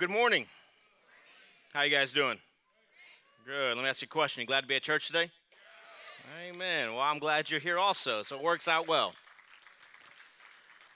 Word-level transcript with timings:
good 0.00 0.08
morning. 0.08 0.46
How 1.74 1.82
you 1.82 1.90
guys 1.90 2.14
doing? 2.14 2.38
Good. 3.44 3.76
Let 3.76 3.82
me 3.82 3.86
ask 3.86 4.00
you 4.00 4.06
a 4.06 4.08
question. 4.08 4.40
You 4.40 4.46
glad 4.46 4.62
to 4.62 4.66
be 4.66 4.74
at 4.74 4.82
church 4.82 5.08
today? 5.08 5.30
Amen. 6.48 6.94
Well, 6.94 7.02
I'm 7.02 7.18
glad 7.18 7.50
you're 7.50 7.60
here 7.60 7.76
also, 7.76 8.22
so 8.22 8.36
it 8.36 8.42
works 8.42 8.66
out 8.66 8.88
well. 8.88 9.12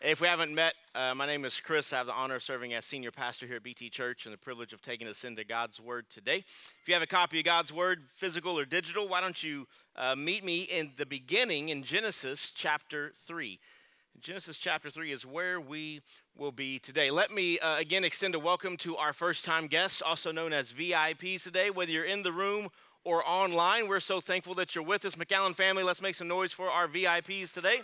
If 0.01 0.23
we 0.23 0.27
haven't 0.27 0.55
met, 0.55 0.73
uh, 0.95 1.15
my 1.15 1.27
name 1.27 1.45
is 1.45 1.61
Chris. 1.61 1.93
I 1.93 1.99
have 1.99 2.07
the 2.07 2.15
honor 2.15 2.37
of 2.37 2.43
serving 2.43 2.73
as 2.73 2.87
senior 2.87 3.11
pastor 3.11 3.47
here 3.47 3.57
at 3.57 3.63
BT 3.63 3.91
Church 3.91 4.25
and 4.25 4.33
the 4.33 4.39
privilege 4.39 4.73
of 4.73 4.81
taking 4.81 5.07
us 5.07 5.23
into 5.23 5.45
God's 5.45 5.79
Word 5.79 6.09
today. 6.09 6.39
If 6.81 6.89
you 6.89 6.95
have 6.95 7.03
a 7.03 7.07
copy 7.07 7.41
of 7.41 7.45
God's 7.45 7.75
Word, 7.75 8.05
physical 8.09 8.59
or 8.59 8.65
digital, 8.65 9.07
why 9.07 9.21
don't 9.21 9.45
you 9.45 9.67
uh, 9.97 10.17
meet 10.17 10.47
me 10.47 10.63
in 10.63 10.93
the 10.97 11.05
beginning 11.05 11.69
in 11.69 11.83
Genesis 11.83 12.51
chapter 12.55 13.13
3. 13.27 13.61
Genesis 14.21 14.59
chapter 14.59 14.91
3 14.91 15.13
is 15.13 15.27
where 15.27 15.61
we 15.61 16.01
will 16.37 16.53
be 16.53 16.79
today. 16.79 17.11
Let 17.11 17.33
me 17.33 17.59
uh, 17.59 17.79
again 17.79 18.05
extend 18.05 18.35
a 18.35 18.39
welcome 18.39 18.77
to 18.79 18.97
our 18.97 19.13
first 19.13 19.45
time 19.45 19.67
guests, 19.67 20.01
also 20.01 20.31
known 20.33 20.53
as 20.53 20.73
VIPs 20.73 21.43
today. 21.43 21.69
Whether 21.71 21.93
you're 21.93 22.05
in 22.05 22.23
the 22.23 22.33
room 22.33 22.69
or 23.05 23.23
online, 23.29 23.89
we're 23.89 24.01
so 24.01 24.21
thankful 24.21 24.55
that 24.55 24.75
you're 24.75 24.85
with 24.85 25.05
us. 25.05 25.17
McAllen 25.17 25.55
family, 25.55 25.83
let's 25.83 26.01
make 26.01 26.15
some 26.15 26.29
noise 26.29 26.53
for 26.53 26.71
our 26.71 26.87
VIPs 26.87 27.53
today. 27.53 27.83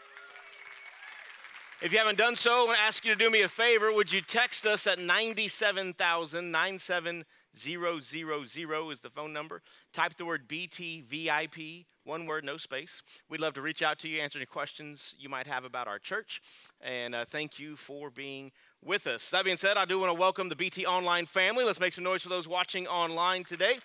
If 1.82 1.92
you 1.92 1.98
haven't 1.98 2.18
done 2.18 2.36
so, 2.36 2.62
I 2.62 2.66
want 2.66 2.78
to 2.78 2.84
ask 2.84 3.04
you 3.04 3.12
to 3.12 3.18
do 3.18 3.28
me 3.28 3.42
a 3.42 3.48
favor. 3.48 3.92
Would 3.92 4.12
you 4.12 4.20
text 4.20 4.66
us 4.66 4.86
at 4.86 4.98
97,000 4.98 6.50
97000 6.50 7.24
is 7.52 9.00
the 9.00 9.10
phone 9.10 9.32
number. 9.32 9.62
Type 9.92 10.16
the 10.16 10.24
word 10.24 10.48
BTVIP, 10.48 11.84
one 12.04 12.26
word, 12.26 12.44
no 12.44 12.56
space. 12.56 13.02
We'd 13.28 13.40
love 13.40 13.54
to 13.54 13.62
reach 13.62 13.82
out 13.82 13.98
to 14.00 14.08
you, 14.08 14.20
answer 14.20 14.38
any 14.38 14.46
questions 14.46 15.14
you 15.18 15.28
might 15.28 15.46
have 15.46 15.64
about 15.64 15.88
our 15.88 15.98
church, 15.98 16.40
and 16.80 17.14
uh, 17.14 17.24
thank 17.24 17.58
you 17.58 17.76
for 17.76 18.10
being 18.10 18.52
with 18.84 19.06
us. 19.06 19.30
That 19.30 19.44
being 19.44 19.56
said, 19.56 19.76
I 19.76 19.84
do 19.84 19.98
want 19.98 20.10
to 20.10 20.14
welcome 20.14 20.48
the 20.48 20.56
BT 20.56 20.86
Online 20.86 21.26
family. 21.26 21.64
Let's 21.64 21.80
make 21.80 21.92
some 21.92 22.04
noise 22.04 22.22
for 22.22 22.28
those 22.28 22.48
watching 22.48 22.86
online 22.86 23.44
today. 23.44 23.78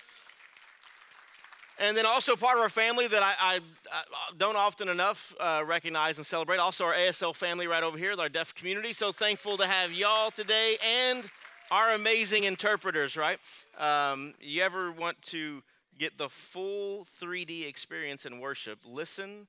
And 1.77 1.97
then 1.97 2.05
also 2.05 2.37
part 2.37 2.55
of 2.55 2.63
our 2.63 2.69
family 2.69 3.07
that 3.07 3.21
I, 3.21 3.33
I, 3.37 3.59
I 3.91 4.03
don't 4.37 4.55
often 4.55 4.87
enough 4.87 5.35
uh, 5.41 5.61
recognize 5.65 6.17
and 6.17 6.25
celebrate, 6.25 6.57
also 6.57 6.85
our 6.85 6.93
ASL 6.93 7.35
family 7.35 7.67
right 7.67 7.83
over 7.83 7.97
here, 7.97 8.15
our 8.17 8.29
deaf 8.29 8.55
community. 8.55 8.93
So 8.93 9.11
thankful 9.11 9.57
to 9.57 9.67
have 9.67 9.91
y'all 9.91 10.31
today 10.31 10.77
and 10.81 11.29
our 11.71 11.93
amazing 11.93 12.43
interpreters, 12.43 13.17
right? 13.17 13.39
Um, 13.77 14.33
you 14.39 14.61
ever 14.61 14.91
want 14.91 15.21
to 15.23 15.63
get 15.97 16.17
the 16.17 16.29
full 16.29 17.05
3D 17.21 17.67
experience 17.67 18.25
in 18.25 18.39
worship? 18.39 18.79
Listen 18.85 19.47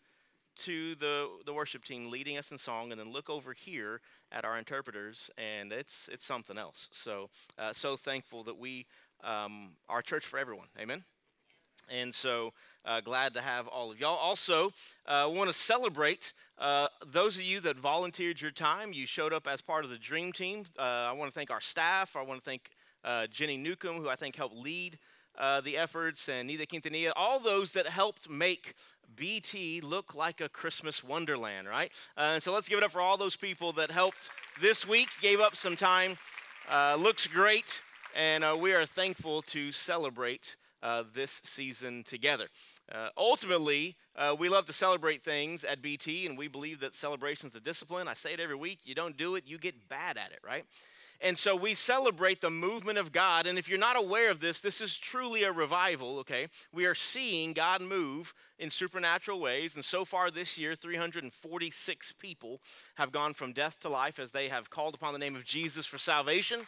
to 0.57 0.95
the, 0.95 1.29
the 1.45 1.53
worship 1.53 1.85
team 1.85 2.11
leading 2.11 2.39
us 2.39 2.51
in 2.51 2.59
song, 2.59 2.91
and 2.91 3.01
then 3.01 3.13
look 3.13 3.29
over 3.29 3.53
here 3.53 4.01
at 4.33 4.45
our 4.45 4.57
interpreters, 4.57 5.31
and 5.37 5.73
it's, 5.73 6.09
it's 6.11 6.25
something 6.25 6.57
else. 6.57 6.89
So, 6.93 7.29
uh, 7.59 7.73
so 7.73 7.97
thankful 7.97 8.43
that 8.45 8.59
we 8.59 8.87
um, 9.23 9.73
are 9.89 10.01
church 10.01 10.25
for 10.25 10.39
everyone. 10.39 10.69
Amen? 10.81 11.05
And 11.89 12.15
so 12.15 12.53
uh, 12.87 13.01
glad 13.01 13.35
to 13.35 13.41
have 13.41 13.67
all 13.67 13.91
of 13.91 14.01
y'all. 14.01 14.17
Also, 14.17 14.73
uh, 15.07 15.29
want 15.31 15.51
to 15.51 15.55
celebrate 15.55 16.33
uh, 16.59 16.87
those 17.05 17.37
of 17.37 17.43
you 17.43 17.61
that 17.61 17.77
volunteered 17.77 18.41
your 18.41 18.53
time. 18.53 18.93
You 18.93 19.07
showed 19.07 19.33
up 19.33 19.47
as 19.47 19.61
part 19.61 19.85
of 19.85 19.91
the 19.91 19.99
Dream 19.99 20.33
Team. 20.33 20.65
Uh, 20.79 20.83
I 20.83 21.13
want 21.13 21.31
to 21.31 21.35
thank 21.35 21.51
our 21.51 21.61
staff. 21.61 22.17
I 22.17 22.23
want 22.23 22.41
to 22.41 22.45
thank 22.45 22.71
uh, 23.05 23.27
Jenny 23.27 23.57
Newcomb, 23.57 23.97
who 23.97 24.09
I 24.09 24.17
think 24.17 24.37
helped 24.37 24.57
lead 24.57 24.99
uh, 25.39 25.61
the 25.61 25.77
efforts, 25.77 26.29
and 26.29 26.49
Nida 26.49 26.67
Quintanilla, 26.67 27.13
all 27.15 27.39
those 27.39 27.73
that 27.73 27.87
helped 27.87 28.31
make 28.31 28.75
BT 29.17 29.81
look 29.83 30.15
like 30.15 30.41
a 30.41 30.49
Christmas 30.49 31.05
wonderland, 31.05 31.69
right? 31.69 31.93
Uh, 32.17 32.41
so 32.41 32.53
let's 32.55 32.69
give 32.69 32.79
it 32.79 32.85
up 32.85 32.91
for 32.91 33.01
all 33.01 33.17
those 33.17 33.37
people 33.37 33.73
that 33.73 33.91
helped 33.91 34.31
this 34.61 34.89
week, 34.89 35.09
gave 35.21 35.41
up 35.41 35.55
some 35.55 35.77
time. 35.77 36.17
Uh, 36.71 36.97
looks 36.99 37.27
great, 37.27 37.83
and 38.15 38.43
uh, 38.43 38.57
we 38.59 38.73
are 38.73 38.87
thankful 38.87 39.43
to 39.43 39.73
celebrate 39.73 40.57
this 41.13 41.41
season 41.43 42.05
together. 42.05 42.47
Uh, 42.93 43.09
ultimately, 43.17 43.97
uh, 44.15 44.35
we 44.39 44.49
love 44.49 44.67
to 44.67 44.73
celebrate 44.73 45.23
things 45.23 45.65
at 45.65 45.83
BT, 45.83 46.27
and 46.27 46.39
we 46.39 46.47
believe 46.47 46.81
that 46.81 46.95
celebration 46.95 47.49
is 47.49 47.57
a 47.57 47.61
discipline. 47.61 48.07
I 48.07 48.15
say 48.15 48.33
it 48.33 48.41
every 48.41 48.55
week. 48.55 48.81
You 48.85 48.95
don't 48.95 49.17
do 49.17 49.35
it, 49.35 49.45
you 49.47 49.59
get 49.59 49.89
bad 49.89 50.17
at 50.17 50.31
it, 50.31 50.39
right? 50.45 50.65
And 51.21 51.37
so 51.37 51.57
we 51.57 51.75
celebrate 51.75 52.41
the 52.41 52.51
movement 52.51 52.99
of 52.99 53.11
God. 53.11 53.47
And 53.47 53.59
if 53.59 53.69
you're 53.69 53.79
not 53.79 53.97
aware 53.97 54.31
of 54.31 54.41
this, 54.41 54.61
this 54.61 54.81
is 54.81 54.99
truly 54.99 55.45
a 55.45 55.53
revival, 55.53 56.19
okay? 56.19 56.49
We 56.73 56.85
are 56.85 56.95
seeing 56.95 57.55
God 57.55 57.81
move 57.81 58.35
in 58.59 58.69
supernatural 58.69 59.41
ways. 59.41 59.75
And 59.75 59.85
so 59.85 60.05
far 60.05 60.31
this 60.31 60.59
year, 60.59 60.75
346 60.75 62.13
people 62.13 62.61
have 62.97 63.13
gone 63.13 63.33
from 63.33 63.53
death 63.53 63.81
to 63.81 63.89
life 63.89 64.19
as 64.19 64.33
they 64.33 64.49
have 64.49 64.69
called 64.69 64.95
upon 64.95 65.15
the 65.15 65.19
name 65.19 65.37
of 65.37 65.45
Jesus 65.45 65.87
for 65.87 65.99
salvation. 65.99 66.61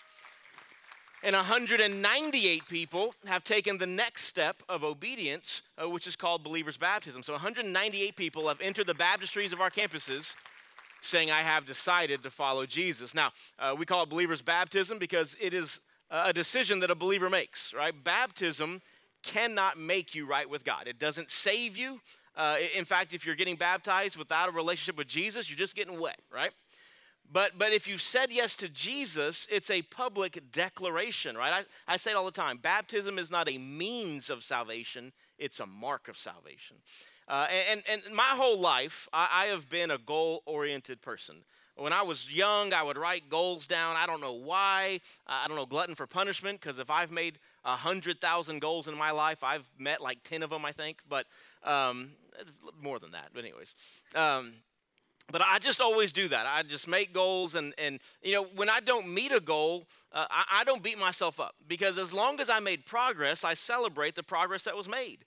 And 1.25 1.35
198 1.35 2.69
people 2.69 3.13
have 3.27 3.43
taken 3.43 3.79
the 3.79 3.87
next 3.87 4.25
step 4.25 4.63
of 4.69 4.85
obedience, 4.85 5.63
uh, 5.83 5.89
which 5.89 6.07
is 6.07 6.15
called 6.15 6.45
believer's 6.45 6.77
baptism. 6.77 7.25
So 7.25 7.33
198 7.33 8.15
people 8.15 8.47
have 8.47 8.61
entered 8.61 8.87
the 8.87 8.95
baptistries 8.95 9.53
of 9.53 9.61
our 9.61 9.71
campuses 9.71 10.37
saying, 11.01 11.31
I 11.31 11.43
have 11.43 11.67
decided 11.67 12.23
to 12.23 12.31
follow 12.31 12.67
Jesus. 12.67 13.15
Now, 13.15 13.33
uh, 13.59 13.75
we 13.77 13.85
call 13.85 14.05
it 14.05 14.09
believer's 14.09 14.43
baptism 14.43 14.99
because 14.99 15.37
it 15.41 15.55
is 15.55 15.81
a 16.11 16.33
decision 16.33 16.79
that 16.81 16.91
a 16.91 16.95
believer 16.95 17.29
makes, 17.29 17.75
right? 17.75 17.93
Baptism 18.05 18.81
cannot 19.23 19.79
make 19.79 20.15
you 20.15 20.27
right 20.27 20.49
with 20.49 20.65
God, 20.65 20.87
it 20.87 20.99
doesn't 20.99 21.31
save 21.31 21.77
you. 21.77 22.01
Uh, 22.37 22.57
in 22.77 22.85
fact, 22.85 23.13
if 23.13 23.27
you're 23.27 23.35
getting 23.35 23.57
baptized 23.57 24.17
without 24.17 24.49
a 24.49 24.53
relationship 24.53 24.97
with 24.97 25.09
Jesus, 25.09 25.51
you're 25.51 25.59
just 25.59 25.75
getting 25.75 25.99
wet, 25.99 26.21
right? 26.33 26.53
But, 27.31 27.59
but 27.59 27.73
if 27.73 27.87
you 27.87 27.99
said 27.99 28.33
yes 28.33 28.57
to 28.57 28.69
Jesus, 28.69 29.47
it's 29.51 29.71
a 29.71 29.83
public 29.83 30.51
declaration, 30.51 31.37
right? 31.37 31.53
I, 31.89 31.93
I 31.93 31.97
say 31.97 32.13
it 32.13 32.17
all 32.17 32.25
the 32.25 32.31
time 32.31 32.59
baptism 32.59 33.19
is 33.19 33.31
not 33.31 33.49
a 33.49 33.59
means 33.59 34.31
of 34.31 34.43
salvation, 34.43 35.13
it's 35.39 35.61
a 35.61 35.67
mark 35.67 36.09
of 36.09 36.17
salvation. 36.17 36.77
Uh, 37.29 37.47
and, 37.71 37.83
and 37.91 38.03
my 38.15 38.31
whole 38.31 38.59
life, 38.59 39.07
I, 39.13 39.29
I 39.31 39.47
have 39.47 39.69
been 39.69 39.91
a 39.91 39.99
goal 39.99 40.43
oriented 40.47 41.03
person. 41.03 41.45
When 41.77 41.93
I 41.93 42.03
was 42.03 42.35
young, 42.35 42.73
I 42.73 42.83
would 42.83 42.97
write 42.99 43.29
goals 43.29 43.69
down. 43.69 43.95
I 43.97 44.07
don't 44.07 44.21
know 44.21 44.33
why. 44.33 45.01
I 45.29 45.47
don't 45.47 45.57
know, 45.57 45.67
glutton 45.67 45.95
for 45.95 46.09
punishment, 46.09 46.61
because 46.61 46.81
if 46.81 46.91
I've 46.91 47.13
made 47.13 47.39
100,000 47.63 48.59
goals 48.61 48.89
in 48.89 48.97
my 48.97 49.13
life, 49.13 49.45
I've 49.45 49.69
met 49.79 50.01
like 50.01 50.25
10 50.25 50.43
of 50.43 50.51
them, 50.51 50.65
I 50.65 50.73
think, 50.73 51.03
but 51.09 51.27
um, 51.63 52.11
more 52.83 52.99
than 52.99 53.13
that. 53.13 53.29
But, 53.33 53.45
anyways. 53.45 53.75
Um, 54.15 54.55
but 55.31 55.43
I 55.43 55.59
just 55.59 55.81
always 55.81 56.13
do 56.13 56.29
that. 56.29 56.47
I 56.47 56.63
just 56.63 56.89
make 56.89 57.13
goals, 57.13 57.55
and 57.55 57.75
and 57.79 58.01
you 58.23 58.33
know 58.33 58.47
when 58.55 58.71
I 58.71 58.81
don't 58.81 59.13
meet 59.13 59.33
a 59.33 59.41
goal, 59.41 59.87
uh, 60.13 60.27
I, 60.31 60.61
I 60.61 60.65
don't 60.65 60.83
beat 60.83 60.99
myself 60.99 61.39
up 61.39 61.55
because 61.67 61.99
as 61.99 62.13
long 62.13 62.41
as 62.41 62.49
I 62.49 62.61
made 62.61 62.87
progress, 62.87 63.45
I 63.45 63.55
celebrate 63.55 64.15
the 64.15 64.23
progress 64.23 64.65
that 64.65 64.77
was 64.77 64.89
made. 64.89 65.25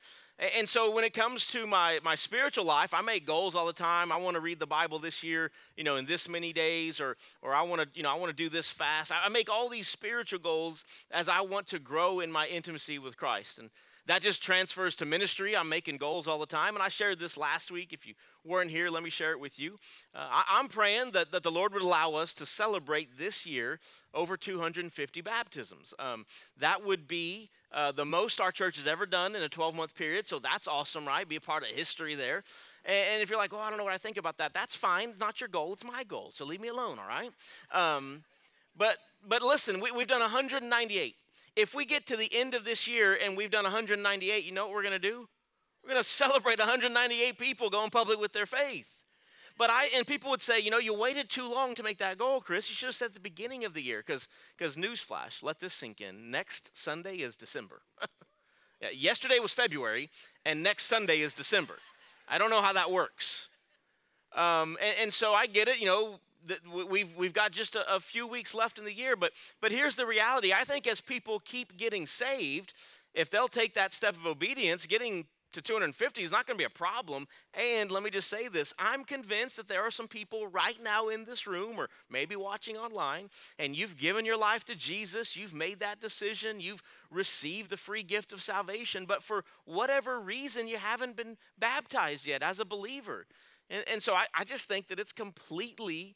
And 0.57 0.67
so 0.67 0.89
when 0.89 1.03
it 1.03 1.13
comes 1.13 1.45
to 1.47 1.67
my, 1.67 1.99
my 2.03 2.15
spiritual 2.15 2.65
life, 2.65 2.95
I 2.95 3.01
make 3.01 3.27
goals 3.27 3.53
all 3.55 3.67
the 3.67 3.73
time. 3.73 4.11
I 4.11 4.17
want 4.17 4.33
to 4.33 4.39
read 4.39 4.59
the 4.59 4.65
Bible 4.65 4.97
this 4.97 5.23
year, 5.23 5.51
you 5.77 5.83
know, 5.83 5.97
in 5.97 6.05
this 6.07 6.27
many 6.27 6.51
days, 6.51 6.99
or 6.99 7.15
or 7.43 7.53
I 7.53 7.61
want 7.61 7.83
to, 7.83 7.87
you 7.93 8.01
know, 8.01 8.09
I 8.09 8.15
want 8.15 8.35
to 8.35 8.43
do 8.43 8.49
this 8.49 8.67
fast. 8.67 9.11
I 9.11 9.29
make 9.29 9.51
all 9.51 9.69
these 9.69 9.87
spiritual 9.87 10.39
goals 10.39 10.83
as 11.11 11.29
I 11.29 11.41
want 11.41 11.67
to 11.67 11.79
grow 11.79 12.21
in 12.21 12.31
my 12.31 12.47
intimacy 12.47 12.97
with 12.97 13.17
Christ. 13.17 13.59
And 13.59 13.69
that 14.11 14.21
just 14.21 14.43
transfers 14.43 14.97
to 14.97 15.05
ministry. 15.05 15.55
I'm 15.55 15.69
making 15.69 15.95
goals 15.95 16.27
all 16.27 16.37
the 16.37 16.45
time. 16.45 16.75
And 16.75 16.83
I 16.83 16.89
shared 16.89 17.17
this 17.17 17.37
last 17.37 17.71
week. 17.71 17.93
If 17.93 18.05
you 18.05 18.13
weren't 18.43 18.69
here, 18.69 18.89
let 18.89 19.03
me 19.03 19.09
share 19.09 19.31
it 19.31 19.39
with 19.39 19.57
you. 19.57 19.79
Uh, 20.13 20.27
I, 20.29 20.59
am 20.59 20.67
praying 20.67 21.11
that, 21.11 21.31
that 21.31 21.43
the 21.43 21.51
Lord 21.51 21.71
would 21.71 21.81
allow 21.81 22.15
us 22.15 22.33
to 22.33 22.45
celebrate 22.45 23.17
this 23.17 23.45
year 23.45 23.79
over 24.13 24.35
250 24.35 25.21
baptisms. 25.21 25.93
Um, 25.97 26.25
that 26.59 26.85
would 26.85 27.07
be 27.07 27.51
uh, 27.71 27.93
the 27.93 28.03
most 28.03 28.41
our 28.41 28.51
church 28.51 28.75
has 28.75 28.85
ever 28.85 29.05
done 29.05 29.33
in 29.33 29.43
a 29.43 29.47
12 29.47 29.75
month 29.75 29.95
period. 29.95 30.27
So 30.27 30.39
that's 30.39 30.67
awesome, 30.67 31.05
right? 31.05 31.25
Be 31.25 31.37
a 31.37 31.41
part 31.41 31.63
of 31.63 31.69
history 31.69 32.13
there. 32.13 32.43
And, 32.83 33.07
and 33.13 33.21
if 33.21 33.29
you're 33.29 33.39
like, 33.39 33.53
oh, 33.53 33.59
I 33.59 33.69
don't 33.69 33.77
know 33.77 33.85
what 33.85 33.93
I 33.93 33.97
think 33.97 34.17
about 34.17 34.37
that, 34.39 34.53
that's 34.53 34.75
fine. 34.75 35.13
not 35.21 35.39
your 35.39 35.47
goal, 35.47 35.71
it's 35.71 35.85
my 35.85 36.03
goal. 36.03 36.31
So 36.33 36.43
leave 36.43 36.59
me 36.59 36.67
alone, 36.67 36.97
all 36.99 37.07
right? 37.07 37.31
Um, 37.71 38.25
but, 38.77 38.97
but 39.25 39.41
listen, 39.41 39.79
we, 39.79 39.91
we've 39.91 40.07
done 40.07 40.19
198. 40.19 41.15
If 41.55 41.75
we 41.75 41.85
get 41.85 42.05
to 42.07 42.15
the 42.15 42.33
end 42.33 42.53
of 42.53 42.63
this 42.63 42.87
year 42.87 43.17
and 43.21 43.35
we've 43.35 43.51
done 43.51 43.63
198, 43.63 44.43
you 44.43 44.51
know 44.51 44.65
what 44.65 44.73
we're 44.73 44.83
going 44.83 44.93
to 44.93 44.99
do? 44.99 45.27
We're 45.83 45.91
going 45.91 46.03
to 46.03 46.09
celebrate 46.09 46.59
198 46.59 47.37
people 47.37 47.69
going 47.69 47.89
public 47.89 48.19
with 48.19 48.33
their 48.33 48.45
faith. 48.45 48.87
But 49.57 49.69
I 49.69 49.89
and 49.95 50.07
people 50.07 50.31
would 50.31 50.41
say, 50.41 50.59
you 50.59 50.71
know, 50.71 50.79
you 50.79 50.93
waited 50.93 51.29
too 51.29 51.47
long 51.47 51.75
to 51.75 51.83
make 51.83 51.99
that 51.99 52.17
goal, 52.17 52.41
Chris. 52.41 52.69
You 52.69 52.75
should 52.75 52.87
have 52.87 52.95
said 52.95 53.09
at 53.09 53.13
the 53.13 53.19
beginning 53.19 53.65
of 53.65 53.73
the 53.73 53.81
year, 53.81 54.03
because 54.05 54.27
because 54.57 54.75
newsflash, 54.75 55.43
let 55.43 55.59
this 55.59 55.73
sink 55.73 56.01
in. 56.01 56.31
Next 56.31 56.71
Sunday 56.73 57.17
is 57.17 57.35
December. 57.35 57.81
yeah, 58.81 58.89
yesterday 58.89 59.39
was 59.39 59.51
February, 59.51 60.09
and 60.45 60.63
next 60.63 60.85
Sunday 60.85 61.19
is 61.19 61.33
December. 61.33 61.75
I 62.27 62.37
don't 62.37 62.49
know 62.49 62.61
how 62.61 62.73
that 62.73 62.91
works. 62.91 63.49
Um, 64.33 64.77
and, 64.81 64.95
and 65.01 65.13
so 65.13 65.33
I 65.33 65.45
get 65.47 65.67
it. 65.67 65.79
You 65.79 65.85
know, 65.85 66.19
we've, 66.89 67.15
we've 67.15 67.33
got 67.33 67.51
just 67.51 67.75
a, 67.75 67.95
a, 67.95 67.99
few 67.99 68.27
weeks 68.27 68.53
left 68.53 68.77
in 68.77 68.85
the 68.85 68.93
year, 68.93 69.15
but, 69.15 69.31
but 69.61 69.71
here's 69.71 69.95
the 69.95 70.05
reality. 70.05 70.53
I 70.53 70.63
think 70.63 70.87
as 70.87 71.01
people 71.01 71.39
keep 71.39 71.77
getting 71.77 72.05
saved, 72.05 72.73
if 73.13 73.29
they'll 73.29 73.47
take 73.47 73.73
that 73.75 73.93
step 73.93 74.15
of 74.15 74.25
obedience, 74.25 74.85
getting 74.85 75.25
to 75.53 75.61
250 75.61 76.21
is 76.21 76.31
not 76.31 76.47
going 76.47 76.55
to 76.57 76.61
be 76.61 76.65
a 76.65 76.69
problem. 76.69 77.27
And 77.53 77.91
let 77.91 78.03
me 78.03 78.09
just 78.09 78.29
say 78.29 78.47
this 78.47 78.73
I'm 78.79 79.03
convinced 79.03 79.57
that 79.57 79.67
there 79.67 79.81
are 79.81 79.91
some 79.91 80.07
people 80.07 80.47
right 80.47 80.77
now 80.81 81.09
in 81.09 81.25
this 81.25 81.45
room 81.45 81.77
or 81.77 81.89
maybe 82.09 82.35
watching 82.35 82.77
online, 82.77 83.29
and 83.59 83.75
you've 83.75 83.97
given 83.97 84.25
your 84.25 84.37
life 84.37 84.63
to 84.65 84.75
Jesus, 84.75 85.35
you've 85.35 85.53
made 85.53 85.79
that 85.79 85.99
decision, 85.99 86.59
you've 86.59 86.83
received 87.09 87.69
the 87.69 87.77
free 87.77 88.03
gift 88.03 88.33
of 88.33 88.41
salvation, 88.41 89.05
but 89.05 89.23
for 89.23 89.43
whatever 89.65 90.19
reason, 90.19 90.67
you 90.67 90.77
haven't 90.77 91.15
been 91.15 91.37
baptized 91.57 92.25
yet 92.25 92.41
as 92.41 92.59
a 92.59 92.65
believer. 92.65 93.25
And, 93.69 93.83
and 93.87 94.03
so 94.03 94.13
I, 94.13 94.25
I 94.33 94.43
just 94.43 94.67
think 94.67 94.87
that 94.87 94.99
it's 94.99 95.13
completely 95.13 96.15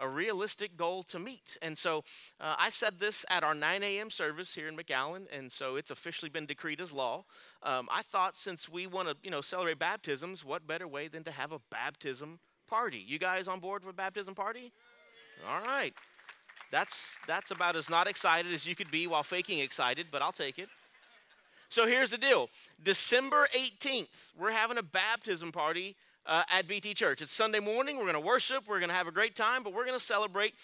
a 0.00 0.08
realistic 0.08 0.76
goal 0.76 1.02
to 1.04 1.18
meet. 1.18 1.56
And 1.62 1.76
so 1.76 2.04
uh, 2.40 2.54
I 2.58 2.70
said 2.70 2.98
this 2.98 3.24
at 3.28 3.44
our 3.44 3.54
9 3.54 3.82
a.m. 3.82 4.10
service 4.10 4.54
here 4.54 4.68
in 4.68 4.76
McAllen, 4.76 5.26
and 5.32 5.50
so 5.50 5.76
it's 5.76 5.90
officially 5.90 6.28
been 6.28 6.46
decreed 6.46 6.80
as 6.80 6.92
law. 6.92 7.24
Um, 7.62 7.88
I 7.90 8.02
thought 8.02 8.36
since 8.36 8.68
we 8.68 8.86
want 8.86 9.08
to, 9.08 9.16
you 9.22 9.30
know, 9.30 9.40
celebrate 9.40 9.78
baptisms, 9.78 10.44
what 10.44 10.66
better 10.66 10.88
way 10.88 11.08
than 11.08 11.24
to 11.24 11.30
have 11.30 11.52
a 11.52 11.60
baptism 11.70 12.38
party? 12.66 13.02
You 13.06 13.18
guys 13.18 13.48
on 13.48 13.60
board 13.60 13.82
a 13.88 13.92
baptism 13.92 14.34
party? 14.34 14.72
All 15.48 15.62
right. 15.62 15.94
That's 16.70 17.18
that's 17.26 17.50
about 17.50 17.76
as 17.76 17.88
not 17.88 18.08
excited 18.08 18.52
as 18.52 18.66
you 18.66 18.74
could 18.74 18.90
be 18.90 19.06
while 19.06 19.22
faking 19.22 19.60
excited, 19.60 20.06
but 20.10 20.22
I'll 20.22 20.32
take 20.32 20.58
it. 20.58 20.68
So 21.68 21.86
here's 21.86 22.10
the 22.10 22.18
deal. 22.18 22.50
December 22.82 23.48
18th, 23.56 24.32
we're 24.38 24.52
having 24.52 24.78
a 24.78 24.82
baptism 24.82 25.50
party 25.50 25.96
uh, 26.26 26.42
at 26.50 26.66
BT 26.66 26.94
Church. 26.94 27.22
It's 27.22 27.34
Sunday 27.34 27.60
morning. 27.60 27.96
We're 27.96 28.04
going 28.04 28.14
to 28.14 28.20
worship. 28.20 28.68
We're 28.68 28.78
going 28.78 28.90
to 28.90 28.94
have 28.94 29.06
a 29.06 29.12
great 29.12 29.36
time, 29.36 29.62
but 29.62 29.74
we're 29.74 29.84
going 29.84 29.98
to 29.98 30.04
celebrate 30.04 30.54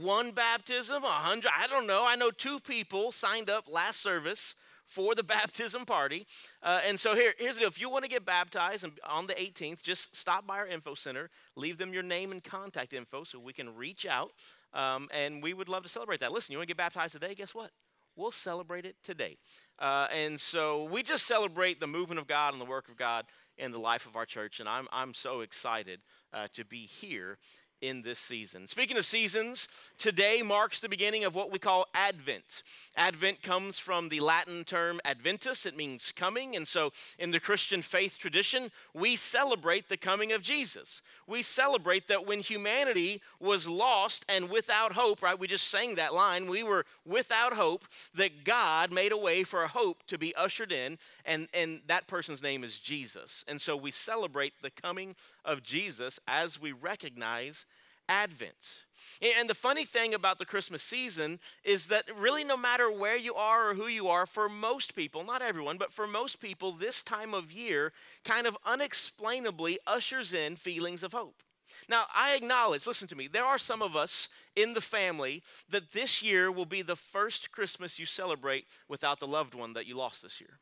one 0.00 0.30
baptism, 0.30 1.04
a 1.04 1.08
hundred. 1.08 1.50
I 1.56 1.66
don't 1.66 1.86
know. 1.86 2.04
I 2.06 2.16
know 2.16 2.30
two 2.30 2.58
people 2.60 3.12
signed 3.12 3.50
up 3.50 3.66
last 3.70 4.00
service 4.00 4.56
for 4.86 5.14
the 5.14 5.22
baptism 5.22 5.84
party. 5.84 6.26
Uh, 6.62 6.80
and 6.86 6.98
so 6.98 7.14
here, 7.14 7.34
here's 7.38 7.56
the 7.56 7.60
deal. 7.60 7.68
If 7.68 7.80
you 7.80 7.90
want 7.90 8.04
to 8.04 8.10
get 8.10 8.24
baptized 8.24 8.86
on 9.08 9.26
the 9.26 9.34
18th, 9.34 9.82
just 9.82 10.14
stop 10.16 10.46
by 10.46 10.58
our 10.58 10.66
info 10.66 10.94
center, 10.94 11.30
leave 11.56 11.78
them 11.78 11.92
your 11.92 12.02
name 12.02 12.32
and 12.32 12.42
contact 12.42 12.92
info 12.94 13.24
so 13.24 13.38
we 13.38 13.52
can 13.52 13.74
reach 13.74 14.06
out. 14.06 14.32
Um, 14.72 15.08
and 15.12 15.42
we 15.42 15.54
would 15.54 15.68
love 15.68 15.84
to 15.84 15.88
celebrate 15.88 16.20
that. 16.20 16.32
Listen, 16.32 16.52
you 16.52 16.58
want 16.58 16.68
to 16.68 16.74
get 16.74 16.78
baptized 16.78 17.12
today? 17.12 17.34
Guess 17.34 17.54
what? 17.54 17.70
We'll 18.16 18.32
celebrate 18.32 18.84
it 18.84 18.96
today. 19.02 19.36
Uh, 19.78 20.06
and 20.12 20.40
so 20.40 20.84
we 20.84 21.02
just 21.02 21.26
celebrate 21.26 21.80
the 21.80 21.86
movement 21.86 22.20
of 22.20 22.26
God 22.26 22.52
and 22.52 22.60
the 22.60 22.66
work 22.66 22.88
of 22.88 22.96
God 22.96 23.24
in 23.58 23.72
the 23.72 23.78
life 23.78 24.06
of 24.06 24.16
our 24.16 24.26
church. 24.26 24.60
And 24.60 24.68
I'm, 24.68 24.88
I'm 24.92 25.14
so 25.14 25.40
excited 25.40 26.00
uh, 26.32 26.48
to 26.54 26.64
be 26.64 26.86
here 26.86 27.38
in 27.84 28.02
this 28.02 28.18
season. 28.18 28.66
Speaking 28.66 28.96
of 28.96 29.04
seasons, 29.04 29.68
today 29.98 30.42
marks 30.42 30.80
the 30.80 30.88
beginning 30.88 31.24
of 31.24 31.34
what 31.34 31.52
we 31.52 31.58
call 31.58 31.86
Advent. 31.94 32.62
Advent 32.96 33.42
comes 33.42 33.78
from 33.78 34.08
the 34.08 34.20
Latin 34.20 34.64
term 34.64 35.00
adventus, 35.04 35.66
it 35.66 35.76
means 35.76 36.12
coming. 36.12 36.56
And 36.56 36.66
so 36.66 36.92
in 37.18 37.30
the 37.30 37.40
Christian 37.40 37.82
faith 37.82 38.18
tradition, 38.18 38.70
we 38.94 39.16
celebrate 39.16 39.88
the 39.88 39.96
coming 39.96 40.32
of 40.32 40.40
Jesus. 40.40 41.02
We 41.26 41.42
celebrate 41.42 42.08
that 42.08 42.26
when 42.26 42.40
humanity 42.40 43.20
was 43.38 43.68
lost 43.68 44.24
and 44.28 44.48
without 44.48 44.92
hope, 44.92 45.22
right? 45.22 45.38
We 45.38 45.46
just 45.46 45.68
sang 45.68 45.96
that 45.96 46.14
line. 46.14 46.48
We 46.48 46.62
were 46.62 46.86
without 47.04 47.52
hope, 47.52 47.84
that 48.14 48.44
God 48.44 48.92
made 48.92 49.12
a 49.12 49.16
way 49.16 49.44
for 49.44 49.66
hope 49.66 50.06
to 50.06 50.16
be 50.16 50.34
ushered 50.34 50.72
in, 50.72 50.98
and, 51.24 51.48
and 51.52 51.80
that 51.86 52.06
person's 52.06 52.42
name 52.42 52.64
is 52.64 52.80
Jesus. 52.80 53.44
And 53.46 53.60
so 53.60 53.76
we 53.76 53.90
celebrate 53.90 54.54
the 54.62 54.70
coming 54.70 55.16
of 55.44 55.62
Jesus 55.62 56.18
as 56.26 56.60
we 56.60 56.72
recognize 56.72 57.66
Advent. 58.08 58.84
And 59.20 59.48
the 59.48 59.54
funny 59.54 59.84
thing 59.84 60.12
about 60.12 60.38
the 60.38 60.44
Christmas 60.44 60.82
season 60.82 61.38
is 61.62 61.86
that 61.86 62.04
really, 62.18 62.44
no 62.44 62.56
matter 62.56 62.90
where 62.90 63.16
you 63.16 63.34
are 63.34 63.70
or 63.70 63.74
who 63.74 63.86
you 63.86 64.08
are, 64.08 64.26
for 64.26 64.48
most 64.48 64.94
people, 64.94 65.24
not 65.24 65.42
everyone, 65.42 65.78
but 65.78 65.92
for 65.92 66.06
most 66.06 66.40
people, 66.40 66.72
this 66.72 67.02
time 67.02 67.32
of 67.32 67.52
year 67.52 67.92
kind 68.24 68.46
of 68.46 68.56
unexplainably 68.64 69.78
ushers 69.86 70.34
in 70.34 70.56
feelings 70.56 71.02
of 71.02 71.12
hope. 71.12 71.42
Now, 71.88 72.06
I 72.14 72.34
acknowledge, 72.34 72.86
listen 72.86 73.08
to 73.08 73.16
me, 73.16 73.28
there 73.28 73.44
are 73.44 73.58
some 73.58 73.82
of 73.82 73.94
us 73.94 74.28
in 74.56 74.74
the 74.74 74.80
family 74.80 75.42
that 75.68 75.92
this 75.92 76.22
year 76.22 76.50
will 76.50 76.66
be 76.66 76.82
the 76.82 76.96
first 76.96 77.50
Christmas 77.50 77.98
you 77.98 78.06
celebrate 78.06 78.66
without 78.88 79.20
the 79.20 79.26
loved 79.26 79.54
one 79.54 79.74
that 79.74 79.86
you 79.86 79.96
lost 79.96 80.22
this 80.22 80.40
year. 80.40 80.58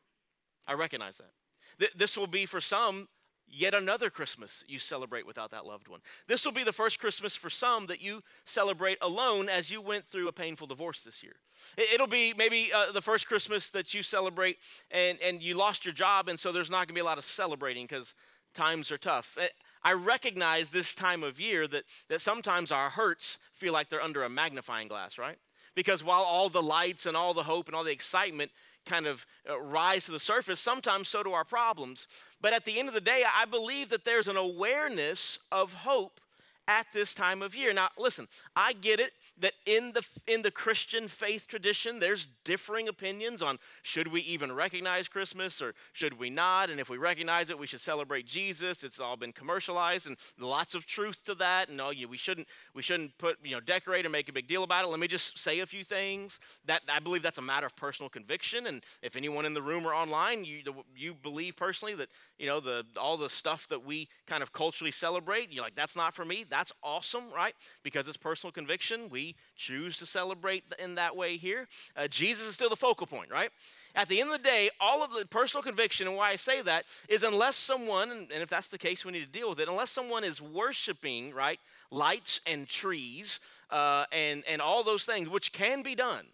I 0.67 0.73
recognize 0.73 1.17
that. 1.17 1.97
This 1.97 2.17
will 2.17 2.27
be 2.27 2.45
for 2.45 2.61
some 2.61 3.07
yet 3.53 3.73
another 3.73 4.09
Christmas 4.09 4.63
you 4.67 4.79
celebrate 4.79 5.27
without 5.27 5.51
that 5.51 5.65
loved 5.65 5.87
one. 5.87 6.01
This 6.27 6.43
will 6.43 6.51
be 6.51 6.63
the 6.63 6.73
first 6.73 6.99
Christmas 6.99 7.35
for 7.35 7.49
some 7.49 7.85
that 7.87 8.01
you 8.01 8.23
celebrate 8.45 8.97
alone 9.01 9.49
as 9.49 9.71
you 9.71 9.81
went 9.81 10.05
through 10.05 10.27
a 10.27 10.33
painful 10.33 10.67
divorce 10.67 11.01
this 11.01 11.23
year. 11.23 11.35
It'll 11.77 12.07
be 12.07 12.33
maybe 12.35 12.71
uh, 12.73 12.91
the 12.91 13.01
first 13.01 13.27
Christmas 13.27 13.69
that 13.69 13.93
you 13.93 14.03
celebrate 14.03 14.57
and, 14.91 15.17
and 15.21 15.41
you 15.41 15.55
lost 15.55 15.85
your 15.85 15.93
job, 15.93 16.27
and 16.27 16.39
so 16.39 16.51
there's 16.51 16.69
not 16.71 16.79
going 16.79 16.87
to 16.89 16.93
be 16.93 16.99
a 17.01 17.05
lot 17.05 17.17
of 17.17 17.23
celebrating 17.23 17.85
because 17.85 18.15
times 18.53 18.91
are 18.91 18.97
tough. 18.97 19.37
Eh, 19.39 19.47
I 19.83 19.93
recognize 19.93 20.69
this 20.69 20.95
time 20.95 21.23
of 21.23 21.39
year 21.39 21.67
that, 21.67 21.83
that 22.09 22.21
sometimes 22.21 22.71
our 22.71 22.89
hurts 22.89 23.37
feel 23.53 23.73
like 23.73 23.89
they're 23.89 24.01
under 24.01 24.23
a 24.23 24.29
magnifying 24.29 24.87
glass, 24.87 25.17
right? 25.17 25.37
Because 25.75 26.03
while 26.03 26.21
all 26.21 26.49
the 26.49 26.61
lights 26.61 27.05
and 27.05 27.17
all 27.17 27.33
the 27.33 27.43
hope 27.43 27.67
and 27.67 27.75
all 27.75 27.83
the 27.83 27.91
excitement 27.91 28.51
kind 28.85 29.07
of 29.07 29.25
uh, 29.49 29.59
rise 29.59 30.05
to 30.05 30.11
the 30.11 30.19
surface, 30.19 30.59
sometimes 30.59 31.07
so 31.07 31.23
do 31.23 31.31
our 31.31 31.45
problems. 31.45 32.07
But 32.41 32.53
at 32.53 32.65
the 32.65 32.79
end 32.79 32.87
of 32.87 32.93
the 32.93 33.01
day, 33.01 33.23
I 33.23 33.45
believe 33.45 33.89
that 33.89 34.05
there's 34.05 34.27
an 34.27 34.37
awareness 34.37 35.39
of 35.51 35.73
hope 35.73 36.19
at 36.67 36.87
this 36.93 37.13
time 37.13 37.41
of 37.41 37.55
year. 37.55 37.73
Now, 37.73 37.89
listen, 37.97 38.27
I 38.55 38.73
get 38.73 38.99
it 38.99 39.11
that 39.39 39.53
in 39.65 39.93
the 39.93 40.05
in 40.27 40.43
the 40.43 40.51
Christian 40.51 41.07
faith 41.07 41.47
tradition 41.47 41.99
there's 41.99 42.27
differing 42.45 42.87
opinions 42.87 43.41
on 43.41 43.57
should 43.81 44.07
we 44.07 44.21
even 44.21 44.51
recognize 44.51 45.07
Christmas 45.07 45.59
or 45.61 45.73
should 45.91 46.19
we 46.19 46.29
not 46.29 46.69
and 46.69 46.79
if 46.79 46.87
we 46.89 46.97
recognize 46.97 47.49
it 47.49 47.57
we 47.57 47.65
should 47.65 47.81
celebrate 47.81 48.27
Jesus. 48.27 48.83
It's 48.83 48.99
all 48.99 49.17
been 49.17 49.33
commercialized 49.33 50.07
and 50.07 50.17
lots 50.39 50.75
of 50.75 50.85
truth 50.85 51.23
to 51.25 51.35
that 51.35 51.69
and 51.69 51.81
oh, 51.81 51.89
you, 51.89 52.07
we 52.07 52.17
shouldn't 52.17 52.47
we 52.75 52.83
shouldn't 52.83 53.17
put, 53.17 53.37
you 53.43 53.51
know, 53.51 53.59
decorate 53.59 54.05
and 54.05 54.11
make 54.11 54.29
a 54.29 54.33
big 54.33 54.47
deal 54.47 54.63
about 54.63 54.85
it. 54.85 54.87
Let 54.87 54.99
me 54.99 55.07
just 55.07 55.39
say 55.39 55.59
a 55.61 55.65
few 55.65 55.83
things. 55.83 56.39
That 56.65 56.83
I 56.87 56.99
believe 56.99 57.23
that's 57.23 57.39
a 57.39 57.41
matter 57.41 57.65
of 57.65 57.75
personal 57.75 58.09
conviction 58.09 58.67
and 58.67 58.83
if 59.01 59.15
anyone 59.15 59.45
in 59.45 59.53
the 59.53 59.61
room 59.61 59.85
or 59.87 59.93
online 59.93 60.45
you 60.45 60.61
you 60.95 61.15
believe 61.15 61.55
personally 61.55 61.95
that, 61.95 62.09
you 62.37 62.45
know, 62.45 62.59
the 62.59 62.85
all 62.97 63.17
the 63.17 63.29
stuff 63.29 63.67
that 63.69 63.83
we 63.83 64.07
kind 64.27 64.43
of 64.43 64.53
culturally 64.53 64.91
celebrate, 64.91 65.51
you're 65.51 65.63
like 65.63 65.75
that's 65.75 65.95
not 65.95 66.13
for 66.13 66.23
me 66.23 66.45
that's 66.53 66.71
awesome, 66.83 67.23
right? 67.35 67.55
Because 67.81 68.07
it's 68.07 68.17
personal 68.17 68.51
conviction. 68.51 69.09
We 69.09 69.35
choose 69.55 69.97
to 69.97 70.05
celebrate 70.05 70.63
in 70.77 70.95
that 70.95 71.15
way 71.15 71.37
here. 71.37 71.67
Uh, 71.97 72.07
Jesus 72.07 72.47
is 72.47 72.53
still 72.53 72.69
the 72.69 72.75
focal 72.75 73.07
point, 73.07 73.31
right? 73.31 73.49
At 73.95 74.07
the 74.07 74.21
end 74.21 74.31
of 74.31 74.41
the 74.41 74.47
day, 74.47 74.69
all 74.79 75.03
of 75.03 75.11
the 75.11 75.25
personal 75.25 75.63
conviction, 75.63 76.07
and 76.07 76.15
why 76.15 76.29
I 76.29 76.35
say 76.35 76.61
that, 76.61 76.85
is 77.09 77.23
unless 77.23 77.55
someone, 77.55 78.09
and 78.11 78.31
if 78.31 78.49
that's 78.49 78.67
the 78.67 78.77
case, 78.77 79.03
we 79.03 79.11
need 79.11 79.25
to 79.25 79.39
deal 79.39 79.49
with 79.49 79.59
it, 79.59 79.67
unless 79.67 79.89
someone 79.89 80.23
is 80.23 80.41
worshiping, 80.41 81.33
right, 81.33 81.59
lights 81.91 82.39
and 82.45 82.67
trees 82.67 83.39
uh, 83.69 84.05
and, 84.11 84.43
and 84.47 84.61
all 84.61 84.83
those 84.83 85.05
things, 85.05 85.29
which 85.29 85.53
can 85.53 85.81
be 85.83 85.95
done, 85.95 86.25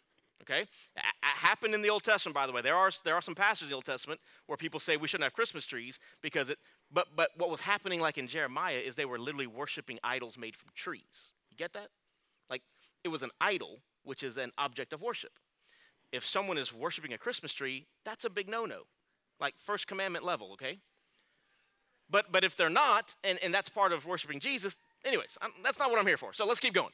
okay? 0.42 0.68
A- 0.98 1.26
happened 1.26 1.74
in 1.74 1.82
the 1.82 1.90
Old 1.90 2.04
Testament, 2.04 2.34
by 2.34 2.48
the 2.48 2.54
way. 2.54 2.62
There 2.62 2.76
are, 2.76 2.92
there 3.04 3.16
are 3.16 3.22
some 3.22 3.36
passages 3.36 3.64
in 3.64 3.70
the 3.70 3.76
Old 3.76 3.86
Testament 3.86 4.20
where 4.48 4.58
people 4.58 4.80
say 4.80 4.98
we 4.98 5.08
shouldn't 5.08 5.26
have 5.26 5.34
Christmas 5.34 5.66
trees 5.66 6.00
because 6.22 6.50
it 6.50 6.60
but, 6.92 7.08
but 7.16 7.30
what 7.38 7.50
was 7.50 7.62
happening, 7.62 8.02
like 8.02 8.18
in 8.18 8.28
Jeremiah, 8.28 8.78
is 8.78 8.96
they 8.96 9.06
were 9.06 9.20
literally 9.20 9.48
worshiping 9.48 10.00
idols 10.04 10.38
made 10.38 10.56
from 10.56 10.70
trees. 10.74 11.34
You 11.52 11.58
get 11.58 11.74
that? 11.74 11.90
Like 12.50 12.64
it 13.04 13.10
was 13.10 13.24
an 13.24 13.32
idol, 13.40 13.80
which 14.04 14.24
is 14.24 14.38
an 14.38 14.52
object 14.58 14.94
of 14.94 15.02
worship. 15.02 15.34
If 16.12 16.26
someone 16.26 16.58
is 16.58 16.74
worshiping 16.74 17.14
a 17.14 17.18
Christmas 17.18 17.54
tree, 17.54 17.86
that's 18.04 18.26
a 18.26 18.30
big 18.30 18.50
no 18.50 18.66
no, 18.66 18.82
like 19.40 19.54
first 19.60 19.88
commandment 19.88 20.26
level, 20.26 20.52
okay? 20.54 20.80
But, 22.10 22.32
but 22.32 22.44
if 22.44 22.56
they're 22.56 22.70
not, 22.70 23.16
and, 23.24 23.38
and 23.44 23.54
that's 23.54 23.70
part 23.70 23.94
of 23.94 24.06
worshiping 24.08 24.40
Jesus, 24.40 24.76
anyways, 25.06 25.38
I'm, 25.42 25.52
that's 25.64 25.78
not 25.78 25.92
what 25.92 26.00
I'm 26.00 26.08
here 26.08 26.18
for. 26.18 26.34
So 26.34 26.46
let's 26.46 26.60
keep 26.60 26.74
going. 26.74 26.92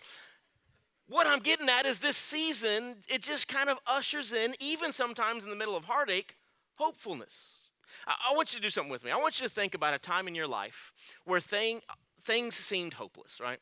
What 1.08 1.28
I'm 1.28 1.40
getting 1.40 1.70
at 1.70 1.86
is 1.86 2.00
this 2.00 2.18
season, 2.18 2.96
it 3.08 3.22
just 3.22 3.48
kind 3.48 3.70
of 3.70 3.78
ushers 3.88 4.34
in, 4.34 4.56
even 4.60 4.92
sometimes 4.92 5.44
in 5.44 5.50
the 5.50 5.56
middle 5.56 5.78
of 5.78 5.86
heartache, 5.86 6.36
hopefulness. 6.76 7.65
I, 8.08 8.36
want 8.36 8.54
you 8.54 8.60
to 8.60 8.64
do 8.64 8.70
something 8.70 8.92
with 8.92 9.04
me. 9.04 9.12
I 9.12 9.18
want 9.18 9.40
you 9.40 9.48
to 9.48 9.54
think 9.54 9.74
about 9.74 9.94
a 9.94 10.00
time 10.00 10.28
in 10.28 10.36
your 10.36 10.48
life 10.48 10.92
where 11.26 11.40
thing, 11.40 11.82
things 12.22 12.56
seemed 12.56 12.94
hopeless, 12.94 13.40
right? 13.42 13.60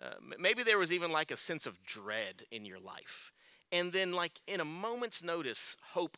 Uh, 0.00 0.14
maybe 0.38 0.62
there 0.62 0.78
was 0.78 0.92
even 0.92 1.10
like 1.10 1.30
a 1.30 1.36
sense 1.36 1.66
of 1.66 1.82
dread 1.84 2.44
in 2.50 2.64
your 2.64 2.78
life. 2.78 3.32
And 3.72 3.92
then, 3.92 4.12
like 4.12 4.40
in 4.46 4.60
a 4.60 4.64
moment's 4.64 5.22
notice, 5.22 5.76
hope 5.92 6.16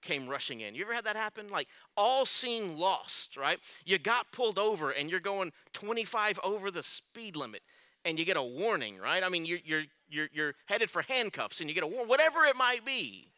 came 0.00 0.28
rushing 0.28 0.60
in. 0.60 0.74
You 0.74 0.84
ever 0.84 0.94
had 0.94 1.04
that 1.04 1.16
happen? 1.16 1.48
Like 1.48 1.68
all 1.96 2.24
seemed 2.24 2.78
lost, 2.78 3.36
right? 3.36 3.58
You 3.84 3.98
got 3.98 4.30
pulled 4.32 4.58
over 4.58 4.90
and 4.90 5.10
you're 5.10 5.20
going 5.20 5.52
25 5.72 6.38
over 6.44 6.70
the 6.70 6.82
speed 6.82 7.36
limit 7.36 7.62
and 8.04 8.18
you 8.18 8.24
get 8.24 8.36
a 8.36 8.42
warning, 8.42 8.98
right? 8.98 9.22
I 9.22 9.28
mean, 9.28 9.44
you're, 9.44 9.58
you're, 9.64 9.82
you're, 10.08 10.28
you're 10.32 10.54
headed 10.66 10.90
for 10.90 11.02
handcuffs 11.02 11.60
and 11.60 11.68
you 11.68 11.74
get 11.74 11.84
a 11.84 11.86
warning, 11.86 12.08
whatever 12.08 12.44
it 12.44 12.56
might 12.56 12.84
be. 12.84 13.28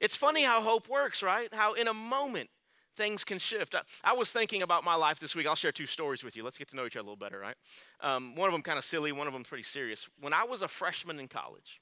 It's 0.00 0.16
funny 0.16 0.44
how 0.44 0.62
hope 0.62 0.88
works, 0.88 1.22
right? 1.22 1.52
How 1.52 1.74
in 1.74 1.88
a 1.88 1.94
moment 1.94 2.50
things 2.96 3.24
can 3.24 3.38
shift. 3.38 3.74
I, 3.74 3.80
I, 4.04 4.12
was 4.12 4.30
thinking 4.30 4.62
about 4.62 4.84
my 4.84 4.94
life 4.94 5.20
this 5.20 5.34
week. 5.34 5.46
I'll 5.46 5.54
share 5.54 5.72
two 5.72 5.86
stories 5.86 6.22
with 6.22 6.36
you. 6.36 6.44
Let's 6.44 6.58
get 6.58 6.68
to 6.68 6.76
know 6.76 6.84
each 6.84 6.96
other 6.96 7.02
a 7.02 7.04
little 7.04 7.16
better, 7.16 7.38
right? 7.38 7.54
Um, 8.00 8.34
one 8.34 8.48
of 8.48 8.52
them 8.52 8.62
kind 8.62 8.78
of 8.78 8.84
silly, 8.84 9.12
one 9.12 9.26
of 9.26 9.32
them 9.32 9.42
pretty 9.42 9.62
serious. 9.62 10.08
When 10.20 10.32
I 10.32 10.44
was 10.44 10.60
a 10.60 10.68
freshman 10.68 11.18
in 11.18 11.28
college, 11.28 11.80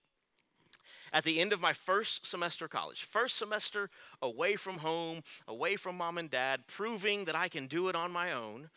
at 1.12 1.24
the 1.24 1.40
end 1.40 1.52
of 1.52 1.60
my 1.60 1.72
first 1.72 2.26
semester 2.26 2.66
of 2.66 2.70
college. 2.70 3.02
First 3.02 3.36
semester 3.36 3.90
away 4.20 4.56
from 4.56 4.78
home, 4.78 5.22
away 5.46 5.76
from 5.76 5.96
mom 5.96 6.18
and 6.18 6.30
dad, 6.30 6.66
proving 6.66 7.24
that 7.24 7.34
I 7.34 7.48
can 7.48 7.66
do 7.66 7.88
it 7.88 7.96
on 7.96 8.12
my 8.12 8.32
own. 8.32 8.68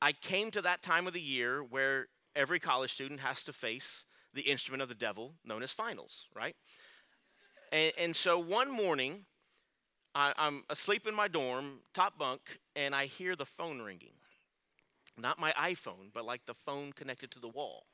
I 0.00 0.12
came 0.12 0.50
to 0.50 0.62
that 0.62 0.82
time 0.82 1.06
of 1.06 1.12
the 1.12 1.20
year 1.20 1.62
where 1.62 2.08
every 2.34 2.58
college 2.58 2.92
student 2.92 3.20
has 3.20 3.42
to 3.44 3.52
face 3.52 4.06
the 4.34 4.42
instrument 4.42 4.82
of 4.82 4.88
the 4.88 4.94
devil 4.94 5.34
known 5.44 5.62
as 5.62 5.72
finals, 5.72 6.28
right? 6.34 6.56
And, 7.72 7.92
and 7.98 8.16
so 8.16 8.38
one 8.38 8.70
morning, 8.70 9.24
I, 10.14 10.34
I'm 10.36 10.62
asleep 10.68 11.06
in 11.06 11.14
my 11.14 11.26
dorm, 11.26 11.78
top 11.94 12.18
bunk, 12.18 12.42
and 12.76 12.94
I 12.94 13.06
hear 13.06 13.34
the 13.34 13.46
phone 13.46 13.80
ringing. 13.80 14.12
Not 15.18 15.40
my 15.40 15.52
iPhone, 15.52 16.12
but 16.12 16.24
like 16.24 16.44
the 16.46 16.54
phone 16.54 16.92
connected 16.92 17.30
to 17.32 17.40
the 17.40 17.48
wall. 17.48 17.84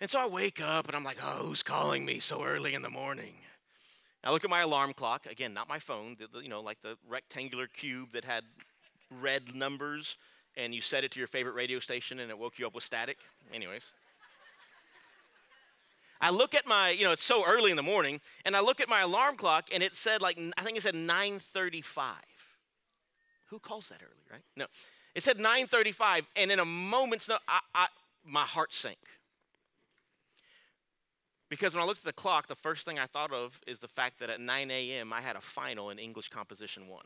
And 0.00 0.08
so 0.08 0.18
I 0.18 0.26
wake 0.26 0.62
up 0.62 0.86
and 0.86 0.96
I'm 0.96 1.04
like, 1.04 1.18
oh, 1.22 1.46
who's 1.46 1.62
calling 1.62 2.06
me 2.06 2.20
so 2.20 2.42
early 2.42 2.72
in 2.72 2.80
the 2.80 2.90
morning? 2.90 3.34
I 4.24 4.32
look 4.32 4.44
at 4.44 4.50
my 4.50 4.60
alarm 4.60 4.94
clock. 4.94 5.26
Again, 5.26 5.52
not 5.52 5.68
my 5.68 5.78
phone, 5.78 6.16
the, 6.18 6.26
the, 6.26 6.42
you 6.42 6.48
know, 6.48 6.62
like 6.62 6.80
the 6.82 6.96
rectangular 7.06 7.66
cube 7.66 8.12
that 8.12 8.24
had 8.24 8.44
red 9.20 9.54
numbers, 9.54 10.16
and 10.56 10.74
you 10.74 10.80
set 10.80 11.04
it 11.04 11.10
to 11.12 11.18
your 11.18 11.28
favorite 11.28 11.54
radio 11.54 11.78
station 11.80 12.20
and 12.20 12.30
it 12.30 12.38
woke 12.38 12.58
you 12.58 12.66
up 12.66 12.74
with 12.74 12.84
static. 12.84 13.18
Anyways. 13.52 13.92
I 16.20 16.30
look 16.30 16.54
at 16.54 16.66
my, 16.66 16.90
you 16.90 17.04
know, 17.04 17.12
it's 17.12 17.24
so 17.24 17.46
early 17.46 17.70
in 17.70 17.76
the 17.76 17.82
morning, 17.82 18.20
and 18.44 18.54
I 18.54 18.60
look 18.60 18.80
at 18.80 18.88
my 18.88 19.00
alarm 19.00 19.36
clock 19.36 19.68
and 19.72 19.82
it 19.82 19.94
said 19.94 20.20
like 20.20 20.38
I 20.56 20.62
think 20.62 20.76
it 20.76 20.82
said 20.82 20.94
9:35. 20.94 22.12
Who 23.46 23.58
calls 23.58 23.88
that 23.88 24.00
early, 24.02 24.24
right? 24.30 24.42
No. 24.56 24.66
It 25.14 25.22
said 25.22 25.38
9:35 25.38 26.26
and 26.36 26.52
in 26.52 26.60
a 26.60 26.64
moment's 26.64 27.28
no 27.28 27.38
I, 27.48 27.60
I 27.74 27.86
my 28.24 28.44
heart 28.44 28.72
sank. 28.72 28.98
Because 31.48 31.74
when 31.74 31.82
I 31.82 31.86
looked 31.86 31.98
at 31.98 32.04
the 32.04 32.12
clock, 32.12 32.46
the 32.46 32.54
first 32.54 32.84
thing 32.84 32.98
I 32.98 33.06
thought 33.06 33.32
of 33.32 33.60
is 33.66 33.80
the 33.80 33.88
fact 33.88 34.20
that 34.20 34.30
at 34.30 34.40
9 34.40 34.70
a.m. 34.70 35.12
I 35.12 35.20
had 35.20 35.34
a 35.34 35.40
final 35.40 35.90
in 35.90 35.98
English 35.98 36.28
Composition 36.28 36.86
1. 36.86 37.04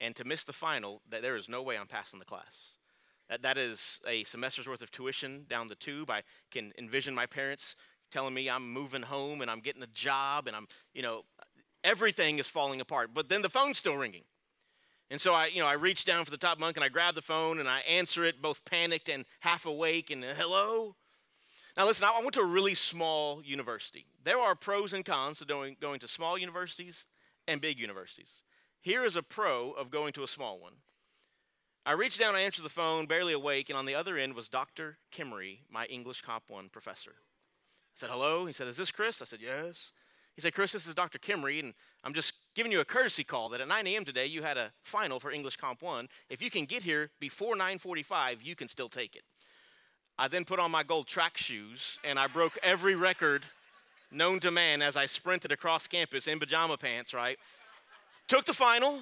And 0.00 0.14
to 0.16 0.24
miss 0.24 0.44
the 0.44 0.52
final, 0.52 1.00
that 1.08 1.22
there 1.22 1.34
is 1.34 1.48
no 1.48 1.62
way 1.62 1.78
I'm 1.78 1.86
passing 1.86 2.18
the 2.18 2.26
class. 2.26 2.77
That, 3.28 3.42
that 3.42 3.58
is 3.58 4.00
a 4.06 4.24
semester's 4.24 4.68
worth 4.68 4.82
of 4.82 4.90
tuition 4.90 5.44
down 5.48 5.68
the 5.68 5.74
tube. 5.74 6.10
I 6.10 6.22
can 6.50 6.72
envision 6.78 7.14
my 7.14 7.26
parents 7.26 7.76
telling 8.10 8.34
me 8.34 8.48
I'm 8.48 8.72
moving 8.72 9.02
home 9.02 9.42
and 9.42 9.50
I'm 9.50 9.60
getting 9.60 9.82
a 9.82 9.88
job 9.88 10.46
and 10.46 10.56
I'm, 10.56 10.66
you 10.94 11.02
know, 11.02 11.22
everything 11.84 12.38
is 12.38 12.48
falling 12.48 12.80
apart. 12.80 13.10
But 13.12 13.28
then 13.28 13.42
the 13.42 13.50
phone's 13.50 13.78
still 13.78 13.96
ringing. 13.96 14.24
And 15.10 15.20
so 15.20 15.34
I, 15.34 15.46
you 15.46 15.60
know, 15.60 15.66
I 15.66 15.74
reach 15.74 16.04
down 16.04 16.24
for 16.24 16.30
the 16.30 16.36
top 16.36 16.58
bunk 16.58 16.76
and 16.76 16.84
I 16.84 16.88
grab 16.88 17.14
the 17.14 17.22
phone 17.22 17.60
and 17.60 17.68
I 17.68 17.80
answer 17.80 18.24
it, 18.24 18.42
both 18.42 18.64
panicked 18.64 19.08
and 19.08 19.24
half 19.40 19.66
awake. 19.66 20.10
And 20.10 20.22
hello, 20.22 20.96
now, 21.78 21.86
listen, 21.86 22.08
I 22.12 22.18
went 22.18 22.32
to 22.32 22.40
a 22.40 22.44
really 22.44 22.74
small 22.74 23.40
university. 23.44 24.04
There 24.24 24.40
are 24.40 24.56
pros 24.56 24.92
and 24.92 25.04
cons 25.04 25.38
to 25.38 25.44
going 25.44 26.00
to 26.00 26.08
small 26.08 26.36
universities 26.36 27.06
and 27.46 27.60
big 27.60 27.78
universities. 27.78 28.42
Here 28.80 29.04
is 29.04 29.14
a 29.14 29.22
pro 29.22 29.70
of 29.70 29.92
going 29.92 30.12
to 30.14 30.24
a 30.24 30.28
small 30.28 30.58
one. 30.58 30.72
I 31.86 31.92
reached 31.92 32.18
down, 32.18 32.34
I 32.34 32.40
answered 32.40 32.64
the 32.64 32.68
phone, 32.68 33.06
barely 33.06 33.32
awake, 33.32 33.70
and 33.70 33.78
on 33.78 33.86
the 33.86 33.94
other 33.94 34.18
end 34.18 34.34
was 34.34 34.48
Dr. 34.48 34.98
Kimmery, 35.10 35.60
my 35.70 35.86
English 35.86 36.20
Comp 36.20 36.44
1 36.48 36.68
professor. 36.68 37.12
I 37.12 37.94
said, 37.94 38.10
hello. 38.10 38.46
He 38.46 38.52
said, 38.52 38.68
is 38.68 38.76
this 38.76 38.90
Chris? 38.90 39.22
I 39.22 39.24
said, 39.24 39.40
yes. 39.42 39.92
He 40.34 40.42
said, 40.42 40.54
Chris, 40.54 40.70
this 40.70 40.86
is 40.86 40.94
Dr. 40.94 41.18
Kimmery, 41.18 41.58
and 41.58 41.74
I'm 42.04 42.14
just 42.14 42.32
giving 42.54 42.70
you 42.70 42.78
a 42.78 42.84
courtesy 42.84 43.24
call 43.24 43.48
that 43.48 43.60
at 43.60 43.66
9 43.66 43.86
a.m. 43.88 44.04
today 44.04 44.26
you 44.26 44.42
had 44.42 44.56
a 44.56 44.70
final 44.84 45.18
for 45.18 45.32
English 45.32 45.56
Comp 45.56 45.82
1. 45.82 46.08
If 46.30 46.40
you 46.40 46.48
can 46.50 46.64
get 46.64 46.84
here 46.84 47.10
before 47.18 47.56
9:45, 47.56 48.38
you 48.44 48.54
can 48.54 48.68
still 48.68 48.88
take 48.88 49.16
it. 49.16 49.22
I 50.16 50.28
then 50.28 50.44
put 50.44 50.60
on 50.60 50.70
my 50.70 50.84
gold 50.84 51.08
track 51.08 51.36
shoes 51.36 51.98
and 52.04 52.18
I 52.18 52.28
broke 52.28 52.56
every 52.62 52.94
record 52.94 53.46
known 54.12 54.40
to 54.40 54.50
man 54.50 54.80
as 54.80 54.96
I 54.96 55.06
sprinted 55.06 55.52
across 55.52 55.86
campus 55.86 56.26
in 56.28 56.38
pajama 56.38 56.76
pants, 56.76 57.12
right? 57.12 57.38
Took 58.28 58.44
the 58.44 58.54
final. 58.54 59.00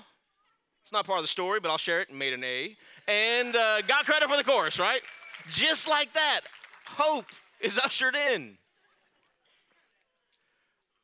It's 0.86 0.92
not 0.92 1.04
part 1.04 1.18
of 1.18 1.24
the 1.24 1.28
story, 1.28 1.58
but 1.58 1.68
I'll 1.68 1.78
share 1.78 2.00
it 2.00 2.14
made 2.14 2.32
an 2.32 2.44
A. 2.44 2.76
And 3.08 3.56
uh, 3.56 3.82
got 3.82 4.06
credit 4.06 4.28
for 4.28 4.36
the 4.36 4.44
course, 4.44 4.78
right? 4.78 5.00
Just 5.50 5.88
like 5.88 6.12
that, 6.12 6.42
hope 6.86 7.26
is 7.60 7.76
ushered 7.76 8.14
in. 8.14 8.56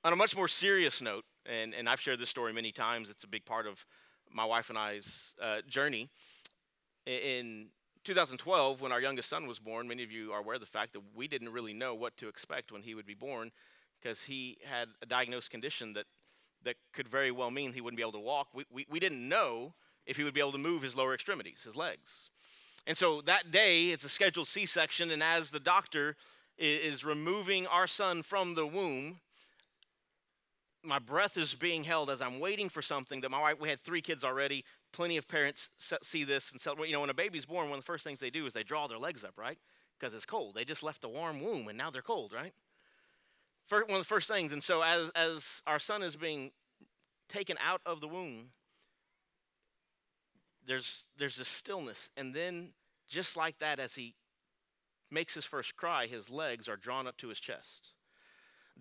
On 0.04 0.12
a 0.12 0.14
much 0.14 0.36
more 0.36 0.46
serious 0.46 1.02
note, 1.02 1.24
and, 1.46 1.74
and 1.74 1.88
I've 1.88 1.98
shared 1.98 2.20
this 2.20 2.30
story 2.30 2.52
many 2.52 2.70
times, 2.70 3.10
it's 3.10 3.24
a 3.24 3.26
big 3.26 3.44
part 3.44 3.66
of 3.66 3.84
my 4.32 4.44
wife 4.44 4.70
and 4.70 4.78
I's 4.78 5.34
uh, 5.42 5.62
journey. 5.66 6.10
In 7.04 7.66
2012, 8.04 8.82
when 8.82 8.92
our 8.92 9.00
youngest 9.00 9.28
son 9.28 9.48
was 9.48 9.58
born, 9.58 9.88
many 9.88 10.04
of 10.04 10.12
you 10.12 10.30
are 10.30 10.38
aware 10.38 10.54
of 10.54 10.60
the 10.60 10.66
fact 10.66 10.92
that 10.92 11.02
we 11.12 11.26
didn't 11.26 11.48
really 11.48 11.74
know 11.74 11.92
what 11.92 12.16
to 12.18 12.28
expect 12.28 12.70
when 12.70 12.82
he 12.82 12.94
would 12.94 13.06
be 13.06 13.14
born 13.14 13.50
because 14.00 14.22
he 14.22 14.58
had 14.64 14.86
a 15.02 15.06
diagnosed 15.06 15.50
condition 15.50 15.94
that, 15.94 16.06
that 16.64 16.76
could 16.92 17.08
very 17.08 17.30
well 17.30 17.50
mean 17.50 17.72
he 17.72 17.80
wouldn't 17.80 17.96
be 17.96 18.02
able 18.02 18.12
to 18.12 18.20
walk. 18.20 18.48
We, 18.54 18.64
we, 18.70 18.86
we 18.88 19.00
didn't 19.00 19.28
know 19.28 19.74
if 20.06 20.16
he 20.16 20.24
would 20.24 20.34
be 20.34 20.40
able 20.40 20.52
to 20.52 20.58
move 20.58 20.82
his 20.82 20.96
lower 20.96 21.14
extremities, 21.14 21.62
his 21.62 21.76
legs. 21.76 22.30
And 22.86 22.96
so 22.96 23.20
that 23.22 23.50
day, 23.50 23.90
it's 23.90 24.04
a 24.04 24.08
scheduled 24.08 24.48
C 24.48 24.66
section, 24.66 25.10
and 25.10 25.22
as 25.22 25.50
the 25.50 25.60
doctor 25.60 26.16
is 26.58 27.04
removing 27.04 27.66
our 27.66 27.86
son 27.86 28.22
from 28.22 28.54
the 28.54 28.66
womb, 28.66 29.20
my 30.82 30.98
breath 30.98 31.36
is 31.36 31.54
being 31.54 31.84
held 31.84 32.10
as 32.10 32.20
I'm 32.20 32.40
waiting 32.40 32.68
for 32.68 32.82
something 32.82 33.20
that 33.20 33.30
my 33.30 33.40
wife, 33.40 33.60
we 33.60 33.68
had 33.68 33.80
three 33.80 34.00
kids 34.00 34.24
already, 34.24 34.64
plenty 34.92 35.16
of 35.16 35.28
parents 35.28 35.70
see 36.02 36.24
this 36.24 36.50
and 36.50 36.60
celebrate. 36.60 36.88
You 36.88 36.94
know, 36.94 37.00
when 37.00 37.10
a 37.10 37.14
baby's 37.14 37.46
born, 37.46 37.68
one 37.68 37.78
of 37.78 37.84
the 37.84 37.86
first 37.86 38.04
things 38.04 38.18
they 38.18 38.30
do 38.30 38.46
is 38.46 38.52
they 38.52 38.64
draw 38.64 38.88
their 38.88 38.98
legs 38.98 39.24
up, 39.24 39.34
right? 39.36 39.58
Because 39.98 40.12
it's 40.12 40.26
cold. 40.26 40.54
They 40.54 40.64
just 40.64 40.82
left 40.82 41.04
a 41.04 41.08
warm 41.08 41.40
womb 41.40 41.68
and 41.68 41.78
now 41.78 41.90
they're 41.90 42.02
cold, 42.02 42.32
right? 42.32 42.52
First, 43.66 43.88
one 43.88 43.96
of 43.96 44.02
the 44.02 44.08
first 44.08 44.28
things. 44.28 44.52
And 44.52 44.62
so 44.62 44.82
as, 44.82 45.10
as 45.14 45.62
our 45.66 45.78
son 45.78 46.02
is 46.02 46.16
being 46.16 46.50
taken 47.28 47.56
out 47.64 47.80
of 47.86 48.00
the 48.00 48.08
womb, 48.08 48.50
there's, 50.66 51.06
there's 51.18 51.40
a 51.40 51.44
stillness. 51.44 52.10
And 52.16 52.34
then, 52.34 52.70
just 53.08 53.36
like 53.36 53.58
that, 53.58 53.78
as 53.80 53.94
he 53.94 54.14
makes 55.10 55.34
his 55.34 55.44
first 55.44 55.76
cry, 55.76 56.06
his 56.06 56.30
legs 56.30 56.68
are 56.68 56.76
drawn 56.76 57.06
up 57.06 57.16
to 57.18 57.28
his 57.28 57.40
chest. 57.40 57.90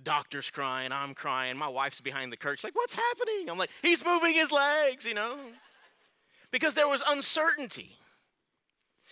Doctor's 0.01 0.49
crying, 0.49 0.91
I'm 0.91 1.13
crying, 1.13 1.57
my 1.57 1.67
wife's 1.67 1.99
behind 1.99 2.31
the 2.31 2.37
curtain. 2.37 2.57
She's 2.57 2.63
like, 2.63 2.75
What's 2.75 2.93
happening? 2.93 3.49
I'm 3.49 3.57
like, 3.57 3.69
He's 3.81 4.05
moving 4.05 4.35
his 4.35 4.51
legs, 4.51 5.05
you 5.05 5.13
know? 5.13 5.37
because 6.51 6.73
there 6.73 6.87
was 6.87 7.01
uncertainty. 7.07 7.97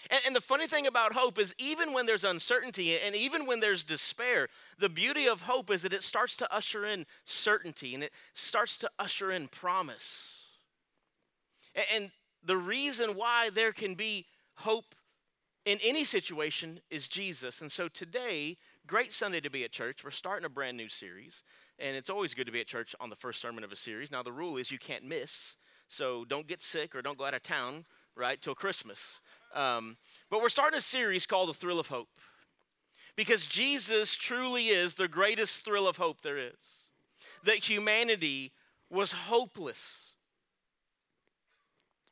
And, 0.10 0.22
and, 0.28 0.36
the 0.36 0.42
funny 0.42 0.68
thing 0.68 0.88
about 0.88 1.14
hope 1.14 1.40
is, 1.40 1.54
even 1.58 1.94
when 1.94 2.06
there's 2.06 2.24
uncertainty 2.24 2.98
and 3.00 3.16
even 3.16 3.46
when 3.46 3.60
there's 3.60 3.84
despair, 3.84 4.48
the 4.78 4.90
beauty 4.90 5.28
of 5.28 5.42
hope 5.42 5.70
is 5.70 5.82
that 5.82 5.94
it 5.94 6.04
starts 6.04 6.36
to 6.38 6.54
usher 6.54 6.86
in 6.86 7.06
certainty 7.26 7.94
and 7.94 8.04
it 8.04 8.12
starts 8.34 8.78
to 8.78 8.90
usher 8.98 9.32
in 9.32 9.48
promise. 9.48 10.44
And, 11.76 11.86
and 11.94 12.12
the 12.44 12.58
reason 12.58 13.12
why 13.12 13.50
there 13.50 13.72
can 13.72 13.96
be 13.96 14.26
hope 14.56 14.96
in 15.66 15.80
any 15.84 16.04
situation 16.04 16.80
is 16.90 17.08
Jesus. 17.08 17.62
And 17.62 17.72
so 17.72 17.88
today, 17.88 18.58
great 18.88 19.14
Sunday 19.14 19.40
to 19.42 19.50
be 19.50 19.64
at 19.64 19.72
church. 19.72 20.04
We're 20.04 20.12
starting 20.12 20.46
a 20.46 20.50
brand 20.50 20.78
new 20.78 20.90
series, 20.90 21.44
and 21.78 21.96
it's 21.96 22.10
always 22.10 22.34
good 22.34 22.46
to 22.48 22.52
be 22.52 22.62
at 22.62 22.68
church 22.68 22.96
on 23.00 23.10
the 23.10 23.16
first 23.16 23.42
sermon 23.42 23.64
of 23.64 23.72
a 23.72 23.76
series. 23.76 24.12
Now, 24.12 24.24
the 24.24 24.32
rule 24.32 24.58
is 24.58 24.72
you 24.72 24.80
can't 24.80 25.04
miss. 25.04 25.58
So 25.88 26.24
don't 26.26 26.48
get 26.48 26.62
sick 26.62 26.96
or 26.96 27.02
don't 27.02 27.18
go 27.18 27.26
out 27.26 27.34
of 27.34 27.44
town, 27.44 27.86
right, 28.16 28.42
till 28.42 28.56
Christmas. 28.56 29.22
Um, 29.54 29.98
but 30.30 30.42
we're 30.42 30.50
starting 30.50 30.78
a 30.78 30.82
series 30.82 31.26
called 31.26 31.50
The 31.50 31.54
Thrill 31.54 31.80
of 31.80 31.88
Hope 31.88 32.10
because 33.16 33.48
Jesus 33.48 34.16
truly 34.16 34.70
is 34.70 34.96
the 34.96 35.08
greatest 35.08 35.66
thrill 35.66 35.88
of 35.88 35.98
hope 35.98 36.22
there 36.22 36.38
is. 36.38 36.88
That 37.44 37.58
humanity 37.58 38.54
was 38.90 39.12
hopeless, 39.12 40.14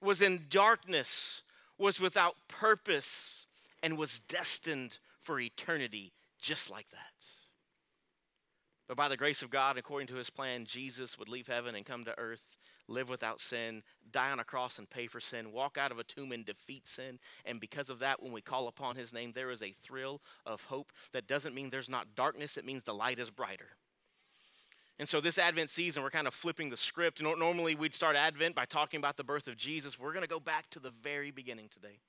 was 0.02 0.22
in 0.22 0.48
darkness, 0.50 1.44
was 1.78 2.00
without 2.00 2.36
purpose, 2.50 3.46
and 3.82 3.98
was 3.98 4.20
destined 4.20 5.00
for 5.22 5.40
eternity 5.40 6.12
just 6.42 6.70
like 6.70 6.90
that. 6.90 7.26
But 8.88 8.98
by 8.98 9.08
the 9.08 9.18
grace 9.18 9.42
of 9.42 9.50
God, 9.50 9.78
according 9.78 10.08
to 10.08 10.16
his 10.16 10.30
plan, 10.30 10.66
Jesus 10.66 11.18
would 11.20 11.30
leave 11.30 11.48
heaven 11.48 11.76
and 11.76 11.86
come 11.86 12.06
to 12.06 12.18
earth 12.18 12.57
live 12.88 13.10
without 13.10 13.42
sin, 13.42 13.84
die 14.12 14.32
on 14.32 14.40
a 14.40 14.44
cross 14.44 14.80
and 14.80 14.90
pay 14.90 15.08
for 15.08 15.20
sin, 15.20 15.52
walk 15.52 15.78
out 15.78 15.92
of 15.92 16.00
a 16.00 16.04
tomb 16.04 16.32
and 16.32 16.46
defeat 16.46 16.88
sin. 16.88 17.20
And 17.46 17.60
because 17.60 17.90
of 17.90 18.00
that, 18.00 18.22
when 18.22 18.32
we 18.32 18.42
call 18.42 18.68
upon 18.68 18.96
his 18.96 19.14
name, 19.14 19.32
there 19.34 19.52
is 19.52 19.62
a 19.62 19.72
thrill 19.72 20.22
of 20.46 20.64
hope 20.64 20.92
that 21.14 21.28
doesn't 21.28 21.56
mean 21.56 21.70
there's 21.70 21.90
not 21.90 22.16
darkness, 22.16 22.58
it 22.58 22.66
means 22.66 22.84
the 22.84 22.94
light 22.94 23.20
is 23.20 23.30
brighter. 23.30 23.70
And 25.00 25.08
so, 25.08 25.22
this 25.22 25.38
Advent 25.38 25.70
season, 25.70 26.02
we're 26.02 26.10
kind 26.10 26.26
of 26.26 26.34
flipping 26.34 26.72
the 26.72 26.78
script. 26.78 27.22
Normally, 27.22 27.76
we'd 27.76 27.94
start 27.94 28.16
Advent 28.16 28.56
by 28.56 28.66
talking 28.66 28.98
about 28.98 29.16
the 29.16 29.24
birth 29.24 29.48
of 29.48 29.56
Jesus. 29.56 30.00
We're 30.00 30.12
going 30.12 30.24
to 30.24 30.28
go 30.28 30.40
back 30.40 30.72
to 30.72 30.80
the 30.80 30.90
very 30.90 31.30
beginning 31.30 31.70
today. 31.70 32.00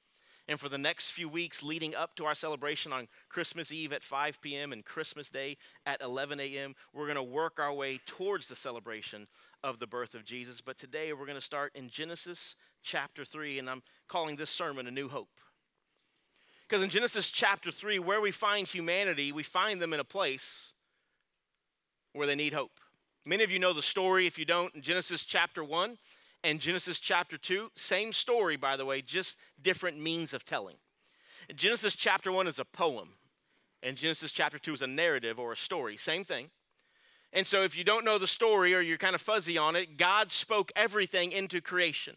And 0.48 0.58
for 0.58 0.70
the 0.70 0.78
next 0.78 1.10
few 1.10 1.28
weeks 1.28 1.62
leading 1.62 1.94
up 1.94 2.16
to 2.16 2.24
our 2.24 2.34
celebration 2.34 2.90
on 2.90 3.06
Christmas 3.28 3.70
Eve 3.70 3.92
at 3.92 4.02
5 4.02 4.40
p.m. 4.40 4.72
and 4.72 4.82
Christmas 4.82 5.28
Day 5.28 5.58
at 5.84 6.00
11 6.00 6.40
a.m., 6.40 6.74
we're 6.94 7.04
going 7.04 7.16
to 7.16 7.22
work 7.22 7.58
our 7.58 7.72
way 7.72 8.00
towards 8.06 8.48
the 8.48 8.56
celebration 8.56 9.26
of 9.62 9.78
the 9.78 9.86
birth 9.86 10.14
of 10.14 10.24
Jesus. 10.24 10.60
But 10.60 10.76
today 10.76 11.12
we're 11.12 11.26
going 11.26 11.38
to 11.38 11.40
start 11.40 11.72
in 11.74 11.88
Genesis 11.88 12.56
chapter 12.82 13.24
3, 13.24 13.58
and 13.58 13.68
I'm 13.68 13.82
calling 14.06 14.36
this 14.36 14.50
sermon 14.50 14.86
A 14.86 14.90
New 14.90 15.08
Hope. 15.08 15.40
Because 16.68 16.82
in 16.82 16.90
Genesis 16.90 17.30
chapter 17.30 17.70
3, 17.70 17.98
where 17.98 18.20
we 18.20 18.30
find 18.30 18.66
humanity, 18.66 19.32
we 19.32 19.42
find 19.42 19.80
them 19.80 19.92
in 19.92 20.00
a 20.00 20.04
place 20.04 20.72
where 22.12 22.26
they 22.26 22.34
need 22.34 22.52
hope. 22.52 22.78
Many 23.24 23.44
of 23.44 23.50
you 23.50 23.58
know 23.58 23.72
the 23.72 23.82
story. 23.82 24.26
If 24.26 24.38
you 24.38 24.44
don't, 24.44 24.74
in 24.74 24.82
Genesis 24.82 25.24
chapter 25.24 25.64
1 25.64 25.96
and 26.44 26.60
Genesis 26.60 27.00
chapter 27.00 27.38
2, 27.38 27.70
same 27.74 28.12
story, 28.12 28.56
by 28.56 28.76
the 28.76 28.84
way, 28.84 29.02
just 29.02 29.38
different 29.60 30.00
means 30.00 30.34
of 30.34 30.44
telling. 30.44 30.76
Genesis 31.54 31.96
chapter 31.96 32.30
1 32.30 32.46
is 32.46 32.58
a 32.58 32.64
poem, 32.64 33.10
and 33.82 33.96
Genesis 33.96 34.32
chapter 34.32 34.58
2 34.58 34.74
is 34.74 34.82
a 34.82 34.86
narrative 34.86 35.38
or 35.38 35.52
a 35.52 35.56
story. 35.56 35.96
Same 35.96 36.24
thing. 36.24 36.50
And 37.32 37.46
so, 37.46 37.62
if 37.62 37.76
you 37.76 37.84
don't 37.84 38.04
know 38.04 38.18
the 38.18 38.26
story 38.26 38.74
or 38.74 38.80
you're 38.80 38.98
kind 38.98 39.14
of 39.14 39.20
fuzzy 39.20 39.58
on 39.58 39.76
it, 39.76 39.96
God 39.96 40.32
spoke 40.32 40.72
everything 40.74 41.32
into 41.32 41.60
creation. 41.60 42.16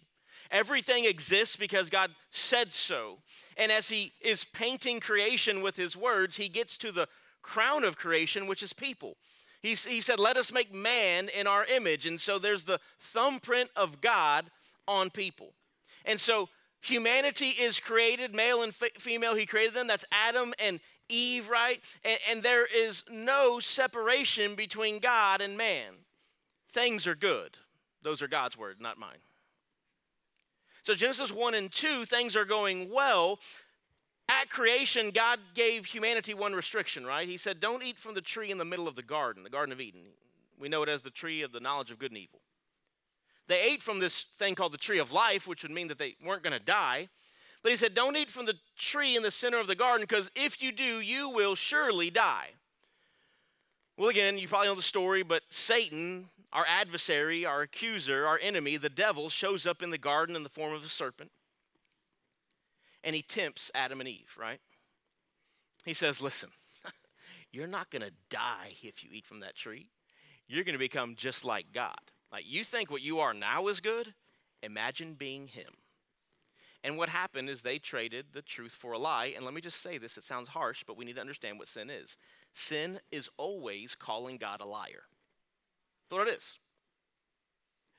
Everything 0.50 1.06
exists 1.06 1.56
because 1.56 1.90
God 1.90 2.12
said 2.30 2.72
so. 2.72 3.20
And 3.58 3.72
as 3.72 3.90
He 3.90 4.14
is 4.22 4.44
painting 4.44 5.00
creation 5.00 5.62
with 5.62 5.76
His 5.76 5.98
words, 5.98 6.38
He 6.38 6.50
gets 6.50 6.78
to 6.78 6.92
the 6.92 7.08
crown 7.42 7.84
of 7.84 7.98
creation, 7.98 8.48
which 8.48 8.64
is 8.64 8.74
people. 8.74 9.18
He's, 9.62 9.86
he 9.86 10.02
said, 10.02 10.20
Let 10.20 10.38
us 10.38 10.52
make 10.52 10.74
man 10.74 11.30
in 11.30 11.48
our 11.48 11.66
image. 11.66 12.06
And 12.06 12.20
so 12.20 12.40
there's 12.40 12.64
the 12.64 12.80
thumbprint 13.00 13.70
of 13.76 14.02
God 14.02 14.50
on 14.88 15.10
people. 15.10 15.54
And 16.06 16.20
so 16.20 16.50
humanity 16.82 17.50
is 17.50 17.80
created, 17.80 18.34
male 18.34 18.64
and 18.64 18.74
female, 18.74 19.36
He 19.36 19.46
created 19.46 19.74
them. 19.74 19.88
That's 19.88 20.06
Adam 20.12 20.54
and 20.58 20.80
Eve, 21.12 21.50
right? 21.50 21.82
And, 22.04 22.20
and 22.30 22.44
there 22.44 22.66
is 22.66 23.04
no 23.12 23.60
separation 23.60 24.56
between 24.56 25.00
God 25.00 25.42
and 25.42 25.58
man. 25.58 25.94
Things 26.72 27.06
are 27.08 27.16
good. 27.16 27.58
Those 28.02 28.22
are 28.22 28.28
God's 28.28 28.58
word, 28.58 28.80
not 28.80 28.98
mine. 28.98 29.20
So, 30.84 30.96
Genesis 30.96 31.32
1 31.32 31.54
and 31.54 31.72
2, 31.72 32.06
things 32.06 32.36
are 32.36 32.46
going 32.46 32.90
well. 32.90 33.40
At 34.28 34.50
creation, 34.50 35.12
God 35.12 35.40
gave 35.54 35.86
humanity 35.86 36.34
one 36.34 36.54
restriction, 36.54 37.06
right? 37.06 37.28
He 37.28 37.38
said, 37.38 37.60
Don't 37.60 37.84
eat 37.84 38.00
from 38.00 38.16
the 38.16 38.22
tree 38.22 38.50
in 38.50 38.58
the 38.58 38.66
middle 38.66 38.88
of 38.88 38.96
the 38.96 39.04
garden, 39.04 39.44
the 39.44 39.50
Garden 39.50 39.74
of 39.74 39.82
Eden. 39.82 40.02
We 40.60 40.70
know 40.70 40.84
it 40.84 40.90
as 40.90 41.02
the 41.02 41.10
tree 41.10 41.42
of 41.42 41.52
the 41.52 41.60
knowledge 41.60 41.92
of 41.92 42.00
good 42.00 42.12
and 42.12 42.18
evil. 42.18 42.40
They 43.48 43.62
ate 43.62 43.82
from 43.82 44.00
this 44.00 44.24
thing 44.38 44.56
called 44.56 44.74
the 44.74 44.78
tree 44.78 45.00
of 45.00 45.12
life, 45.12 45.48
which 45.48 45.64
would 45.64 45.72
mean 45.72 45.90
that 45.90 45.98
they 45.98 46.16
weren't 46.26 46.44
going 46.44 46.58
to 46.58 46.64
die. 46.64 47.10
But 47.64 47.72
he 47.72 47.78
said, 47.78 47.94
Don't 47.94 48.18
eat 48.18 48.30
from 48.30 48.46
the 48.46 48.58
tree 48.78 49.16
in 49.16 49.24
the 49.24 49.32
center 49.32 49.60
of 49.60 49.68
the 49.68 49.76
garden, 49.76 50.02
because 50.02 50.32
if 50.36 50.62
you 50.62 50.72
do, 50.72 51.00
you 51.00 51.30
will 51.30 51.56
surely 51.56 52.10
die. 52.10 52.50
Well, 53.98 54.10
again, 54.10 54.38
you 54.38 54.48
probably 54.48 54.68
know 54.68 54.76
the 54.76 54.82
story, 54.82 55.22
but 55.22 55.44
Satan, 55.50 56.30
our 56.52 56.66
adversary, 56.68 57.46
our 57.46 57.62
accuser, 57.62 58.26
our 58.26 58.40
enemy, 58.42 58.78
the 58.78 58.90
devil, 58.90 59.30
shows 59.30 59.68
up 59.68 59.84
in 59.84 59.92
the 59.92 59.98
garden 59.98 60.36
in 60.36 60.44
the 60.44 60.50
form 60.50 60.74
of 60.74 60.84
a 60.84 60.90
serpent. 60.90 61.32
And 63.04 63.16
he 63.16 63.22
tempts 63.22 63.70
Adam 63.76 64.00
and 64.00 64.10
Eve, 64.10 64.36
right? 64.40 64.60
He 65.86 65.94
says, 65.94 66.22
Listen, 66.22 66.50
you're 67.52 67.68
not 67.68 67.90
going 67.92 68.04
to 68.04 68.12
die 68.30 68.74
if 68.82 69.04
you 69.04 69.10
eat 69.14 69.26
from 69.26 69.42
that 69.42 69.56
tree. 69.56 69.88
You're 70.48 70.64
going 70.64 70.74
to 70.74 70.80
become 70.80 71.16
just 71.16 71.46
like 71.46 71.68
God. 71.74 72.00
Like 72.32 72.46
you 72.48 72.64
think 72.64 72.90
what 72.90 73.02
you 73.02 73.20
are 73.20 73.34
now 73.34 73.68
is 73.68 73.80
good? 73.82 74.14
Imagine 74.64 75.14
being 75.14 75.48
him. 75.48 75.72
And 76.84 76.98
what 76.98 77.10
happened 77.10 77.50
is 77.50 77.62
they 77.62 77.78
traded 77.78 78.28
the 78.34 78.42
truth 78.42 78.72
for 78.72 78.94
a 78.94 78.98
lie. 78.98 79.34
And 79.36 79.46
let 79.46 79.54
me 79.54 79.62
just 79.62 79.82
say 79.82 79.98
this 79.98 80.18
it 80.18 80.24
sounds 80.24 80.50
harsh, 80.50 80.84
but 80.86 80.98
we 80.98 81.06
need 81.06 81.16
to 81.16 81.22
understand 81.22 81.60
what 81.60 81.68
sin 81.68 81.90
is. 81.90 82.18
Sin 82.54 83.00
is 83.12 83.30
always 83.38 83.96
calling 83.96 84.38
God 84.38 84.62
a 84.62 84.66
liar. 84.66 85.04
That's 86.10 86.20
what 86.20 86.28
it 86.28 86.36
is. 86.36 86.60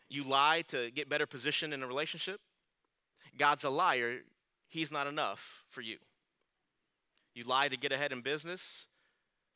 You 0.08 0.24
lie 0.24 0.62
to 0.68 0.90
get 0.90 1.08
better 1.08 1.26
position 1.26 1.72
in 1.72 1.82
a 1.82 1.86
relationship. 1.86 2.40
God's 3.38 3.64
a 3.64 3.70
liar. 3.70 4.18
He's 4.68 4.92
not 4.92 5.06
enough 5.06 5.64
for 5.70 5.80
you. 5.80 5.96
You 7.34 7.44
lie 7.44 7.68
to 7.68 7.76
get 7.76 7.92
ahead 7.92 8.12
in 8.12 8.20
business. 8.20 8.88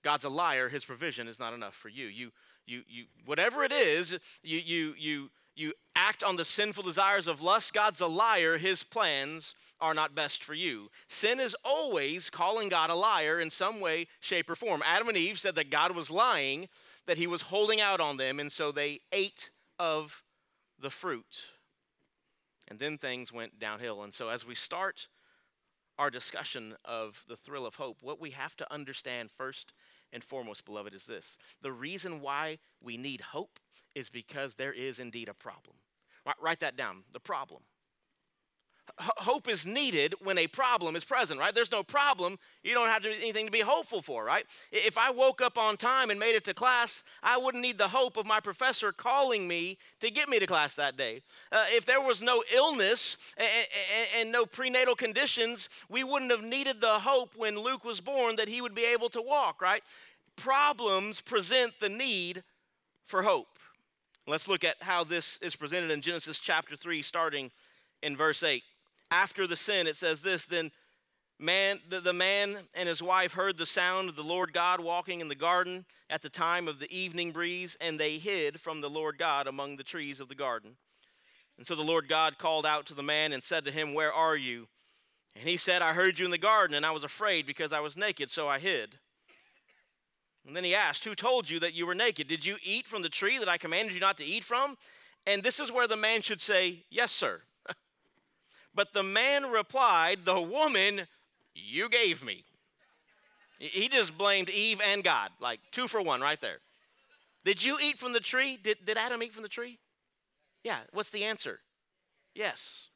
God's 0.03 0.25
a 0.25 0.31
liar. 0.31 0.69
His 0.69 0.85
provision 0.85 1.29
is 1.29 1.39
not 1.39 1.53
enough 1.53 1.75
for 1.75 1.89
you. 1.89 2.07
You, 2.07 2.31
you, 2.67 2.83
you, 2.89 3.05
whatever 3.25 3.65
it 3.65 3.73
is, 3.73 4.19
you, 4.43 4.59
you, 4.59 4.95
you, 4.97 5.31
you 5.57 5.73
act 5.95 6.23
on 6.23 6.37
the 6.37 6.45
sinful 6.45 6.83
desires 6.83 7.27
of 7.27 7.43
lust, 7.43 7.73
God's 7.73 8.01
a 8.01 8.07
liar. 8.07 8.59
His 8.59 8.83
plans 8.83 9.55
are 9.81 9.95
not 9.95 10.15
best 10.15 10.45
for 10.45 10.55
you. 10.55 10.91
Sin 11.09 11.41
is 11.41 11.57
always 11.65 12.31
calling 12.31 12.69
God 12.69 12.91
a 12.91 12.95
liar 12.95 13.41
in 13.41 13.51
some 13.51 13.81
way, 13.81 14.07
shape, 14.21 14.49
or 14.49 14.55
form. 14.55 14.83
Adam 14.85 15.09
and 15.09 15.17
Eve 15.17 15.39
said 15.39 15.55
that 15.57 15.71
God 15.71 15.95
was 15.95 16.11
lying, 16.11 16.69
that 17.07 17.19
he 17.19 17.27
was 17.27 17.43
holding 17.43 17.81
out 17.81 18.01
on 18.01 18.17
them, 18.17 18.39
and 18.39 18.53
so 18.53 18.71
they 18.71 19.01
ate 19.13 19.51
of 19.79 20.23
the 20.79 20.91
fruit. 20.91 21.47
And 22.69 22.79
then 22.79 22.99
things 22.99 23.33
went 23.33 23.59
downhill. 23.59 24.03
And 24.03 24.13
so 24.13 24.29
as 24.29 24.47
we 24.47 24.55
start 24.55 25.09
our 25.99 26.11
discussion 26.11 26.75
of 26.85 27.25
the 27.29 27.37
thrill 27.37 27.67
of 27.67 27.77
hope, 27.77 27.99
what 28.03 28.21
we 28.21 28.31
have 28.31 28.57
to 28.57 28.73
understand 28.73 29.31
first 29.31 29.73
and 30.13 30.23
foremost, 30.23 30.65
beloved, 30.65 30.95
is 30.95 31.07
this 31.07 31.39
the 31.63 31.73
reason 31.73 32.21
why 32.21 32.59
we 32.83 32.97
need 32.97 33.21
hope 33.21 33.59
is 33.97 34.11
because 34.11 34.55
there 34.55 34.73
is 34.73 35.01
indeed 35.01 35.29
a 35.29 35.35
problem. 35.35 35.75
Write 36.41 36.61
that 36.61 36.77
down 36.77 37.03
the 37.13 37.21
problem. 37.21 37.63
H- 39.01 39.09
hope 39.17 39.49
is 39.49 39.67
needed 39.67 40.15
when 40.23 40.39
a 40.39 40.47
problem 40.49 40.97
is 40.97 41.05
present, 41.05 41.41
right? 41.41 41.55
There's 41.55 41.73
no 41.73 41.83
problem. 41.83 42.39
You 42.63 42.75
don't 42.75 42.89
have 42.89 43.03
to, 43.03 43.11
anything 43.11 43.47
to 43.47 43.53
be 43.53 43.61
hopeful 43.61 44.03
for, 44.03 44.23
right? 44.25 44.45
If 44.71 44.99
I 44.99 45.11
woke 45.11 45.41
up 45.41 45.57
on 45.57 45.77
time 45.77 46.11
and 46.11 46.21
made 46.21 46.35
it 46.35 46.45
to 46.45 46.55
class, 46.55 47.05
I 47.23 47.39
wouldn't 47.39 47.63
need 47.63 47.79
the 47.79 47.89
hope 47.89 48.17
of 48.17 48.27
my 48.27 48.39
professor 48.39 48.93
calling 48.93 49.49
me 49.49 49.79
to 50.01 50.11
get 50.11 50.29
me 50.29 50.39
to 50.39 50.47
class 50.47 50.75
that 50.75 50.97
day. 50.97 51.23
Uh, 51.51 51.65
if 51.71 51.87
there 51.87 52.01
was 52.03 52.21
no 52.21 52.45
illness 52.55 53.17
and, 53.37 53.49
and, 53.49 54.09
and 54.21 54.33
no 54.33 54.45
prenatal 54.45 54.95
conditions, 54.95 55.69
we 55.89 56.05
wouldn't 56.05 56.31
have 56.31 56.45
needed 56.45 56.81
the 56.81 56.99
hope 56.99 57.35
when 57.35 57.59
Luke 57.59 57.85
was 57.85 58.01
born 58.01 58.37
that 58.37 58.49
he 58.49 58.61
would 58.61 58.75
be 58.75 58.85
able 58.85 59.09
to 59.09 59.23
walk, 59.23 59.63
right? 59.63 59.83
Problems 60.37 61.21
present 61.21 61.73
the 61.81 61.89
need 61.89 62.43
for 63.07 63.23
hope. 63.23 63.49
Let's 64.29 64.49
look 64.49 64.65
at 64.65 64.77
how 64.81 65.05
this 65.05 65.39
is 65.41 65.55
presented 65.55 65.93
in 65.93 66.01
Genesis 66.01 66.41
chapter 66.41 66.75
3, 66.75 67.01
starting 67.03 67.53
in 68.03 68.17
verse 68.17 68.43
8. 68.43 68.61
After 69.13 69.47
the 69.47 69.55
sin, 69.55 69.87
it 69.87 69.97
says 69.97 70.21
this 70.21 70.47
Then 70.47 70.73
man, 71.39 71.79
the, 71.89 72.01
the 72.01 72.13
man 72.13 72.59
and 72.75 72.89
his 72.89 73.01
wife 73.01 73.35
heard 73.35 73.57
the 73.57 73.67
sound 73.67 74.09
of 74.09 74.17
the 74.17 74.25
Lord 74.25 74.53
God 74.53 74.81
walking 74.81 75.21
in 75.21 75.29
the 75.29 75.37
garden 75.37 75.85
at 76.11 76.23
the 76.23 76.29
time 76.29 76.67
of 76.67 76.81
the 76.81 76.93
evening 76.93 77.31
breeze, 77.31 77.77
and 77.81 78.01
they 78.01 78.19
hid 78.19 78.61
from 78.61 78.81
the 78.81 78.91
Lord 78.91 79.17
God 79.17 79.47
among 79.47 79.77
the 79.77 79.85
trees 79.85 80.19
of 80.19 80.29
the 80.29 80.35
garden. 80.35 80.73
And 81.57 81.65
so 81.65 81.77
the 81.77 81.83
Lord 81.83 82.09
God 82.09 82.37
called 82.37 82.67
out 82.67 82.85
to 82.87 82.95
the 82.95 83.05
man 83.05 83.33
and 83.33 83.45
said 83.45 83.65
to 83.65 83.71
him, 83.71 83.95
Where 83.95 84.13
are 84.13 84.37
you? 84.37 84.67
And 85.37 85.49
he 85.49 85.57
said, 85.57 85.83
I 85.83 85.93
heard 85.93 86.19
you 86.19 86.25
in 86.25 86.33
the 86.33 86.39
garden, 86.39 86.75
and 86.75 86.85
I 86.85 86.91
was 86.91 87.05
afraid 87.05 87.47
because 87.47 87.73
I 87.73 87.81
was 87.81 87.97
naked, 87.97 88.31
so 88.31 88.49
I 88.49 88.59
hid. 88.59 88.99
And 90.47 90.55
then 90.55 90.65
he 90.65 90.75
asked, 90.75 91.05
Who 91.05 91.15
told 91.15 91.51
you 91.51 91.59
that 91.61 91.75
you 91.75 91.87
were 91.87 91.95
naked? 91.95 92.29
Did 92.29 92.47
you 92.47 92.57
eat 92.65 92.87
from 92.87 93.03
the 93.03 93.09
tree 93.09 93.39
that 93.39 93.49
I 93.49 93.59
commanded 93.59 93.95
you 93.95 94.01
not 94.01 94.17
to 94.19 94.25
eat 94.25 94.45
from? 94.45 94.77
And 95.27 95.43
this 95.43 95.59
is 95.59 95.73
where 95.73 95.89
the 95.89 95.97
man 95.97 96.23
should 96.23 96.41
say, 96.41 96.85
Yes, 96.89 97.11
sir. 97.11 97.43
but 98.75 98.93
the 98.93 99.03
man 99.03 99.51
replied, 99.51 100.21
The 100.25 100.41
woman 100.41 101.09
you 101.55 101.89
gave 101.89 102.25
me. 102.25 102.45
He 103.59 103.89
just 103.89 104.17
blamed 104.17 104.51
Eve 104.51 104.81
and 104.87 105.03
God, 105.03 105.31
like 105.41 105.61
two 105.73 105.89
for 105.89 106.03
one 106.03 106.21
right 106.21 106.41
there. 106.41 106.59
Did 107.45 107.65
you 107.65 107.79
eat 107.83 107.99
from 107.99 108.13
the 108.13 108.21
tree? 108.21 108.59
Did, 108.63 108.79
did 108.85 108.99
Adam 108.99 109.23
eat 109.23 109.33
from 109.33 109.43
the 109.43 109.49
tree? 109.49 109.79
Yeah. 110.63 110.81
What's 110.93 111.11
the 111.11 111.25
answer? 111.25 111.61
Yes. 112.35 112.89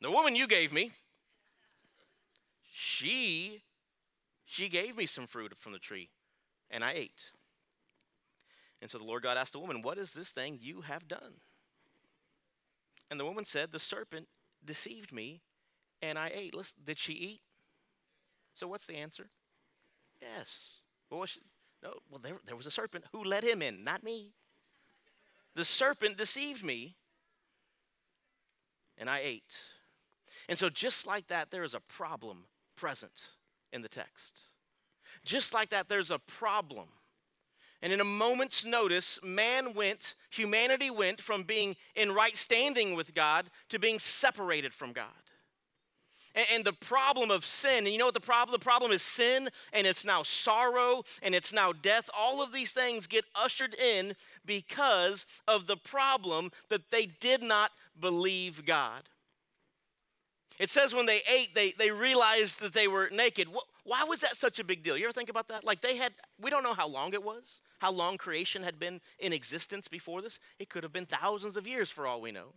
The 0.00 0.10
woman 0.10 0.36
you 0.36 0.46
gave 0.46 0.72
me, 0.72 0.92
she 2.70 3.62
she 4.46 4.68
gave 4.68 4.96
me 4.96 5.06
some 5.06 5.26
fruit 5.26 5.52
from 5.58 5.72
the 5.72 5.78
tree, 5.78 6.08
and 6.70 6.84
I 6.84 6.92
ate. 6.92 7.32
And 8.80 8.88
so 8.88 8.96
the 8.96 9.04
Lord 9.04 9.24
God 9.24 9.36
asked 9.36 9.52
the 9.52 9.58
woman, 9.58 9.82
What 9.82 9.98
is 9.98 10.12
this 10.12 10.30
thing 10.30 10.58
you 10.62 10.82
have 10.82 11.08
done? 11.08 11.40
And 13.10 13.18
the 13.18 13.24
woman 13.24 13.44
said, 13.44 13.72
The 13.72 13.80
serpent 13.80 14.28
deceived 14.64 15.12
me, 15.12 15.42
and 16.00 16.16
I 16.16 16.30
ate. 16.32 16.54
Listen, 16.54 16.76
did 16.84 16.96
she 16.96 17.12
eat? 17.12 17.40
So 18.54 18.68
what's 18.68 18.86
the 18.86 18.96
answer? 18.96 19.28
Yes. 20.22 20.76
Well, 21.10 21.26
she, 21.26 21.40
no, 21.82 21.94
well 22.08 22.20
there, 22.22 22.38
there 22.46 22.56
was 22.56 22.66
a 22.66 22.70
serpent. 22.70 23.04
Who 23.12 23.24
let 23.24 23.42
him 23.42 23.62
in? 23.62 23.82
Not 23.82 24.04
me. 24.04 24.32
The 25.56 25.64
serpent 25.64 26.16
deceived 26.16 26.62
me, 26.62 26.94
and 28.96 29.10
I 29.10 29.20
ate. 29.24 29.56
And 30.48 30.56
so, 30.56 30.70
just 30.70 31.04
like 31.04 31.26
that, 31.28 31.50
there 31.50 31.64
is 31.64 31.74
a 31.74 31.80
problem 31.80 32.44
present 32.76 33.30
in 33.76 33.82
the 33.82 33.88
text. 33.88 34.40
Just 35.24 35.54
like 35.54 35.68
that, 35.70 35.88
there's 35.88 36.10
a 36.10 36.18
problem. 36.18 36.88
And 37.82 37.92
in 37.92 38.00
a 38.00 38.04
moment's 38.04 38.64
notice, 38.64 39.18
man 39.22 39.74
went, 39.74 40.14
humanity 40.30 40.90
went 40.90 41.20
from 41.20 41.44
being 41.44 41.76
in 41.94 42.12
right 42.12 42.36
standing 42.36 42.96
with 42.96 43.14
God 43.14 43.50
to 43.68 43.78
being 43.78 43.98
separated 43.98 44.74
from 44.74 44.92
God. 44.92 45.04
And, 46.34 46.46
and, 46.52 46.64
the 46.64 46.72
problem 46.72 47.30
of 47.30 47.46
sin, 47.46 47.78
and 47.78 47.88
you 47.88 47.98
know 47.98 48.06
what 48.06 48.14
the 48.14 48.20
problem? 48.20 48.52
The 48.52 48.64
problem 48.64 48.92
is 48.92 49.02
sin, 49.02 49.48
and 49.72 49.86
it's 49.86 50.04
now 50.04 50.22
sorrow, 50.22 51.02
and 51.22 51.34
it's 51.34 51.52
now 51.52 51.72
death. 51.72 52.10
All 52.16 52.42
of 52.42 52.52
these 52.52 52.72
things 52.72 53.06
get 53.06 53.24
ushered 53.34 53.74
in 53.74 54.14
because 54.44 55.24
of 55.48 55.66
the 55.66 55.78
problem 55.78 56.50
that 56.68 56.90
they 56.90 57.06
did 57.06 57.42
not 57.42 57.70
believe 57.98 58.66
God. 58.66 59.02
It 60.58 60.70
says 60.70 60.94
when 60.94 61.06
they 61.06 61.20
ate, 61.30 61.54
they, 61.54 61.72
they 61.72 61.90
realized 61.90 62.60
that 62.60 62.72
they 62.72 62.88
were 62.88 63.10
naked. 63.12 63.48
Why 63.84 64.04
was 64.04 64.20
that 64.20 64.36
such 64.36 64.58
a 64.58 64.64
big 64.64 64.82
deal? 64.82 64.96
You 64.96 65.04
ever 65.04 65.12
think 65.12 65.28
about 65.28 65.48
that? 65.48 65.64
Like 65.64 65.82
they 65.82 65.96
had, 65.96 66.12
we 66.40 66.50
don't 66.50 66.62
know 66.62 66.72
how 66.72 66.88
long 66.88 67.12
it 67.12 67.22
was, 67.22 67.60
how 67.78 67.92
long 67.92 68.16
creation 68.16 68.62
had 68.62 68.78
been 68.78 69.00
in 69.18 69.32
existence 69.32 69.86
before 69.86 70.22
this. 70.22 70.40
It 70.58 70.70
could 70.70 70.82
have 70.82 70.92
been 70.92 71.06
thousands 71.06 71.56
of 71.56 71.66
years 71.66 71.90
for 71.90 72.06
all 72.06 72.20
we 72.20 72.32
know. 72.32 72.54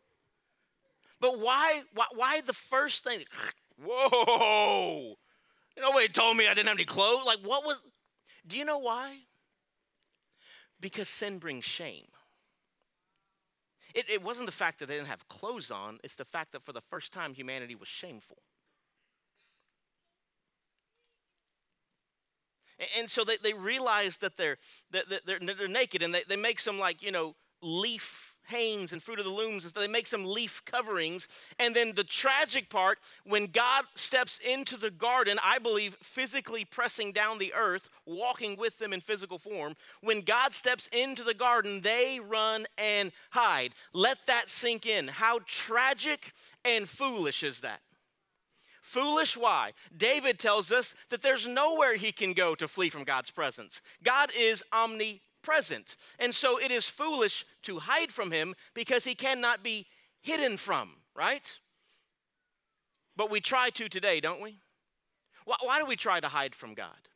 But 1.20 1.40
why, 1.40 1.84
why, 1.94 2.06
why 2.16 2.42
the 2.42 2.54
first 2.54 3.04
thing? 3.04 3.24
Whoa! 3.84 5.16
Nobody 5.80 6.08
told 6.08 6.38
me 6.38 6.48
I 6.48 6.54
didn't 6.54 6.68
have 6.68 6.78
any 6.78 6.86
clothes. 6.86 7.26
Like, 7.26 7.40
what 7.40 7.66
was, 7.66 7.84
do 8.48 8.58
you 8.58 8.66
know 8.66 8.80
why? 8.80 9.18
Because 10.80 11.10
sin 11.10 11.38
brings 11.38 11.66
shame. 11.66 12.06
It, 13.95 14.10
it 14.10 14.23
wasn't 14.23 14.45
the 14.45 14.54
fact 14.54 14.80
that 14.80 14.88
they 14.88 14.95
didn't 14.95 15.08
have 15.08 15.28
clothes 15.28 15.71
on, 15.71 15.99
it's 16.04 16.15
the 16.15 16.25
fact 16.25 16.52
that 16.52 16.63
for 16.63 16.73
the 16.73 16.82
first 16.82 17.12
time 17.12 17.34
humanity 17.34 17.75
was 17.75 17.88
shameful. 17.88 18.38
And, 22.97 23.10
so 23.10 23.25
they, 23.25 23.36
they 23.38 23.54
realize 23.54 24.17
that 24.17 24.38
they're, 24.38 24.58
they're, 24.91 25.04
they're 25.25 25.67
naked 25.67 26.02
and 26.02 26.13
they, 26.13 26.23
they 26.28 26.38
make 26.38 26.62
some 26.62 26.80
like, 26.80 27.04
you 27.04 27.12
know, 27.12 27.36
leaf 27.62 28.29
Hanes 28.50 28.94
and 28.94 29.02
Fruit 29.02 29.20
of 29.20 29.26
the 29.26 29.32
Looms, 29.32 29.64
and 29.64 29.74
so 29.74 29.80
they 29.80 29.88
make 29.88 30.08
some 30.08 30.26
leaf 30.26 30.62
coverings. 30.66 31.28
And 31.58 31.76
then 31.76 31.94
the 31.94 32.04
tragic 32.04 32.70
part, 32.70 33.00
when 33.24 33.48
God 33.48 33.86
steps 33.96 34.40
into 34.40 34.78
the 34.78 34.92
garden, 34.92 35.40
I 35.44 35.60
believe 35.60 35.96
physically 36.02 36.66
pressing 36.66 37.12
down 37.12 37.38
the 37.38 37.54
earth, 37.54 37.90
walking 38.06 38.58
with 38.58 38.80
them 38.80 38.94
in 38.94 39.02
physical 39.02 39.40
form, 39.40 39.76
when 40.02 40.22
God 40.22 40.54
steps 40.54 40.90
into 40.92 41.24
the 41.24 41.34
garden, 41.34 41.82
they 41.82 42.20
run 42.20 42.66
and 42.78 43.12
hide. 43.32 43.74
Let 43.94 44.26
that 44.28 44.50
sink 44.50 44.86
in. 44.86 45.08
How 45.08 45.40
tragic 45.46 46.34
and 46.66 46.88
foolish 46.88 47.44
is 47.44 47.62
that? 47.62 47.82
Foolish, 48.82 49.38
why? 49.38 49.74
David 49.96 50.40
tells 50.40 50.72
us 50.72 50.96
that 51.10 51.22
there's 51.22 51.46
nowhere 51.46 51.96
he 51.96 52.12
can 52.12 52.34
go 52.34 52.56
to 52.56 52.68
flee 52.68 52.90
from 52.90 53.04
God's 53.04 53.30
presence. 53.30 53.84
God 54.04 54.32
is 54.36 54.64
omnipresent 54.74 55.22
present. 55.41 55.95
And 56.17 56.34
so 56.34 56.60
it 56.60 56.71
is 56.71 56.88
foolish 56.88 57.45
to 57.63 57.80
hide 57.80 58.12
from 58.12 58.32
him 58.32 58.56
because 58.73 59.06
he 59.06 59.15
cannot 59.15 59.63
be 59.63 59.88
hidden 60.21 60.58
from, 60.58 60.91
right? 61.15 61.60
But 63.15 63.32
we 63.32 63.41
try 63.41 63.69
to 63.71 63.89
today, 63.89 64.19
don't 64.19 64.41
we? 64.41 64.60
Why, 65.45 65.56
why 65.62 65.80
do 65.80 65.86
we 65.86 65.95
try 65.95 66.19
to 66.19 66.28
hide 66.28 66.56
from 66.56 66.73
God? 66.73 67.10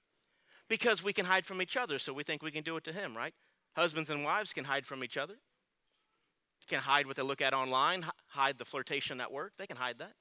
Because 0.69 1.03
we 1.03 1.13
can 1.13 1.25
hide 1.25 1.45
from 1.45 1.61
each 1.61 1.77
other, 1.77 1.99
so 1.99 2.13
we 2.13 2.23
think 2.23 2.41
we 2.41 2.51
can 2.51 2.63
do 2.63 2.77
it 2.77 2.83
to 2.85 2.93
him, 2.93 3.15
right? 3.15 3.33
Husbands 3.75 4.09
and 4.09 4.23
wives 4.23 4.53
can 4.53 4.65
hide 4.65 4.85
from 4.85 5.03
each 5.03 5.17
other, 5.17 5.35
can 6.67 6.79
hide 6.79 7.07
what 7.07 7.15
they 7.15 7.21
look 7.21 7.41
at 7.41 7.53
online, 7.53 8.05
hide 8.27 8.57
the 8.57 8.65
flirtation 8.65 9.19
at 9.19 9.31
work. 9.31 9.53
They 9.57 9.67
can 9.67 9.77
hide 9.77 9.99
that. 9.99 10.13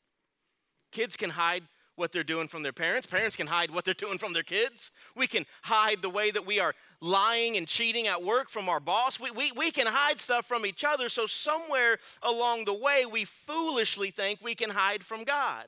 Kids 0.90 1.16
can 1.16 1.30
hide 1.30 1.64
what 1.96 2.12
they're 2.12 2.24
doing 2.24 2.48
from 2.48 2.62
their 2.62 2.72
parents. 2.72 3.06
Parents 3.06 3.36
can 3.36 3.46
hide 3.46 3.70
what 3.70 3.84
they're 3.84 3.94
doing 3.98 4.18
from 4.18 4.32
their 4.32 4.42
kids. 4.42 4.90
We 5.16 5.26
can 5.26 5.46
hide 5.62 6.02
the 6.02 6.10
way 6.10 6.30
that 6.30 6.46
we 6.46 6.60
are 6.60 6.74
lying 7.00 7.56
and 7.56 7.66
cheating 7.66 8.06
at 8.06 8.22
work 8.22 8.48
from 8.48 8.68
our 8.68 8.80
boss. 8.80 9.20
We, 9.20 9.30
we, 9.30 9.52
we 9.52 9.70
can 9.70 9.86
hide 9.86 10.20
stuff 10.20 10.46
from 10.46 10.64
each 10.66 10.84
other. 10.84 11.08
So, 11.08 11.26
somewhere 11.26 11.98
along 12.22 12.64
the 12.64 12.74
way, 12.74 13.04
we 13.04 13.24
foolishly 13.24 14.10
think 14.10 14.40
we 14.42 14.54
can 14.54 14.70
hide 14.70 15.04
from 15.04 15.24
God. 15.24 15.66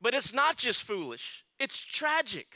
But 0.00 0.14
it's 0.14 0.32
not 0.32 0.56
just 0.56 0.82
foolish, 0.84 1.44
it's 1.58 1.78
tragic 1.78 2.54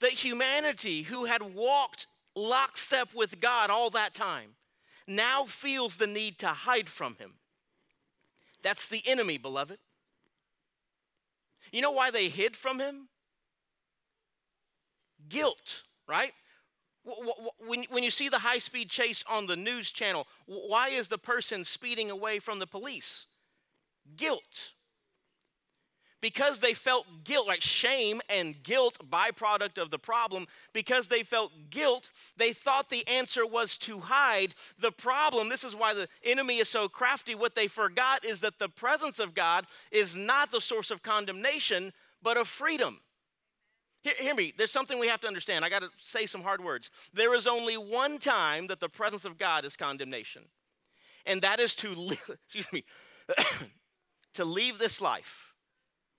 that 0.00 0.12
humanity, 0.12 1.02
who 1.02 1.24
had 1.24 1.54
walked 1.54 2.06
lockstep 2.36 3.14
with 3.14 3.40
God 3.40 3.70
all 3.70 3.90
that 3.90 4.14
time, 4.14 4.50
now 5.06 5.44
feels 5.44 5.96
the 5.96 6.06
need 6.06 6.38
to 6.40 6.48
hide 6.48 6.88
from 6.88 7.16
Him. 7.16 7.34
That's 8.64 8.88
the 8.88 9.02
enemy, 9.06 9.38
beloved. 9.38 9.78
You 11.70 11.82
know 11.82 11.92
why 11.92 12.10
they 12.10 12.28
hid 12.28 12.56
from 12.56 12.80
him? 12.80 13.08
Guilt, 15.28 15.84
right? 16.08 16.32
When, 17.58 18.02
you 18.02 18.10
see 18.10 18.30
the 18.30 18.38
high 18.38 18.58
speed 18.58 18.88
chase 18.88 19.22
on 19.28 19.46
the 19.46 19.56
news 19.56 19.92
channel, 19.92 20.26
why 20.46 20.88
is 20.88 21.08
the 21.08 21.18
person 21.18 21.64
speeding 21.64 22.10
away 22.10 22.38
from 22.38 22.58
the 22.58 22.66
police? 22.66 23.26
Guilt 24.16 24.72
because 26.24 26.58
they 26.60 26.72
felt 26.72 27.06
guilt, 27.22 27.46
like 27.46 27.60
shame 27.60 28.22
and 28.30 28.62
guilt, 28.62 28.96
byproduct 29.10 29.76
of 29.76 29.90
the 29.90 29.98
problem, 29.98 30.46
because 30.72 31.08
they 31.08 31.22
felt 31.22 31.52
guilt, 31.68 32.12
they 32.38 32.50
thought 32.50 32.88
the 32.88 33.06
answer 33.06 33.44
was 33.44 33.76
to 33.76 34.00
hide 34.00 34.54
the 34.78 34.90
problem. 34.90 35.50
This 35.50 35.64
is 35.64 35.76
why 35.76 35.92
the 35.92 36.08
enemy 36.24 36.60
is 36.60 36.68
so 36.70 36.88
crafty. 36.88 37.34
What 37.34 37.54
they 37.54 37.66
forgot 37.66 38.24
is 38.24 38.40
that 38.40 38.58
the 38.58 38.70
presence 38.70 39.18
of 39.18 39.34
God 39.34 39.66
is 39.90 40.16
not 40.16 40.50
the 40.50 40.62
source 40.62 40.90
of 40.90 41.02
condemnation, 41.02 41.92
but 42.22 42.38
of 42.38 42.48
freedom. 42.48 43.00
Hear, 44.00 44.14
hear 44.18 44.34
me, 44.34 44.54
there's 44.56 44.70
something 44.70 44.98
we 44.98 45.08
have 45.08 45.20
to 45.20 45.28
understand. 45.28 45.62
I 45.62 45.68
got 45.68 45.82
to 45.82 45.90
say 45.98 46.24
some 46.24 46.40
hard 46.40 46.64
words. 46.64 46.90
There 47.12 47.34
is 47.34 47.46
only 47.46 47.76
one 47.76 48.16
time 48.16 48.68
that 48.68 48.80
the 48.80 48.88
presence 48.88 49.26
of 49.26 49.36
God 49.36 49.66
is 49.66 49.76
condemnation, 49.76 50.44
and 51.26 51.42
that 51.42 51.60
is 51.60 51.74
to, 51.74 52.12
excuse 52.46 52.72
me, 52.72 52.82
to 54.32 54.46
leave 54.46 54.78
this 54.78 55.02
life 55.02 55.43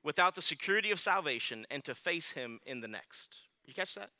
without 0.06 0.36
the 0.36 0.42
security 0.42 0.92
of 0.92 1.00
salvation 1.00 1.66
and 1.70 1.84
to 1.84 1.96
face 1.96 2.32
him 2.32 2.60
in 2.66 2.80
the 2.80 2.88
next. 2.88 3.40
You 3.66 3.74
catch 3.74 3.96
that? 3.96 4.12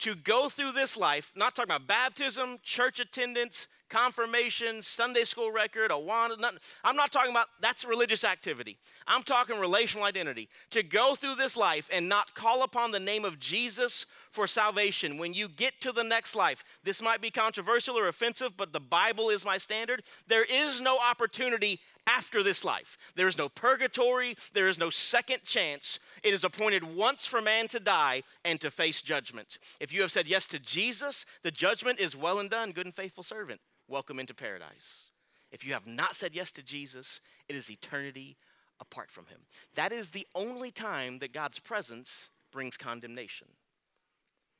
To 0.00 0.16
go 0.16 0.48
through 0.48 0.72
this 0.72 0.96
life, 0.96 1.30
not 1.36 1.54
talking 1.54 1.70
about 1.70 1.86
baptism, 1.86 2.58
church 2.64 2.98
attendance, 2.98 3.68
confirmation, 3.88 4.82
Sunday 4.82 5.22
school 5.22 5.52
record, 5.52 5.92
Awana, 5.92 6.36
nothing. 6.36 6.58
I'm 6.82 6.96
not 6.96 7.12
talking 7.12 7.30
about 7.30 7.46
that's 7.60 7.84
religious 7.84 8.24
activity. 8.24 8.76
I'm 9.06 9.22
talking 9.22 9.60
relational 9.60 10.04
identity. 10.04 10.48
To 10.70 10.82
go 10.82 11.14
through 11.14 11.36
this 11.36 11.56
life 11.56 11.88
and 11.92 12.08
not 12.08 12.34
call 12.34 12.64
upon 12.64 12.90
the 12.90 12.98
name 12.98 13.24
of 13.24 13.38
Jesus 13.38 14.06
for 14.30 14.48
salvation. 14.48 15.16
When 15.16 15.32
you 15.32 15.48
get 15.48 15.80
to 15.82 15.92
the 15.92 16.02
next 16.02 16.34
life, 16.34 16.64
this 16.82 17.00
might 17.00 17.20
be 17.20 17.30
controversial 17.30 17.96
or 17.96 18.08
offensive, 18.08 18.56
but 18.56 18.72
the 18.72 18.80
Bible 18.80 19.30
is 19.30 19.44
my 19.44 19.58
standard. 19.58 20.02
There 20.26 20.44
is 20.44 20.80
no 20.80 20.98
opportunity 20.98 21.78
after 22.06 22.42
this 22.42 22.64
life. 22.64 22.96
There 23.14 23.28
is 23.28 23.38
no 23.38 23.48
purgatory, 23.48 24.36
there 24.52 24.68
is 24.68 24.78
no 24.78 24.90
second 24.90 25.42
chance. 25.42 25.98
It 26.22 26.34
is 26.34 26.44
appointed 26.44 26.84
once 26.84 27.26
for 27.26 27.40
man 27.40 27.68
to 27.68 27.80
die 27.80 28.22
and 28.44 28.60
to 28.60 28.70
face 28.70 29.02
judgment. 29.02 29.58
If 29.80 29.92
you 29.92 30.02
have 30.02 30.12
said 30.12 30.28
yes 30.28 30.46
to 30.48 30.58
Jesus, 30.58 31.26
the 31.42 31.50
judgment 31.50 32.00
is 32.00 32.16
well 32.16 32.38
and 32.38 32.50
done, 32.50 32.72
good 32.72 32.86
and 32.86 32.94
faithful 32.94 33.22
servant. 33.22 33.60
Welcome 33.88 34.18
into 34.18 34.34
paradise. 34.34 35.10
If 35.52 35.64
you 35.64 35.72
have 35.72 35.86
not 35.86 36.16
said 36.16 36.34
yes 36.34 36.50
to 36.52 36.62
Jesus, 36.62 37.20
it 37.48 37.56
is 37.56 37.70
eternity 37.70 38.36
apart 38.80 39.10
from 39.10 39.26
him. 39.26 39.40
That 39.74 39.92
is 39.92 40.10
the 40.10 40.26
only 40.34 40.70
time 40.70 41.18
that 41.20 41.32
God's 41.32 41.58
presence 41.58 42.30
brings 42.52 42.76
condemnation. 42.76 43.48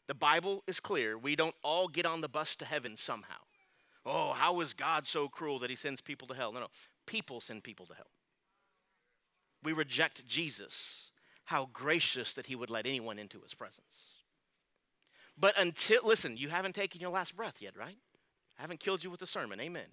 The 0.07 0.15
Bible 0.15 0.63
is 0.67 0.81
clear. 0.81 1.17
We 1.17 1.35
don't 1.35 1.55
all 1.63 1.89
get 1.89 2.07
on 2.07 2.21
the 2.21 2.29
bus 2.29 2.57
to 2.57 2.65
heaven 2.65 2.97
somehow. 2.97 3.41
Oh, 4.07 4.35
how 4.35 4.61
is 4.61 4.75
God 4.75 5.07
so 5.07 5.29
cruel 5.29 5.59
that 5.61 5.71
he 5.71 5.77
sends 5.77 6.03
people 6.03 6.29
to 6.29 6.35
hell? 6.35 6.53
No, 6.53 6.61
no 6.61 6.67
people 7.07 7.41
send 7.41 7.63
people 7.63 7.87
to 7.87 7.95
hell. 7.95 8.11
We 9.63 9.73
reject 9.73 10.27
Jesus. 10.27 11.11
How 11.47 11.69
gracious 11.73 12.33
that 12.35 12.47
he 12.47 12.57
would 12.57 12.71
let 12.71 12.87
anyone 12.87 13.19
into 13.19 13.41
his 13.41 13.53
presence. 13.53 14.15
But 15.39 15.59
until, 15.59 16.01
listen, 16.05 16.37
you 16.37 16.49
haven't 16.49 16.75
taken 16.75 17.01
your 17.01 17.11
last 17.11 17.37
breath 17.37 17.61
yet, 17.61 17.77
right? 17.77 17.99
I 18.59 18.63
haven't 18.63 18.81
killed 18.81 19.05
you 19.05 19.11
with 19.11 19.21
a 19.21 19.27
sermon. 19.27 19.61
Amen 19.61 19.87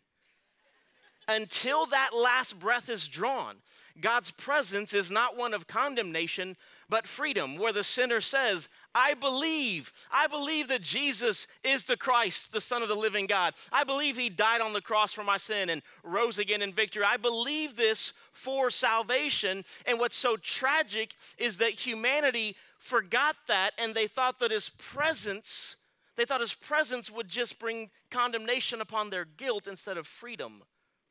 until 1.31 1.85
that 1.87 2.11
last 2.15 2.59
breath 2.59 2.89
is 2.89 3.07
drawn. 3.07 3.57
God's 3.99 4.31
presence 4.31 4.93
is 4.93 5.11
not 5.11 5.37
one 5.37 5.53
of 5.53 5.67
condemnation, 5.67 6.55
but 6.89 7.07
freedom, 7.07 7.57
where 7.57 7.73
the 7.73 7.83
sinner 7.83 8.21
says, 8.21 8.69
I 8.93 9.13
believe. 9.13 9.91
I 10.11 10.27
believe 10.27 10.67
that 10.69 10.81
Jesus 10.81 11.47
is 11.63 11.85
the 11.85 11.97
Christ, 11.97 12.51
the 12.51 12.61
Son 12.61 12.81
of 12.81 12.89
the 12.89 12.95
living 12.95 13.25
God. 13.25 13.53
I 13.71 13.83
believe 13.83 14.17
He 14.17 14.29
died 14.29 14.61
on 14.61 14.73
the 14.73 14.81
cross 14.81 15.13
for 15.13 15.23
my 15.23 15.37
sin 15.37 15.69
and 15.69 15.81
rose 16.03 16.39
again 16.39 16.61
in 16.61 16.73
victory. 16.73 17.03
I 17.05 17.17
believe 17.17 17.75
this 17.75 18.13
for 18.33 18.69
salvation. 18.69 19.63
And 19.85 19.99
what's 19.99 20.17
so 20.17 20.37
tragic 20.37 21.15
is 21.37 21.57
that 21.57 21.71
humanity 21.71 22.55
forgot 22.77 23.35
that 23.47 23.71
and 23.77 23.93
they 23.93 24.07
thought 24.07 24.39
that 24.39 24.51
His 24.51 24.69
presence. 24.69 25.75
They 26.17 26.25
thought 26.25 26.41
his 26.41 26.53
presence 26.53 27.09
would 27.09 27.29
just 27.29 27.57
bring 27.57 27.89
condemnation 28.11 28.81
upon 28.81 29.09
their 29.09 29.25
guilt 29.25 29.65
instead 29.65 29.97
of 29.97 30.05
freedom 30.05 30.61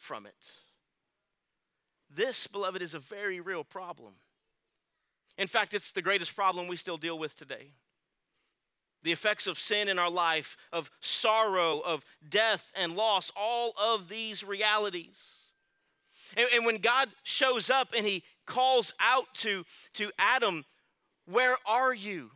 from 0.01 0.27
it. 0.27 0.53
This, 2.13 2.49
beloved, 2.49 2.83
is 2.83 2.95
a 2.95 2.99
very 2.99 3.39
real 3.39 3.63
problem. 3.63 4.15
In 5.39 5.47
fact, 5.47 5.75
it's 5.75 5.93
the 5.93 6.03
greatest 6.03 6.35
problem 6.35 6.67
we 6.67 6.77
still 6.77 6.97
deal 6.97 7.19
with 7.19 7.37
today. 7.37 7.69
The 9.03 9.13
effects 9.13 9.47
of 9.47 9.59
sin 9.59 9.89
in 9.89 9.99
our 9.99 10.11
life, 10.11 10.57
of 10.73 10.91
sorrow, 11.01 11.81
of 11.81 12.05
death 12.29 12.73
and 12.75 12.97
loss, 12.97 13.31
all 13.37 13.73
of 13.81 14.09
these 14.09 14.43
realities. 14.43 15.37
And, 16.37 16.49
and 16.55 16.67
when 16.67 16.79
God 16.79 17.09
shows 17.23 17.71
up 17.71 17.93
and 17.97 18.05
he 18.05 18.25
calls 18.47 18.93
out 19.01 19.27
to, 19.35 19.65
to 19.95 20.11
Adam, 20.19 20.65
Where 21.27 21.57
are 21.65 21.95
you? 21.95 22.33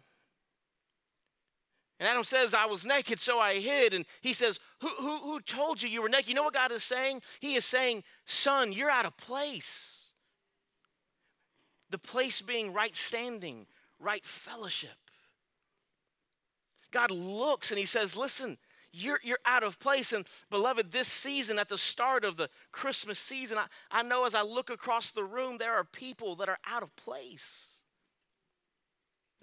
And 2.00 2.08
Adam 2.08 2.24
says, 2.24 2.54
I 2.54 2.66
was 2.66 2.84
naked, 2.84 3.20
so 3.20 3.38
I 3.38 3.60
hid. 3.60 3.94
And 3.94 4.04
he 4.20 4.32
says, 4.32 4.58
who, 4.80 4.88
who, 4.88 5.18
who 5.18 5.40
told 5.40 5.80
you 5.80 5.88
you 5.88 6.02
were 6.02 6.08
naked? 6.08 6.28
You 6.28 6.34
know 6.34 6.42
what 6.42 6.54
God 6.54 6.72
is 6.72 6.82
saying? 6.82 7.22
He 7.40 7.54
is 7.54 7.64
saying, 7.64 8.02
Son, 8.24 8.72
you're 8.72 8.90
out 8.90 9.06
of 9.06 9.16
place. 9.16 10.00
The 11.90 11.98
place 11.98 12.40
being 12.40 12.72
right 12.72 12.94
standing, 12.96 13.66
right 14.00 14.24
fellowship. 14.24 14.96
God 16.90 17.10
looks 17.10 17.70
and 17.70 17.78
he 17.78 17.86
says, 17.86 18.16
Listen, 18.16 18.58
you're, 18.92 19.20
you're 19.22 19.38
out 19.44 19.62
of 19.62 19.78
place. 19.78 20.12
And 20.12 20.26
beloved, 20.50 20.92
this 20.92 21.08
season, 21.08 21.58
at 21.58 21.68
the 21.68 21.78
start 21.78 22.24
of 22.24 22.36
the 22.36 22.48
Christmas 22.72 23.18
season, 23.18 23.58
I, 23.58 23.66
I 23.90 24.02
know 24.02 24.24
as 24.24 24.34
I 24.34 24.42
look 24.42 24.70
across 24.70 25.10
the 25.10 25.24
room, 25.24 25.58
there 25.58 25.74
are 25.74 25.84
people 25.84 26.36
that 26.36 26.48
are 26.48 26.58
out 26.66 26.82
of 26.82 26.94
place. 26.96 27.73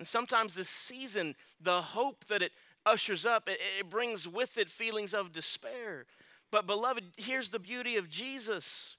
And 0.02 0.08
sometimes 0.08 0.56
this 0.56 0.68
season, 0.68 1.36
the 1.60 1.80
hope 1.80 2.26
that 2.26 2.42
it 2.42 2.54
ushers 2.88 3.24
up, 3.24 3.48
it, 3.48 3.60
it 3.78 3.88
brings 3.88 4.28
with 4.28 4.58
it 4.58 4.68
feelings 4.68 5.14
of 5.14 5.32
despair. 5.32 6.08
But, 6.50 6.66
beloved, 6.66 7.04
here's 7.18 7.50
the 7.50 7.60
beauty 7.60 7.98
of 7.98 8.10
Jesus 8.10 8.96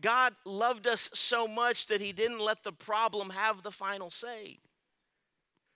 God 0.00 0.32
loved 0.46 0.86
us 0.86 1.10
so 1.12 1.46
much 1.46 1.88
that 1.88 2.00
he 2.00 2.12
didn't 2.12 2.38
let 2.38 2.64
the 2.64 2.72
problem 2.72 3.28
have 3.28 3.62
the 3.62 3.70
final 3.70 4.10
say. 4.10 4.60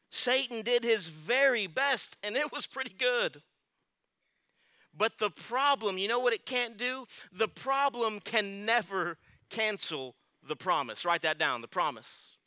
Satan 0.08 0.62
did 0.62 0.82
his 0.82 1.08
very 1.08 1.66
best, 1.66 2.16
and 2.22 2.34
it 2.34 2.50
was 2.50 2.64
pretty 2.64 2.94
good. 2.98 3.42
But 4.96 5.18
the 5.18 5.28
problem, 5.28 5.98
you 5.98 6.08
know 6.08 6.20
what 6.20 6.32
it 6.32 6.46
can't 6.46 6.78
do? 6.78 7.04
The 7.30 7.48
problem 7.48 8.18
can 8.20 8.64
never 8.64 9.18
cancel 9.50 10.14
the 10.42 10.56
promise. 10.56 11.04
Write 11.04 11.20
that 11.20 11.38
down 11.38 11.60
the 11.60 11.68
promise. 11.68 12.37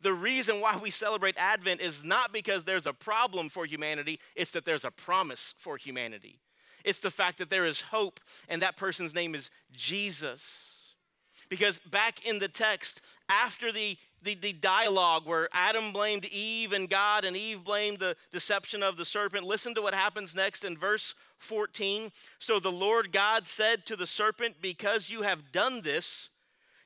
The 0.00 0.12
reason 0.12 0.60
why 0.60 0.78
we 0.80 0.90
celebrate 0.90 1.36
Advent 1.36 1.80
is 1.80 2.04
not 2.04 2.32
because 2.32 2.64
there's 2.64 2.86
a 2.86 2.92
problem 2.92 3.48
for 3.48 3.64
humanity, 3.64 4.20
it's 4.36 4.52
that 4.52 4.64
there's 4.64 4.84
a 4.84 4.90
promise 4.90 5.54
for 5.58 5.76
humanity. 5.76 6.38
It's 6.84 7.00
the 7.00 7.10
fact 7.10 7.38
that 7.38 7.50
there 7.50 7.66
is 7.66 7.80
hope, 7.80 8.20
and 8.48 8.62
that 8.62 8.76
person's 8.76 9.14
name 9.14 9.34
is 9.34 9.50
Jesus. 9.72 10.94
Because 11.48 11.80
back 11.80 12.24
in 12.24 12.38
the 12.38 12.48
text, 12.48 13.00
after 13.28 13.72
the, 13.72 13.96
the, 14.22 14.34
the, 14.34 14.52
dialogue 14.52 15.26
where 15.26 15.48
Adam 15.52 15.92
blamed 15.92 16.26
Eve 16.26 16.72
and 16.72 16.88
God, 16.88 17.24
and 17.24 17.36
Eve 17.36 17.64
blamed 17.64 17.98
the 17.98 18.16
deception 18.30 18.82
of 18.82 18.96
the 18.96 19.04
serpent, 19.04 19.44
listen 19.44 19.74
to 19.74 19.82
what 19.82 19.94
happens 19.94 20.34
next 20.34 20.64
in 20.64 20.76
verse 20.76 21.14
14. 21.38 22.12
So 22.38 22.60
the 22.60 22.72
Lord 22.72 23.12
God 23.12 23.46
said 23.46 23.86
to 23.86 23.96
the 23.96 24.06
serpent, 24.06 24.56
Because 24.60 25.10
you 25.10 25.22
have 25.22 25.52
done 25.52 25.80
this, 25.82 26.30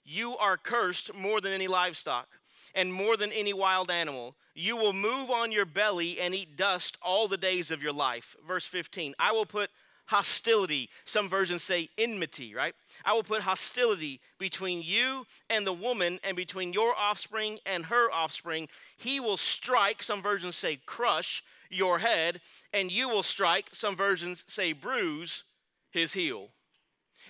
you 0.04 0.36
are 0.36 0.56
cursed 0.56 1.12
more 1.12 1.40
than 1.40 1.52
any 1.52 1.68
livestock 1.68 2.28
and 2.74 2.92
more 2.92 3.16
than 3.16 3.32
any 3.32 3.52
wild 3.52 3.90
animal. 3.90 4.36
You 4.54 4.76
will 4.76 4.92
move 4.92 5.30
on 5.30 5.52
your 5.52 5.64
belly 5.64 6.20
and 6.20 6.34
eat 6.34 6.56
dust 6.56 6.98
all 7.02 7.28
the 7.28 7.36
days 7.36 7.70
of 7.70 7.82
your 7.82 7.92
life. 7.92 8.36
Verse 8.46 8.66
15 8.66 9.14
I 9.18 9.32
will 9.32 9.46
put 9.46 9.70
hostility, 10.06 10.90
some 11.04 11.28
versions 11.28 11.62
say 11.62 11.88
enmity, 11.96 12.54
right? 12.54 12.74
I 13.04 13.14
will 13.14 13.22
put 13.22 13.42
hostility 13.42 14.20
between 14.38 14.82
you 14.82 15.26
and 15.48 15.66
the 15.66 15.72
woman, 15.72 16.18
and 16.22 16.36
between 16.36 16.72
your 16.72 16.94
offspring 16.94 17.60
and 17.64 17.86
her 17.86 18.10
offspring. 18.10 18.68
He 18.96 19.20
will 19.20 19.36
strike, 19.36 20.02
some 20.02 20.22
versions 20.22 20.56
say 20.56 20.78
crush, 20.84 21.42
your 21.70 21.98
head, 21.98 22.40
and 22.72 22.92
you 22.92 23.08
will 23.08 23.22
strike, 23.22 23.66
some 23.72 23.96
versions 23.96 24.44
say 24.46 24.72
bruise, 24.72 25.44
his 25.90 26.12
heel. 26.12 26.48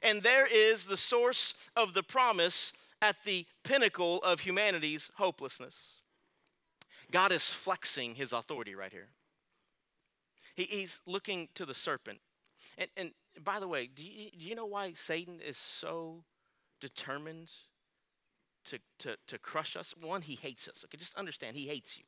And 0.02 0.22
there 0.22 0.46
is 0.46 0.86
the 0.86 0.96
source 0.96 1.54
of 1.76 1.94
the 1.94 2.02
promise 2.02 2.72
at 3.02 3.16
the 3.24 3.44
pinnacle 3.64 4.18
of 4.22 4.40
humanity's 4.40 5.10
hopelessness. 5.16 5.96
God 7.10 7.32
is 7.32 7.44
flexing 7.48 8.14
his 8.14 8.32
authority 8.32 8.74
right 8.74 8.92
here. 8.92 9.08
He, 10.54 10.62
he's 10.62 11.00
looking 11.04 11.48
to 11.56 11.66
the 11.66 11.74
serpent. 11.74 12.20
And, 12.78 12.88
and 12.96 13.10
by 13.42 13.60
the 13.60 13.68
way, 13.68 13.90
do 13.92 14.04
you, 14.04 14.30
do 14.30 14.46
you 14.46 14.54
know 14.54 14.66
why 14.66 14.92
Satan 14.94 15.40
is 15.46 15.58
so 15.58 16.22
determined 16.80 17.50
to, 18.66 18.78
to, 19.00 19.16
to 19.26 19.38
crush 19.38 19.76
us? 19.76 19.94
One, 20.00 20.22
he 20.22 20.36
hates 20.36 20.68
us. 20.68 20.84
Okay, 20.84 20.96
just 20.96 21.16
understand, 21.16 21.56
he 21.56 21.66
hates 21.66 21.98
you. 21.98 22.04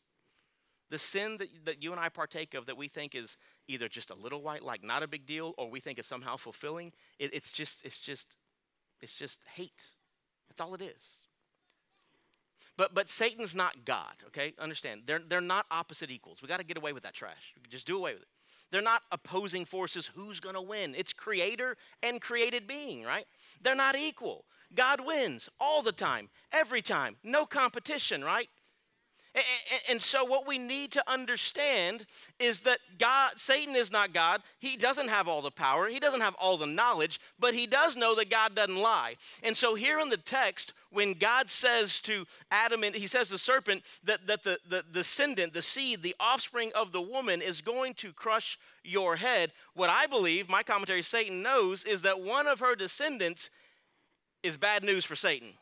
The 0.91 0.99
sin 0.99 1.39
that, 1.39 1.49
that 1.65 1.83
you 1.83 1.91
and 1.91 2.01
I 2.01 2.09
partake 2.09 2.55
of 2.55 2.67
that 2.67 2.77
we 2.77 2.89
think 2.89 3.15
is 3.15 3.37
either 3.67 3.89
just 3.89 4.11
a 4.11 4.15
little 4.15 4.43
white, 4.43 4.63
like 4.63 4.85
not 4.85 5.03
a 5.03 5.09
big 5.09 5.27
deal, 5.27 5.55
or 5.59 5.69
we 5.69 5.81
think 5.81 5.99
is 5.99 6.07
somehow 6.07 6.37
fulfilling, 6.37 6.93
it, 7.19 7.35
it's 7.35 7.51
just, 7.51 7.85
it's 7.85 7.99
just, 7.99 8.37
it's 9.01 9.19
just 9.19 9.41
hate. 9.55 9.89
That's 10.57 10.67
all 10.69 10.75
it 10.75 10.83
is. 10.83 11.17
But, 12.77 12.95
but 12.95 13.09
Satan's 13.09 13.55
not 13.55 13.85
God, 13.85 14.15
okay? 14.29 14.53
Understand, 14.59 15.03
they're, 15.07 15.21
they're 15.27 15.41
not 15.41 15.67
opposite 15.71 16.11
equals. 16.11 16.43
We 16.43 16.49
got 16.49 16.59
to 16.59 16.65
get 16.65 16.77
away 16.77 16.93
with 16.93 17.05
that 17.05 17.15
trash. 17.15 17.55
Just 17.71 17.87
do 17.87 17.97
away 17.97 18.15
with 18.15 18.23
it. 18.23 18.29
They're 18.71 18.83
not 18.83 19.03
opposing 19.13 19.65
forces. 19.65 20.11
Who's 20.15 20.41
going 20.41 20.57
to 20.57 20.63
win? 20.63 20.95
It's 20.97 21.13
creator 21.13 21.77
and 22.03 22.21
created 22.21 22.67
being, 22.67 23.05
right? 23.05 23.27
They're 23.63 23.77
not 23.77 23.97
equal. 23.97 24.45
God 24.75 25.07
wins 25.07 25.49
all 25.61 25.83
the 25.83 25.93
time, 25.93 26.29
every 26.51 26.83
time. 26.83 27.17
No 27.23 27.47
competition, 27.47 28.25
right? 28.25 28.49
And 29.89 30.01
so, 30.01 30.25
what 30.25 30.47
we 30.47 30.59
need 30.59 30.93
to 30.93 31.11
understand 31.11 32.07
is 32.39 32.61
that 32.61 32.79
God, 32.99 33.33
Satan 33.37 33.75
is 33.75 33.91
not 33.91 34.13
God. 34.13 34.43
He 34.61 34.77
doesn't 34.77 35.09
have 35.09 35.27
all 35.27 35.43
the 35.43 35.51
power, 35.51 35.89
he 35.89 35.99
doesn't 35.99 36.21
have 36.21 36.37
all 36.37 36.57
the 36.57 36.67
knowledge, 36.67 37.21
but 37.39 37.53
he 37.53 37.67
does 37.67 37.97
know 37.97 38.15
that 38.15 38.31
God 38.31 38.55
doesn't 38.55 38.77
lie. 38.77 39.17
And 39.43 39.57
so, 39.57 39.75
here 39.75 39.99
in 39.99 40.09
the 40.09 40.17
text, 40.17 40.73
when 40.91 41.15
God 41.15 41.51
says 41.51 42.01
to 42.03 42.27
Adam, 42.53 42.85
and 42.85 42.95
he 42.95 43.09
says 43.09 43.27
to 43.27 43.33
the 43.33 43.39
serpent 43.39 43.83
that, 44.05 44.27
that 44.29 44.45
the, 44.45 44.59
the, 44.69 44.85
the 44.93 45.01
descendant, 45.01 45.53
the 45.53 45.63
seed, 45.63 46.03
the 46.03 46.15
offspring 46.21 46.71
of 46.77 46.93
the 46.93 47.03
woman 47.03 47.43
is 47.43 47.61
going 47.61 47.95
to 47.95 48.13
crush 48.13 48.57
your 48.85 49.17
head, 49.17 49.51
what 49.75 49.91
I 49.91 50.07
believe, 50.07 50.49
my 50.49 50.63
commentary, 50.63 51.03
Satan 51.03 51.43
knows, 51.43 51.85
is 51.85 52.03
that 52.03 52.21
one 52.21 52.47
of 52.47 52.61
her 52.61 52.77
descendants 52.77 53.51
is 54.45 54.57
bad 54.57 54.85
news 54.85 55.05
for 55.05 55.17
Satan. 55.17 55.55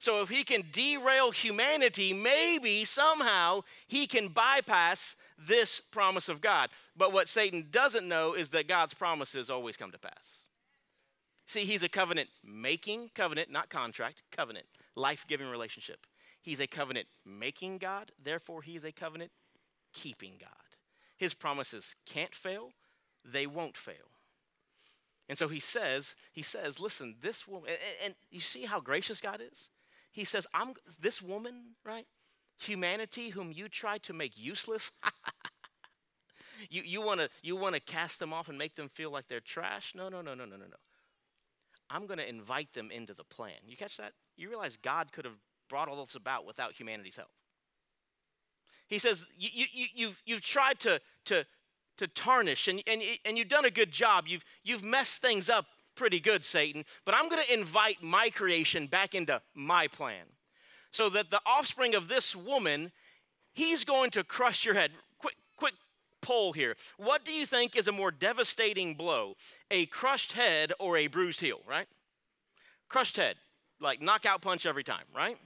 So 0.00 0.22
if 0.22 0.30
he 0.30 0.44
can 0.44 0.64
derail 0.72 1.30
humanity, 1.30 2.14
maybe 2.14 2.86
somehow 2.86 3.60
he 3.86 4.06
can 4.06 4.28
bypass 4.28 5.14
this 5.38 5.78
promise 5.78 6.30
of 6.30 6.40
God. 6.40 6.70
But 6.96 7.12
what 7.12 7.28
Satan 7.28 7.66
doesn't 7.70 8.08
know 8.08 8.32
is 8.32 8.48
that 8.48 8.66
God's 8.66 8.94
promises 8.94 9.50
always 9.50 9.76
come 9.76 9.92
to 9.92 9.98
pass. 9.98 10.46
See, 11.44 11.64
he's 11.64 11.82
a 11.82 11.88
covenant 11.88 12.30
making 12.42 13.10
covenant, 13.14 13.50
not 13.50 13.68
contract, 13.68 14.22
covenant, 14.32 14.64
life 14.96 15.26
giving 15.28 15.48
relationship. 15.48 16.06
He's 16.40 16.60
a 16.60 16.66
covenant 16.66 17.06
making 17.26 17.76
God, 17.76 18.10
therefore, 18.22 18.62
he's 18.62 18.84
a 18.84 18.92
covenant 18.92 19.32
keeping 19.92 20.32
God. 20.40 20.48
His 21.18 21.34
promises 21.34 21.94
can't 22.06 22.34
fail, 22.34 22.70
they 23.22 23.46
won't 23.46 23.76
fail. 23.76 23.96
And 25.28 25.36
so 25.36 25.48
he 25.48 25.60
says, 25.60 26.16
he 26.32 26.40
says, 26.40 26.80
listen, 26.80 27.16
this 27.20 27.46
woman, 27.46 27.68
and, 27.68 27.78
and 28.02 28.14
you 28.30 28.40
see 28.40 28.64
how 28.64 28.80
gracious 28.80 29.20
God 29.20 29.42
is? 29.42 29.68
He 30.12 30.24
says, 30.24 30.46
I'm 30.52 30.74
this 30.98 31.22
woman, 31.22 31.76
right? 31.84 32.06
Humanity 32.58 33.30
whom 33.30 33.52
you 33.52 33.68
try 33.68 33.98
to 33.98 34.12
make 34.12 34.36
useless. 34.36 34.92
you 36.70 36.82
you 36.82 37.00
want 37.00 37.20
to 37.20 37.28
you 37.42 37.56
want 37.56 37.74
to 37.74 37.80
cast 37.80 38.18
them 38.18 38.32
off 38.32 38.48
and 38.48 38.58
make 38.58 38.74
them 38.74 38.88
feel 38.88 39.10
like 39.10 39.28
they're 39.28 39.40
trash? 39.40 39.94
No, 39.94 40.08
no, 40.08 40.20
no, 40.20 40.34
no, 40.34 40.44
no, 40.44 40.56
no, 40.56 40.66
no. 40.66 40.76
I'm 41.88 42.06
going 42.06 42.18
to 42.18 42.28
invite 42.28 42.72
them 42.72 42.90
into 42.90 43.14
the 43.14 43.24
plan. 43.24 43.54
You 43.66 43.76
catch 43.76 43.96
that? 43.96 44.12
You 44.36 44.48
realize 44.48 44.76
God 44.76 45.10
could 45.12 45.24
have 45.24 45.34
brought 45.68 45.88
all 45.88 46.04
this 46.04 46.14
about 46.14 46.46
without 46.46 46.72
humanity's 46.72 47.16
help. 47.16 47.30
He 48.86 48.98
says, 48.98 49.24
you, 49.36 49.66
you, 49.72 49.86
you've, 49.94 50.22
you've 50.26 50.40
tried 50.40 50.80
to, 50.80 51.00
to, 51.26 51.44
to 51.98 52.08
tarnish 52.08 52.68
and, 52.68 52.82
and, 52.86 53.02
and 53.24 53.38
you've 53.38 53.48
done 53.48 53.64
a 53.64 53.70
good 53.70 53.92
job. 53.92 54.24
You've, 54.26 54.44
you've 54.64 54.82
messed 54.82 55.22
things 55.22 55.48
up 55.48 55.66
pretty 56.00 56.18
good, 56.18 56.46
Satan, 56.46 56.86
but 57.04 57.14
I'm 57.14 57.28
going 57.28 57.44
to 57.46 57.52
invite 57.52 58.02
my 58.02 58.30
creation 58.30 58.86
back 58.86 59.14
into 59.14 59.42
my 59.54 59.86
plan. 59.86 60.24
So 60.92 61.10
that 61.10 61.30
the 61.30 61.42
offspring 61.44 61.94
of 61.94 62.08
this 62.08 62.34
woman, 62.34 62.90
he's 63.52 63.84
going 63.84 64.08
to 64.12 64.24
crush 64.24 64.64
your 64.64 64.72
head. 64.72 64.92
Quick, 65.18 65.36
quick 65.58 65.74
poll 66.22 66.54
here. 66.54 66.74
What 66.96 67.26
do 67.26 67.32
you 67.32 67.44
think 67.44 67.76
is 67.76 67.86
a 67.86 67.92
more 67.92 68.10
devastating 68.10 68.94
blow? 68.94 69.34
A 69.70 69.84
crushed 69.86 70.32
head 70.32 70.72
or 70.80 70.96
a 70.96 71.06
bruised 71.06 71.42
heel, 71.42 71.60
right? 71.68 71.86
Crushed 72.88 73.18
head, 73.18 73.36
like 73.78 74.00
knockout 74.00 74.40
punch 74.40 74.64
every 74.64 74.82
time, 74.82 75.04
right? 75.14 75.36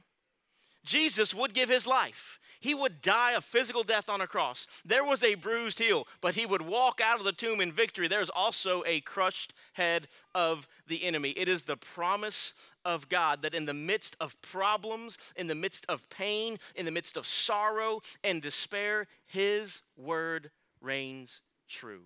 Jesus 0.85 1.35
would 1.35 1.53
give 1.53 1.69
his 1.69 1.85
life. 1.85 2.38
He 2.64 2.74
would 2.74 3.03
die 3.03 3.33
a 3.33 3.42
physical 3.42 3.83
death 3.83 4.09
on 4.09 4.22
a 4.22 4.27
cross. 4.27 4.66
There 4.87 5.05
was 5.05 5.22
a 5.22 5.35
bruised 5.35 5.79
heel, 5.79 6.09
but 6.22 6.35
he 6.35 6.46
would 6.46 6.62
walk 6.62 6.98
out 6.98 7.18
of 7.18 7.27
the 7.27 7.33
tomb 7.33 7.61
in 7.61 7.70
victory. 7.70 8.09
There's 8.09 8.31
also 8.31 8.83
a 8.87 9.03
crushed 9.03 9.53
head 9.74 10.09
of 10.35 10.66
the 10.87 11.05
enemy. 11.05 11.33
It 11.33 11.46
is 11.46 11.64
the 11.64 11.77
promise 11.77 12.55
of 12.83 13.11
God 13.11 13.42
that 13.42 13.53
in 13.53 13.66
the 13.66 13.74
midst 13.74 14.16
of 14.18 14.40
problems, 14.40 15.18
in 15.37 15.46
the 15.46 15.55
midst 15.55 15.85
of 15.90 16.09
pain, 16.09 16.59
in 16.74 16.87
the 16.87 16.90
midst 16.90 17.18
of 17.18 17.27
sorrow 17.27 18.00
and 18.24 18.40
despair, 18.40 19.09
his 19.27 19.83
word 19.94 20.50
reigns 20.81 21.42
true. 21.68 22.05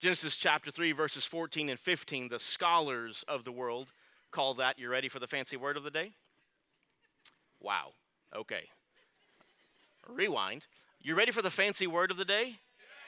Genesis 0.00 0.36
chapter 0.36 0.72
3, 0.72 0.90
verses 0.90 1.24
14 1.24 1.68
and 1.68 1.78
15, 1.78 2.30
the 2.30 2.40
scholars 2.40 3.24
of 3.28 3.44
the 3.44 3.52
world 3.52 3.92
call 4.32 4.54
that, 4.54 4.80
you 4.80 4.88
ready 4.88 5.08
for 5.08 5.20
the 5.20 5.28
fancy 5.28 5.56
word 5.56 5.76
of 5.76 5.84
the 5.84 5.92
day? 5.92 6.14
Wow. 7.60 7.92
Okay 8.34 8.70
rewind, 10.08 10.66
You 11.00 11.14
ready 11.14 11.32
for 11.32 11.42
the 11.42 11.50
fancy 11.50 11.86
word 11.86 12.10
of 12.10 12.16
the 12.16 12.24
day? 12.24 12.58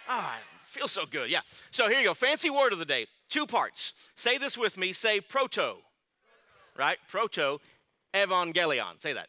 Ah, 0.09 0.37
oh, 0.39 0.43
feels 0.63 0.93
so 0.93 1.05
good. 1.07 1.31
Yeah. 1.31 1.41
So 1.71 1.89
here 1.89 1.99
you 1.99 2.05
go. 2.05 2.15
Fancy 2.15 2.51
word 2.51 2.73
of 2.73 2.79
the 2.79 2.85
day. 2.85 3.07
Two 3.29 3.47
parts. 3.47 3.93
Say 4.15 4.39
this 4.39 4.57
with 4.57 4.77
me. 4.77 4.93
Say 4.93 5.21
proto. 5.21 5.77
Right? 6.77 6.99
Proto 7.09 7.59
evangelion. 8.15 9.01
Say 9.01 9.13
that. 9.15 9.29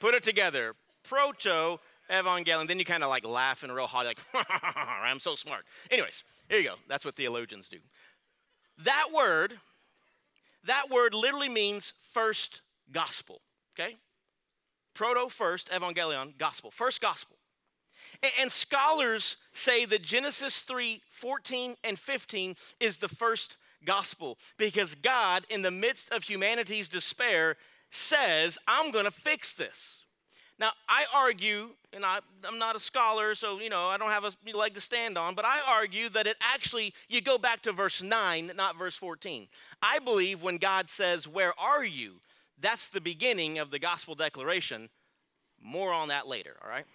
Put 0.00 0.14
it 0.14 0.22
together. 0.22 0.74
Proto 1.02 1.78
evangelion. 2.10 2.68
Then 2.68 2.78
you 2.78 2.84
kind 2.84 3.02
of 3.02 3.10
like 3.10 3.26
laugh 3.26 3.62
and 3.62 3.74
real 3.74 3.86
hard, 3.86 4.06
like, 4.06 4.18
I'm 5.04 5.20
so 5.20 5.34
smart. 5.34 5.64
Anyways, 5.90 6.22
here 6.48 6.58
you 6.58 6.68
go. 6.68 6.74
That's 6.88 7.04
what 7.04 7.16
theologians 7.16 7.68
do. 7.68 7.78
That 8.84 9.08
word, 9.14 9.54
that 10.64 10.90
word 10.90 11.14
literally 11.14 11.48
means 11.48 11.94
first 12.12 12.62
gospel. 12.92 13.40
Okay? 13.74 13.96
Proto 14.94 15.28
first, 15.28 15.70
evangelion, 15.70 16.36
gospel. 16.38 16.70
First 16.70 17.00
gospel. 17.00 17.36
And 18.40 18.50
scholars 18.50 19.36
say 19.52 19.84
that 19.84 20.02
Genesis 20.02 20.60
3 20.62 21.00
14 21.10 21.76
and 21.84 21.98
15 21.98 22.56
is 22.80 22.96
the 22.98 23.08
first 23.08 23.56
gospel 23.84 24.38
because 24.58 24.94
God, 24.94 25.44
in 25.48 25.62
the 25.62 25.70
midst 25.70 26.12
of 26.12 26.24
humanity's 26.24 26.88
despair, 26.88 27.56
says, 27.90 28.58
I'm 28.66 28.90
going 28.90 29.04
to 29.04 29.10
fix 29.10 29.54
this. 29.54 30.04
Now, 30.58 30.72
I 30.88 31.06
argue, 31.14 31.70
and 31.92 32.04
I, 32.04 32.20
I, 32.44 32.48
am 32.48 32.58
not 32.58 32.76
a 32.76 32.80
scholar, 32.80 33.34
so, 33.34 33.58
you 33.58 33.68
know, 33.68 33.88
I 33.88 33.96
don't 33.96 34.10
have 34.10 34.24
a 34.24 34.56
leg 34.56 34.74
to 34.74 34.80
stand 34.80 35.18
on, 35.18 35.34
but 35.34 35.44
I 35.44 35.60
argue 35.68 36.08
that 36.10 36.26
it 36.26 36.36
actually, 36.40 36.94
you 37.08 37.20
go 37.20 37.38
back 37.38 37.62
to 37.62 37.72
verse 37.72 38.02
9, 38.02 38.52
not 38.54 38.78
verse 38.78 38.96
14. 38.96 39.48
I 39.82 39.98
believe 39.98 40.42
when 40.42 40.58
God 40.58 40.88
says, 40.88 41.26
Where 41.26 41.58
are 41.58 41.84
you? 41.84 42.20
That's 42.62 42.88
the 42.88 43.00
beginning 43.00 43.58
of 43.58 43.70
the 43.70 43.78
gospel 43.78 44.14
declaration. 44.14 44.88
More 45.60 45.92
on 45.92 46.08
that 46.08 46.26
later, 46.26 46.56
all 46.62 46.70
right? 46.70 46.86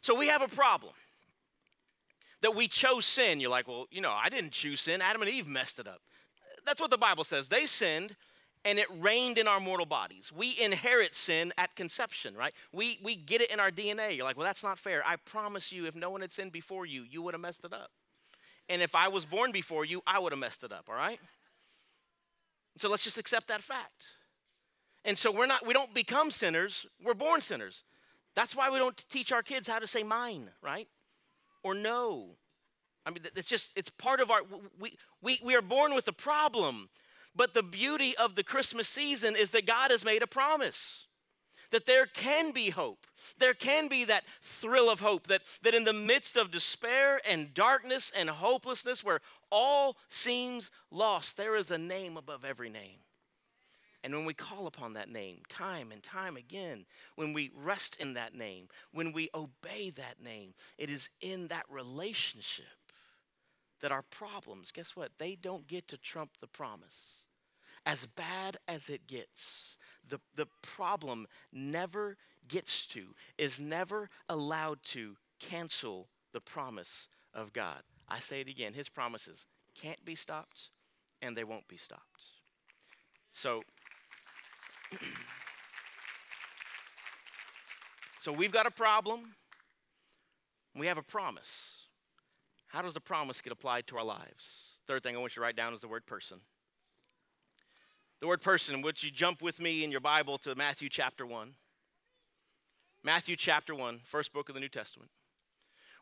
So 0.00 0.14
we 0.14 0.28
have 0.28 0.42
a 0.42 0.48
problem 0.48 0.92
that 2.40 2.54
we 2.54 2.68
chose 2.68 3.04
sin. 3.04 3.40
You're 3.40 3.50
like, 3.50 3.66
well, 3.66 3.86
you 3.90 4.00
know, 4.00 4.12
I 4.12 4.28
didn't 4.28 4.52
choose 4.52 4.80
sin. 4.80 5.02
Adam 5.02 5.22
and 5.22 5.30
Eve 5.30 5.48
messed 5.48 5.78
it 5.78 5.88
up. 5.88 6.00
That's 6.64 6.80
what 6.80 6.90
the 6.90 6.98
Bible 6.98 7.24
says. 7.24 7.48
They 7.48 7.66
sinned 7.66 8.14
and 8.64 8.78
it 8.78 8.86
reigned 9.00 9.38
in 9.38 9.48
our 9.48 9.60
mortal 9.60 9.86
bodies. 9.86 10.32
We 10.34 10.56
inherit 10.60 11.14
sin 11.14 11.52
at 11.56 11.74
conception, 11.74 12.34
right? 12.36 12.52
We, 12.72 12.98
we 13.02 13.16
get 13.16 13.40
it 13.40 13.50
in 13.50 13.60
our 13.60 13.70
DNA. 13.70 14.16
You're 14.16 14.24
like, 14.24 14.36
well, 14.36 14.46
that's 14.46 14.62
not 14.62 14.78
fair. 14.78 15.02
I 15.06 15.16
promise 15.16 15.72
you, 15.72 15.86
if 15.86 15.94
no 15.94 16.10
one 16.10 16.20
had 16.20 16.32
sinned 16.32 16.52
before 16.52 16.84
you, 16.86 17.04
you 17.08 17.22
would 17.22 17.34
have 17.34 17.40
messed 17.40 17.64
it 17.64 17.72
up. 17.72 17.90
And 18.68 18.82
if 18.82 18.94
I 18.94 19.08
was 19.08 19.24
born 19.24 19.52
before 19.52 19.84
you, 19.84 20.02
I 20.06 20.18
would 20.18 20.32
have 20.32 20.38
messed 20.38 20.64
it 20.64 20.72
up, 20.72 20.88
all 20.88 20.94
right? 20.94 21.20
So 22.78 22.88
let's 22.88 23.04
just 23.04 23.18
accept 23.18 23.48
that 23.48 23.62
fact. 23.62 24.06
And 25.08 25.16
so 25.16 25.32
we're 25.32 25.46
not, 25.46 25.66
we 25.66 25.72
don't 25.72 25.94
become 25.94 26.30
sinners, 26.30 26.84
we're 27.02 27.14
born 27.14 27.40
sinners. 27.40 27.82
That's 28.36 28.54
why 28.54 28.68
we 28.68 28.78
don't 28.78 28.94
teach 29.08 29.32
our 29.32 29.42
kids 29.42 29.66
how 29.66 29.78
to 29.78 29.86
say 29.86 30.02
mine, 30.02 30.50
right? 30.60 30.86
Or 31.62 31.74
no. 31.74 32.36
I 33.06 33.10
mean, 33.10 33.22
it's 33.34 33.48
just, 33.48 33.72
it's 33.74 33.88
part 33.88 34.20
of 34.20 34.30
our, 34.30 34.42
we, 34.78 34.98
we, 35.22 35.40
we 35.42 35.54
are 35.56 35.62
born 35.62 35.94
with 35.94 36.08
a 36.08 36.12
problem. 36.12 36.90
But 37.34 37.54
the 37.54 37.62
beauty 37.62 38.18
of 38.18 38.34
the 38.34 38.44
Christmas 38.44 38.86
season 38.86 39.34
is 39.34 39.48
that 39.50 39.64
God 39.66 39.90
has 39.90 40.04
made 40.04 40.22
a 40.22 40.26
promise 40.26 41.06
that 41.70 41.86
there 41.86 42.04
can 42.04 42.52
be 42.52 42.68
hope. 42.68 43.06
There 43.38 43.54
can 43.54 43.88
be 43.88 44.04
that 44.04 44.24
thrill 44.42 44.90
of 44.90 45.00
hope 45.00 45.26
that, 45.28 45.40
that 45.62 45.74
in 45.74 45.84
the 45.84 45.94
midst 45.94 46.36
of 46.36 46.50
despair 46.50 47.18
and 47.26 47.54
darkness 47.54 48.12
and 48.14 48.28
hopelessness, 48.28 49.02
where 49.02 49.20
all 49.50 49.96
seems 50.08 50.70
lost, 50.90 51.38
there 51.38 51.56
is 51.56 51.70
a 51.70 51.78
name 51.78 52.18
above 52.18 52.44
every 52.44 52.68
name. 52.68 52.98
And 54.08 54.16
when 54.16 54.24
we 54.24 54.32
call 54.32 54.66
upon 54.66 54.94
that 54.94 55.10
name 55.10 55.42
time 55.50 55.92
and 55.92 56.02
time 56.02 56.38
again, 56.38 56.86
when 57.16 57.34
we 57.34 57.50
rest 57.54 57.94
in 58.00 58.14
that 58.14 58.34
name, 58.34 58.68
when 58.90 59.12
we 59.12 59.28
obey 59.34 59.90
that 59.96 60.22
name, 60.24 60.54
it 60.78 60.88
is 60.88 61.10
in 61.20 61.48
that 61.48 61.66
relationship 61.68 62.64
that 63.82 63.92
our 63.92 64.00
problems, 64.00 64.70
guess 64.70 64.96
what? 64.96 65.10
They 65.18 65.34
don't 65.34 65.66
get 65.66 65.88
to 65.88 65.98
trump 65.98 66.38
the 66.40 66.46
promise. 66.46 67.26
As 67.84 68.06
bad 68.06 68.56
as 68.66 68.88
it 68.88 69.06
gets, 69.06 69.76
the, 70.08 70.20
the 70.34 70.48
problem 70.62 71.26
never 71.52 72.16
gets 72.48 72.86
to, 72.86 73.14
is 73.36 73.60
never 73.60 74.08
allowed 74.30 74.82
to 74.84 75.16
cancel 75.38 76.08
the 76.32 76.40
promise 76.40 77.08
of 77.34 77.52
God. 77.52 77.82
I 78.08 78.20
say 78.20 78.40
it 78.40 78.48
again 78.48 78.72
His 78.72 78.88
promises 78.88 79.46
can't 79.74 80.02
be 80.02 80.14
stopped 80.14 80.70
and 81.20 81.36
they 81.36 81.44
won't 81.44 81.68
be 81.68 81.76
stopped. 81.76 82.24
So, 83.32 83.62
so 88.20 88.32
we've 88.32 88.52
got 88.52 88.66
a 88.66 88.70
problem, 88.70 89.34
we 90.74 90.86
have 90.86 90.98
a 90.98 91.02
promise. 91.02 91.86
How 92.68 92.82
does 92.82 92.94
the 92.94 93.00
promise 93.00 93.40
get 93.40 93.52
applied 93.52 93.86
to 93.88 93.96
our 93.96 94.04
lives? 94.04 94.78
Third 94.86 95.02
thing 95.02 95.16
I 95.16 95.18
want 95.18 95.32
you 95.32 95.40
to 95.40 95.40
write 95.40 95.56
down 95.56 95.74
is 95.74 95.80
the 95.80 95.88
word 95.88 96.06
person. 96.06 96.38
The 98.20 98.26
word 98.26 98.42
person, 98.42 98.82
would 98.82 99.02
you 99.02 99.10
jump 99.10 99.42
with 99.42 99.60
me 99.60 99.84
in 99.84 99.90
your 99.90 100.00
Bible 100.00 100.38
to 100.38 100.54
Matthew 100.54 100.88
chapter 100.88 101.24
1? 101.24 101.54
Matthew 103.04 103.36
chapter 103.36 103.74
1, 103.74 104.00
first 104.04 104.32
book 104.32 104.48
of 104.48 104.54
the 104.54 104.60
New 104.60 104.68
Testament. 104.68 105.10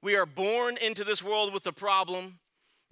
We 0.02 0.16
are 0.16 0.26
born 0.26 0.76
into 0.76 1.04
this 1.04 1.22
world 1.22 1.52
with 1.52 1.66
a 1.66 1.72
problem 1.72 2.38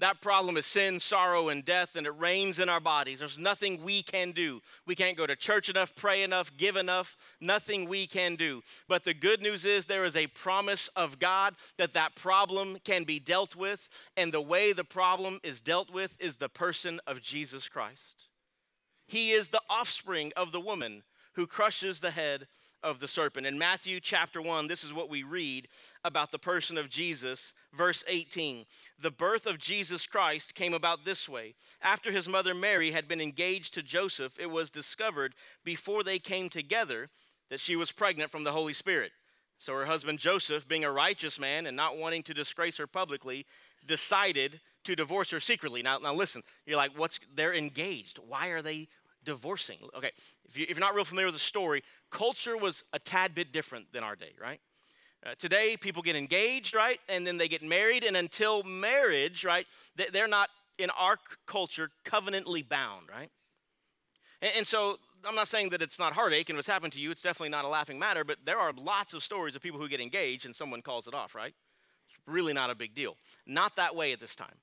that 0.01 0.21
problem 0.21 0.57
is 0.57 0.67
sin, 0.67 0.99
sorrow, 0.99 1.49
and 1.49 1.65
death, 1.65 1.95
and 1.95 2.07
it 2.07 2.19
reigns 2.19 2.59
in 2.59 2.69
our 2.69 2.81
bodies. 2.81 3.21
There's 3.21 3.39
nothing 3.39 3.83
we 3.83 4.03
can 4.03 4.33
do. 4.33 4.61
We 4.87 4.97
can't 4.97 5.17
go 5.17 5.27
to 5.27 5.37
church 5.37 5.69
enough, 5.69 5.95
pray 5.95 6.23
enough, 6.23 6.51
give 6.57 6.75
enough. 6.75 7.17
Nothing 7.41 7.89
we 7.89 8.09
can 8.09 8.35
do. 8.35 8.63
But 8.89 9.05
the 9.05 9.15
good 9.15 9.41
news 9.41 9.65
is 9.65 9.87
there 9.87 10.05
is 10.05 10.17
a 10.17 10.27
promise 10.27 10.89
of 10.97 11.21
God 11.21 11.55
that 11.79 11.93
that 11.93 12.17
problem 12.17 12.79
can 12.85 13.05
be 13.05 13.21
dealt 13.21 13.55
with, 13.55 13.89
and 14.17 14.33
the 14.33 14.41
way 14.41 14.73
the 14.73 14.85
problem 14.85 15.39
is 15.45 15.61
dealt 15.61 15.93
with 15.93 16.17
is 16.21 16.37
the 16.37 16.49
person 16.49 17.01
of 17.07 17.23
Jesus 17.23 17.69
Christ. 17.69 18.29
He 19.07 19.31
is 19.31 19.49
the 19.49 19.63
offspring 19.71 20.33
of 20.37 20.51
the 20.51 20.61
woman 20.61 21.05
who 21.35 21.47
crushes 21.47 22.01
the 22.01 22.11
head 22.11 22.49
of 22.85 23.01
the 23.01 23.09
serpent. 23.09 23.47
In 23.47 23.59
Matthew 23.59 23.99
chapter 23.99 24.41
1, 24.41 24.69
this 24.69 24.85
is 24.85 24.93
what 24.93 25.09
we 25.09 25.23
read 25.23 25.67
about 26.05 26.31
the 26.31 26.39
person 26.39 26.79
of 26.79 26.91
Jesus. 26.91 27.55
Verse 27.73 28.05
18 28.07 28.67
The 29.01 29.11
birth 29.11 29.47
of 29.47 29.59
Jesus 29.59 30.07
Christ 30.07 30.55
came 30.55 30.75
about 30.75 31.05
this 31.05 31.29
way. 31.29 31.55
After 31.83 32.13
his 32.13 32.29
mother 32.29 32.55
Mary 32.55 32.93
had 32.93 33.09
been 33.09 33.21
engaged 33.21 33.75
to 33.75 33.83
Joseph, 33.83 34.39
it 34.39 34.51
was 34.51 34.71
discovered 34.71 35.35
before 35.65 36.05
they 36.05 36.19
came 36.19 36.49
together 36.49 37.09
that 37.51 37.61
she 37.61 37.75
was 37.75 37.91
pregnant 37.91 38.31
from 38.31 38.45
the 38.45 38.53
Holy 38.53 38.75
Spirit. 38.75 39.13
So 39.59 39.73
her 39.73 39.87
husband 39.87 40.19
Joseph, 40.19 40.69
being 40.69 40.85
a 40.85 40.93
righteous 40.93 41.39
man 41.39 41.67
and 41.67 41.77
not 41.77 41.97
wanting 41.97 42.23
to 42.25 42.35
disgrace 42.35 42.77
her 42.77 42.87
publicly, 42.87 43.47
decided 43.87 44.61
to 44.85 44.95
divorce 44.95 45.31
her 45.31 45.41
secretly. 45.41 45.83
Now, 45.83 45.99
now 45.99 46.15
listen, 46.15 46.43
you're 46.67 46.77
like, 46.77 46.99
what's, 46.99 47.19
they're 47.35 47.55
engaged. 47.55 48.19
Why 48.19 48.49
are 48.49 48.63
they 48.63 48.89
divorcing? 49.25 49.79
Okay, 49.97 50.11
if, 50.49 50.59
you, 50.59 50.67
if 50.69 50.77
you're 50.77 50.87
not 50.87 50.95
real 50.95 51.05
familiar 51.05 51.27
with 51.27 51.35
the 51.35 51.41
story, 51.41 51.83
culture 52.15 52.57
was 52.57 52.85
a 52.93 52.99
tad 52.99 53.35
bit 53.35 53.53
different 53.53 53.93
than 53.93 54.05
our 54.05 54.15
day, 54.15 54.33
right? 54.41 54.61
Uh, 55.27 55.35
today, 55.37 55.77
people 55.77 56.01
get 56.01 56.15
engaged, 56.15 56.75
right? 56.75 57.01
And 57.09 57.27
then 57.27 57.39
they 57.39 57.49
get 57.49 57.63
married, 57.63 58.05
and 58.05 58.17
until 58.17 58.63
marriage, 58.63 59.45
right, 59.45 59.67
they're 60.13 60.29
not 60.29 60.49
in 60.79 60.91
our 60.91 61.19
culture 61.47 61.91
covenantly 62.05 62.63
bound, 62.63 63.09
right? 63.11 63.31
And, 64.41 64.53
and 64.59 64.67
so 64.67 64.99
I'm 65.27 65.35
not 65.35 65.49
saying 65.49 65.71
that 65.71 65.83
it's 65.83 65.99
not 65.99 66.13
heartache 66.13 66.49
and 66.51 66.57
what's 66.57 66.69
happened 66.69 66.93
to 66.93 67.01
you, 67.01 67.11
it's 67.11 67.23
definitely 67.23 67.49
not 67.49 67.65
a 67.65 67.69
laughing 67.69 67.99
matter, 67.99 68.23
but 68.23 68.39
there 68.45 68.59
are 68.59 68.73
lots 68.77 69.15
of 69.15 69.25
stories 69.25 69.57
of 69.57 69.63
people 69.63 69.81
who 69.81 69.89
get 69.89 70.01
engaged 70.01 70.47
and 70.47 70.55
someone 70.55 70.83
calls 70.83 71.09
it 71.09 71.15
off, 71.15 71.35
right? 71.35 71.55
It's 72.09 72.19
really 72.27 72.53
not 72.53 72.71
a 72.71 72.75
big 72.75 72.95
deal. 72.95 73.17
Not 73.47 73.77
that 73.77 73.97
way 73.97 74.13
at 74.13 74.21
this 74.21 74.35
time. 74.37 74.57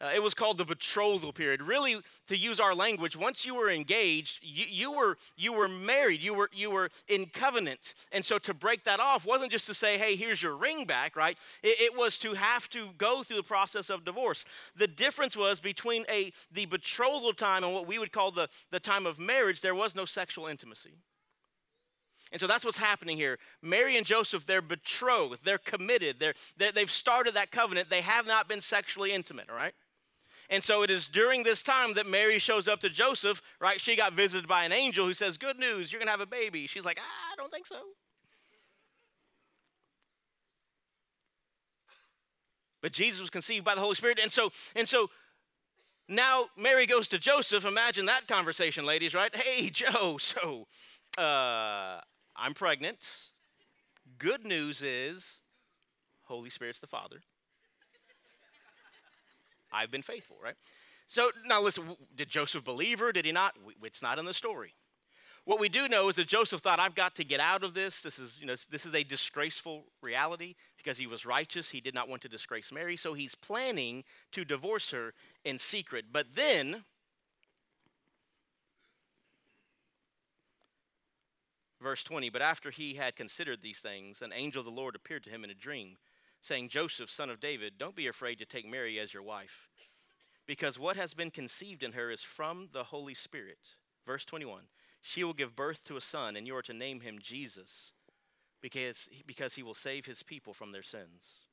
Uh, 0.00 0.12
it 0.14 0.22
was 0.22 0.32
called 0.32 0.58
the 0.58 0.64
betrothal 0.64 1.32
period. 1.32 1.60
Really, 1.60 2.00
to 2.28 2.36
use 2.36 2.60
our 2.60 2.72
language, 2.72 3.16
once 3.16 3.44
you 3.44 3.56
were 3.56 3.68
engaged, 3.68 4.38
you, 4.42 4.66
you, 4.68 4.92
were 4.92 5.18
you 5.36 5.52
were 5.52 5.66
married. 5.66 6.22
You 6.22 6.34
were 6.34 6.48
you 6.52 6.70
were 6.70 6.90
in 7.08 7.26
covenant, 7.26 7.94
and 8.12 8.24
so 8.24 8.38
to 8.38 8.54
break 8.54 8.84
that 8.84 9.00
off 9.00 9.26
wasn't 9.26 9.50
just 9.50 9.66
to 9.66 9.74
say, 9.74 9.98
"Hey, 9.98 10.14
here's 10.14 10.40
your 10.40 10.56
ring 10.56 10.84
back," 10.84 11.16
right? 11.16 11.36
It, 11.64 11.80
it 11.80 11.98
was 11.98 12.16
to 12.20 12.34
have 12.34 12.70
to 12.70 12.90
go 12.96 13.24
through 13.24 13.38
the 13.38 13.42
process 13.42 13.90
of 13.90 14.04
divorce. 14.04 14.44
The 14.76 14.86
difference 14.86 15.36
was 15.36 15.58
between 15.58 16.04
a 16.08 16.32
the 16.52 16.66
betrothal 16.66 17.32
time 17.32 17.64
and 17.64 17.74
what 17.74 17.88
we 17.88 17.98
would 17.98 18.12
call 18.12 18.30
the 18.30 18.48
the 18.70 18.80
time 18.80 19.04
of 19.04 19.18
marriage. 19.18 19.62
There 19.62 19.74
was 19.74 19.96
no 19.96 20.04
sexual 20.04 20.46
intimacy. 20.46 20.94
And 22.30 22.40
so 22.40 22.46
that's 22.46 22.64
what's 22.64 22.78
happening 22.78 23.16
here. 23.16 23.38
Mary 23.62 23.96
and 23.96 24.04
Joseph, 24.04 24.44
they're 24.44 24.60
betrothed, 24.60 25.46
they're 25.46 25.56
committed, 25.56 26.20
they're, 26.20 26.34
they 26.58 26.78
have 26.80 26.90
started 26.90 27.34
that 27.34 27.50
covenant. 27.50 27.88
They 27.88 28.02
have 28.02 28.26
not 28.26 28.48
been 28.48 28.60
sexually 28.60 29.12
intimate, 29.12 29.48
all 29.48 29.56
right? 29.56 29.72
And 30.50 30.64
so 30.64 30.82
it 30.82 30.90
is 30.90 31.08
during 31.08 31.42
this 31.42 31.62
time 31.62 31.94
that 31.94 32.06
Mary 32.06 32.38
shows 32.38 32.68
up 32.68 32.80
to 32.80 32.88
Joseph, 32.88 33.42
right? 33.60 33.80
She 33.80 33.96
got 33.96 34.14
visited 34.14 34.48
by 34.48 34.64
an 34.64 34.72
angel 34.72 35.04
who 35.04 35.12
says, 35.12 35.36
Good 35.36 35.58
news, 35.58 35.92
you're 35.92 35.98
going 35.98 36.06
to 36.06 36.12
have 36.12 36.20
a 36.20 36.26
baby. 36.26 36.66
She's 36.66 36.84
like, 36.84 36.98
ah, 37.00 37.32
I 37.32 37.36
don't 37.36 37.52
think 37.52 37.66
so. 37.66 37.76
But 42.80 42.92
Jesus 42.92 43.20
was 43.20 43.30
conceived 43.30 43.64
by 43.64 43.74
the 43.74 43.80
Holy 43.80 43.94
Spirit. 43.94 44.20
And 44.22 44.30
so, 44.30 44.52
and 44.74 44.88
so 44.88 45.10
now 46.08 46.46
Mary 46.56 46.86
goes 46.86 47.08
to 47.08 47.18
Joseph. 47.18 47.64
Imagine 47.66 48.06
that 48.06 48.26
conversation, 48.26 48.86
ladies, 48.86 49.14
right? 49.14 49.34
Hey, 49.34 49.68
Joe, 49.72 50.16
so 50.18 50.66
uh, 51.18 52.00
I'm 52.36 52.54
pregnant. 52.54 53.30
Good 54.18 54.46
news 54.46 54.82
is 54.82 55.42
Holy 56.22 56.50
Spirit's 56.50 56.80
the 56.80 56.86
Father. 56.86 57.20
I've 59.72 59.90
been 59.90 60.02
faithful, 60.02 60.36
right? 60.42 60.54
So 61.06 61.30
now 61.46 61.62
listen, 61.62 61.84
did 62.14 62.28
Joseph 62.28 62.64
believe 62.64 62.98
her? 63.00 63.12
Did 63.12 63.24
he 63.24 63.32
not? 63.32 63.56
It's 63.82 64.02
not 64.02 64.18
in 64.18 64.24
the 64.24 64.34
story. 64.34 64.74
What 65.44 65.58
we 65.58 65.70
do 65.70 65.88
know 65.88 66.10
is 66.10 66.16
that 66.16 66.28
Joseph 66.28 66.60
thought, 66.60 66.78
I've 66.78 66.94
got 66.94 67.14
to 67.14 67.24
get 67.24 67.40
out 67.40 67.64
of 67.64 67.72
this. 67.72 68.02
This 68.02 68.18
is, 68.18 68.36
you 68.38 68.46
know, 68.46 68.54
this 68.70 68.84
is 68.84 68.94
a 68.94 69.02
disgraceful 69.02 69.84
reality 70.02 70.56
because 70.76 70.98
he 70.98 71.06
was 71.06 71.24
righteous. 71.24 71.70
He 71.70 71.80
did 71.80 71.94
not 71.94 72.06
want 72.06 72.20
to 72.22 72.28
disgrace 72.28 72.70
Mary. 72.70 72.98
So 72.98 73.14
he's 73.14 73.34
planning 73.34 74.04
to 74.32 74.44
divorce 74.44 74.90
her 74.90 75.14
in 75.46 75.58
secret. 75.58 76.06
But 76.12 76.26
then, 76.34 76.84
verse 81.80 82.04
20, 82.04 82.28
but 82.28 82.42
after 82.42 82.70
he 82.70 82.94
had 82.94 83.16
considered 83.16 83.62
these 83.62 83.78
things, 83.78 84.20
an 84.20 84.34
angel 84.34 84.60
of 84.60 84.66
the 84.66 84.70
Lord 84.70 84.94
appeared 84.94 85.24
to 85.24 85.30
him 85.30 85.44
in 85.44 85.50
a 85.50 85.54
dream, 85.54 85.96
saying, 86.40 86.68
Joseph, 86.68 87.10
son 87.10 87.30
of 87.30 87.40
David, 87.40 87.74
don't 87.78 87.96
be 87.96 88.06
afraid 88.06 88.38
to 88.38 88.46
take 88.46 88.68
Mary 88.68 88.98
as 88.98 89.12
your 89.12 89.22
wife, 89.22 89.68
because 90.46 90.78
what 90.78 90.96
has 90.96 91.14
been 91.14 91.30
conceived 91.30 91.82
in 91.82 91.92
her 91.92 92.10
is 92.10 92.22
from 92.22 92.68
the 92.72 92.84
Holy 92.84 93.14
Spirit. 93.14 93.76
Verse 94.06 94.24
21 94.24 94.64
She 95.02 95.24
will 95.24 95.34
give 95.34 95.56
birth 95.56 95.84
to 95.86 95.96
a 95.96 96.00
son, 96.00 96.36
and 96.36 96.46
you 96.46 96.56
are 96.56 96.62
to 96.62 96.72
name 96.72 97.00
him 97.00 97.18
Jesus, 97.20 97.92
because, 98.60 99.08
because 99.26 99.54
he 99.54 99.62
will 99.62 99.74
save 99.74 100.06
his 100.06 100.22
people 100.22 100.54
from 100.54 100.72
their 100.72 100.82
sins. 100.82 101.46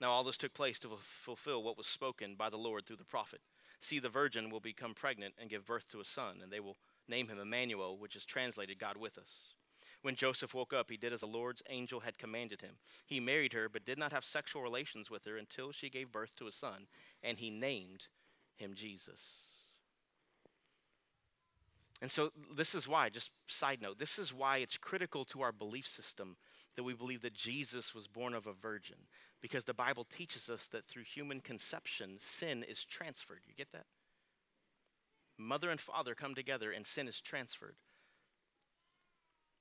Now, 0.00 0.10
all 0.10 0.22
this 0.22 0.36
took 0.36 0.54
place 0.54 0.78
to 0.80 0.90
fulfill 1.00 1.62
what 1.62 1.76
was 1.76 1.86
spoken 1.86 2.36
by 2.36 2.50
the 2.50 2.56
Lord 2.56 2.86
through 2.86 2.96
the 2.96 3.04
prophet. 3.04 3.40
See, 3.80 3.98
the 3.98 4.08
virgin 4.08 4.50
will 4.50 4.60
become 4.60 4.94
pregnant 4.94 5.34
and 5.40 5.50
give 5.50 5.66
birth 5.66 5.88
to 5.88 6.00
a 6.00 6.04
son, 6.04 6.40
and 6.42 6.52
they 6.52 6.60
will 6.60 6.76
name 7.08 7.28
him 7.28 7.38
Emmanuel, 7.38 7.96
which 7.98 8.14
is 8.14 8.24
translated 8.24 8.78
God 8.78 8.96
with 8.96 9.18
us. 9.18 9.54
When 10.02 10.14
Joseph 10.14 10.54
woke 10.54 10.72
up, 10.72 10.90
he 10.90 10.96
did 10.96 11.12
as 11.12 11.20
the 11.20 11.26
Lord's 11.26 11.62
angel 11.68 12.00
had 12.00 12.18
commanded 12.18 12.60
him. 12.60 12.74
He 13.04 13.18
married 13.18 13.52
her, 13.52 13.68
but 13.68 13.84
did 13.84 13.98
not 13.98 14.12
have 14.12 14.24
sexual 14.24 14.62
relations 14.62 15.10
with 15.10 15.24
her 15.24 15.36
until 15.36 15.72
she 15.72 15.90
gave 15.90 16.12
birth 16.12 16.34
to 16.36 16.46
a 16.46 16.52
son, 16.52 16.86
and 17.22 17.38
he 17.38 17.50
named 17.50 18.06
him 18.56 18.74
Jesus. 18.74 19.46
And 22.00 22.10
so, 22.10 22.30
this 22.54 22.76
is 22.76 22.86
why, 22.86 23.08
just 23.08 23.32
side 23.46 23.82
note, 23.82 23.98
this 23.98 24.20
is 24.20 24.32
why 24.32 24.58
it's 24.58 24.78
critical 24.78 25.24
to 25.26 25.42
our 25.42 25.50
belief 25.50 25.86
system 25.86 26.36
that 26.76 26.84
we 26.84 26.94
believe 26.94 27.22
that 27.22 27.34
Jesus 27.34 27.92
was 27.92 28.06
born 28.06 28.34
of 28.34 28.46
a 28.46 28.52
virgin, 28.52 28.98
because 29.40 29.64
the 29.64 29.74
Bible 29.74 30.04
teaches 30.04 30.48
us 30.48 30.68
that 30.68 30.84
through 30.84 31.02
human 31.02 31.40
conception, 31.40 32.16
sin 32.20 32.62
is 32.62 32.84
transferred. 32.84 33.40
You 33.48 33.54
get 33.56 33.72
that? 33.72 33.86
Mother 35.36 35.70
and 35.70 35.80
father 35.80 36.14
come 36.14 36.36
together, 36.36 36.70
and 36.70 36.86
sin 36.86 37.08
is 37.08 37.20
transferred. 37.20 37.74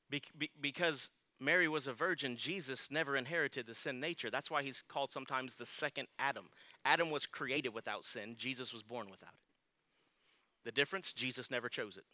Be- 0.10 0.22
be- 0.38 0.51
because 0.60 1.10
Mary 1.39 1.68
was 1.68 1.88
a 1.88 1.93
virgin, 1.93 2.36
Jesus 2.36 2.89
never 2.89 3.16
inherited 3.16 3.68
the 3.68 3.76
sin 3.76 3.99
nature. 3.99 4.30
That's 4.30 4.49
why 4.49 4.64
he's 4.64 4.84
called 4.88 5.12
sometimes 5.12 5.55
the 5.55 5.66
second 5.66 6.08
Adam. 6.18 6.49
Adam 6.86 7.12
was 7.12 7.26
created 7.26 7.74
without 7.74 8.05
sin, 8.05 8.36
Jesus 8.38 8.74
was 8.74 8.84
born 8.84 9.10
without 9.10 9.34
it. 9.34 10.66
The 10.66 10.72
difference, 10.72 11.14
Jesus 11.14 11.51
never 11.51 11.70
chose 11.70 11.97
it. 11.97 12.05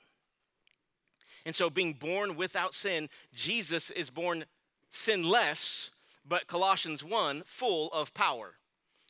And 1.45 1.55
so, 1.55 1.69
being 1.69 1.93
born 1.93 2.35
without 2.35 2.73
sin, 2.73 3.09
Jesus 3.33 3.91
is 3.91 4.09
born 4.09 4.45
sinless, 4.89 5.91
but 6.25 6.47
Colossians 6.47 7.03
1, 7.03 7.43
full 7.45 7.89
of 7.91 8.13
power. 8.13 8.55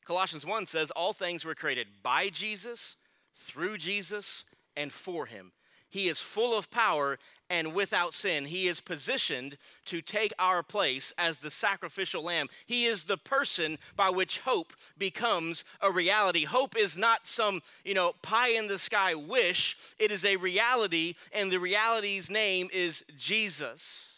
Colossians 0.06 0.46
1 0.46 0.66
says, 0.66 0.92
All 0.92 1.14
things 1.14 1.46
were 1.46 1.56
created 1.56 1.88
by 2.02 2.30
Jesus, 2.30 2.98
through 3.36 3.78
Jesus, 3.78 4.46
and 4.76 4.92
for 4.92 5.26
him. 5.26 5.52
He 5.90 6.08
is 6.08 6.20
full 6.20 6.58
of 6.58 6.72
power 6.72 7.20
and 7.54 7.72
without 7.72 8.16
sin. 8.16 8.46
He 8.46 8.68
is 8.68 8.82
positioned 8.82 9.58
to 9.86 10.02
take 10.02 10.34
our 10.40 10.64
place 10.64 11.14
as 11.20 11.38
the 11.38 11.52
sacrificial 11.52 12.24
lamb. 12.24 12.48
He 12.66 12.86
is 12.86 13.04
the 13.04 13.18
person 13.18 13.78
by 13.96 14.10
which 14.10 14.40
hope 14.40 14.74
becomes 14.98 15.64
a 15.80 15.92
reality. 15.92 16.46
Hope 16.46 16.76
is 16.76 16.98
not 16.98 17.28
some, 17.28 17.62
you 17.86 17.94
know, 17.94 18.14
pie 18.24 18.50
in 18.50 18.68
the 18.68 18.80
sky 18.80 19.14
wish. 19.14 19.78
It 20.00 20.12
is 20.12 20.26
a 20.26 20.38
reality, 20.38 21.14
and 21.32 21.52
the 21.52 21.60
reality's 21.60 22.28
name 22.28 22.70
is 22.74 23.06
Jesus. 23.16 24.13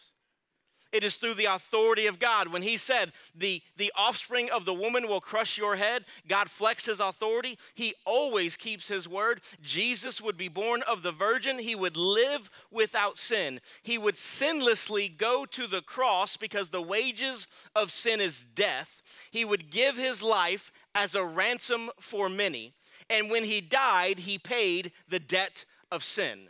It 0.95 1.03
is 1.03 1.17
through 1.17 1.33
the 1.33 1.53
authority 1.53 2.07
of 2.07 2.19
God. 2.19 2.47
When 2.47 2.61
he 2.61 2.77
said, 2.77 3.11
the, 3.35 3.61
the 3.75 3.91
offspring 3.97 4.49
of 4.49 4.63
the 4.63 4.73
woman 4.73 5.09
will 5.09 5.19
crush 5.19 5.57
your 5.57 5.75
head, 5.75 6.05
God 6.25 6.49
flexed 6.49 6.85
his 6.85 7.01
authority. 7.01 7.59
He 7.73 7.95
always 8.05 8.55
keeps 8.55 8.87
his 8.87 9.05
word. 9.05 9.41
Jesus 9.61 10.21
would 10.21 10.37
be 10.37 10.47
born 10.47 10.83
of 10.83 11.03
the 11.03 11.11
virgin. 11.11 11.59
He 11.59 11.75
would 11.75 11.97
live 11.97 12.49
without 12.71 13.17
sin. 13.17 13.59
He 13.83 13.97
would 13.97 14.15
sinlessly 14.15 15.09
go 15.09 15.45
to 15.47 15.67
the 15.67 15.81
cross 15.81 16.37
because 16.37 16.69
the 16.69 16.81
wages 16.81 17.49
of 17.75 17.91
sin 17.91 18.21
is 18.21 18.45
death. 18.55 19.01
He 19.31 19.43
would 19.43 19.69
give 19.69 19.97
his 19.97 20.23
life 20.23 20.71
as 20.95 21.13
a 21.13 21.25
ransom 21.25 21.91
for 21.99 22.29
many. 22.29 22.73
And 23.09 23.29
when 23.29 23.43
he 23.43 23.59
died, 23.59 24.19
he 24.19 24.37
paid 24.37 24.93
the 25.09 25.19
debt 25.19 25.65
of 25.91 26.05
sin. 26.05 26.47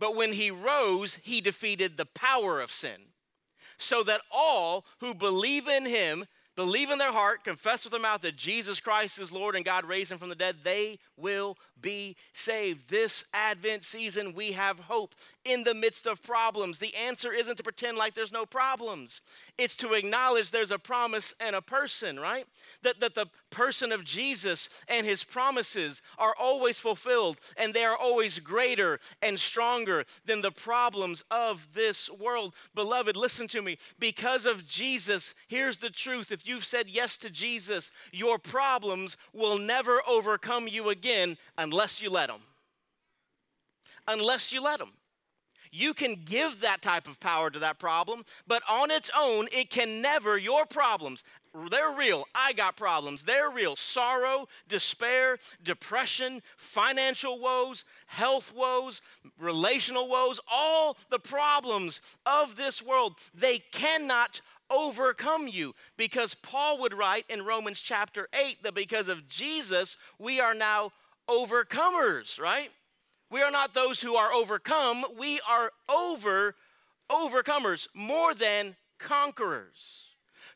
But 0.00 0.16
when 0.16 0.32
he 0.32 0.50
rose, 0.50 1.20
he 1.22 1.40
defeated 1.40 1.96
the 1.96 2.06
power 2.06 2.60
of 2.60 2.72
sin 2.72 3.07
so 3.78 4.02
that 4.02 4.20
all 4.30 4.84
who 5.00 5.14
believe 5.14 5.68
in 5.68 5.86
him, 5.86 6.26
believe 6.58 6.90
in 6.90 6.98
their 6.98 7.12
heart, 7.12 7.44
confess 7.44 7.84
with 7.84 7.92
their 7.92 8.00
mouth 8.00 8.20
that 8.22 8.34
Jesus 8.34 8.80
Christ 8.80 9.20
is 9.20 9.30
Lord 9.30 9.54
and 9.54 9.64
God 9.64 9.84
raised 9.84 10.10
him 10.10 10.18
from 10.18 10.28
the 10.28 10.34
dead, 10.34 10.56
they 10.64 10.98
will 11.16 11.56
be 11.80 12.16
saved. 12.32 12.90
This 12.90 13.24
Advent 13.32 13.84
season, 13.84 14.34
we 14.34 14.50
have 14.50 14.80
hope 14.80 15.14
in 15.44 15.62
the 15.62 15.72
midst 15.72 16.08
of 16.08 16.20
problems. 16.20 16.80
The 16.80 16.96
answer 16.96 17.32
isn't 17.32 17.58
to 17.58 17.62
pretend 17.62 17.96
like 17.96 18.14
there's 18.14 18.32
no 18.32 18.44
problems, 18.44 19.22
it's 19.56 19.76
to 19.76 19.92
acknowledge 19.92 20.50
there's 20.50 20.72
a 20.72 20.80
promise 20.80 21.32
and 21.38 21.54
a 21.54 21.62
person, 21.62 22.18
right? 22.18 22.44
That, 22.82 22.98
that 22.98 23.14
the 23.14 23.26
person 23.50 23.92
of 23.92 24.04
Jesus 24.04 24.68
and 24.88 25.06
his 25.06 25.22
promises 25.22 26.02
are 26.18 26.34
always 26.36 26.80
fulfilled 26.80 27.38
and 27.56 27.72
they 27.72 27.84
are 27.84 27.96
always 27.96 28.40
greater 28.40 28.98
and 29.22 29.38
stronger 29.38 30.04
than 30.24 30.40
the 30.40 30.50
problems 30.50 31.22
of 31.30 31.68
this 31.72 32.10
world. 32.10 32.54
Beloved, 32.74 33.16
listen 33.16 33.46
to 33.48 33.62
me. 33.62 33.78
Because 34.00 34.44
of 34.44 34.66
Jesus, 34.66 35.36
here's 35.46 35.76
the 35.76 35.90
truth. 35.90 36.32
If 36.32 36.47
you've 36.48 36.64
said 36.64 36.88
yes 36.88 37.16
to 37.18 37.30
Jesus, 37.30 37.90
your 38.12 38.38
problems 38.38 39.16
will 39.32 39.58
never 39.58 40.00
overcome 40.08 40.68
you 40.68 40.88
again 40.88 41.36
unless 41.56 42.02
you 42.02 42.10
let 42.10 42.28
them. 42.28 42.40
Unless 44.06 44.52
you 44.52 44.62
let 44.62 44.78
them. 44.78 44.92
You 45.70 45.92
can 45.92 46.22
give 46.24 46.62
that 46.62 46.80
type 46.80 47.06
of 47.06 47.20
power 47.20 47.50
to 47.50 47.58
that 47.58 47.78
problem, 47.78 48.24
but 48.46 48.62
on 48.70 48.90
its 48.90 49.10
own, 49.14 49.48
it 49.52 49.68
can 49.68 50.00
never, 50.00 50.38
your 50.38 50.64
problems, 50.64 51.24
they're 51.70 51.92
real. 51.92 52.26
I 52.34 52.52
got 52.52 52.76
problems. 52.76 53.22
They're 53.22 53.50
real. 53.50 53.76
Sorrow, 53.76 54.46
despair, 54.68 55.38
depression, 55.62 56.42
financial 56.56 57.38
woes, 57.40 57.84
health 58.06 58.52
woes, 58.54 59.02
relational 59.38 60.08
woes, 60.08 60.40
all 60.50 60.96
the 61.10 61.18
problems 61.18 62.00
of 62.26 62.56
this 62.56 62.82
world, 62.82 63.14
they 63.34 63.58
cannot 63.72 64.40
overcome 64.70 65.48
you 65.48 65.74
because 65.96 66.34
Paul 66.34 66.78
would 66.80 66.94
write 66.94 67.24
in 67.28 67.44
Romans 67.44 67.80
chapter 67.80 68.28
8 68.32 68.62
that 68.62 68.74
because 68.74 69.08
of 69.08 69.28
Jesus, 69.28 69.96
we 70.18 70.40
are 70.40 70.54
now 70.54 70.92
overcomers, 71.28 72.40
right? 72.40 72.70
We 73.30 73.42
are 73.42 73.50
not 73.50 73.74
those 73.74 74.00
who 74.00 74.16
are 74.16 74.32
overcome, 74.32 75.04
we 75.18 75.40
are 75.48 75.70
over 75.88 76.54
overcomers, 77.10 77.88
more 77.94 78.34
than 78.34 78.76
conquerors. 78.98 80.07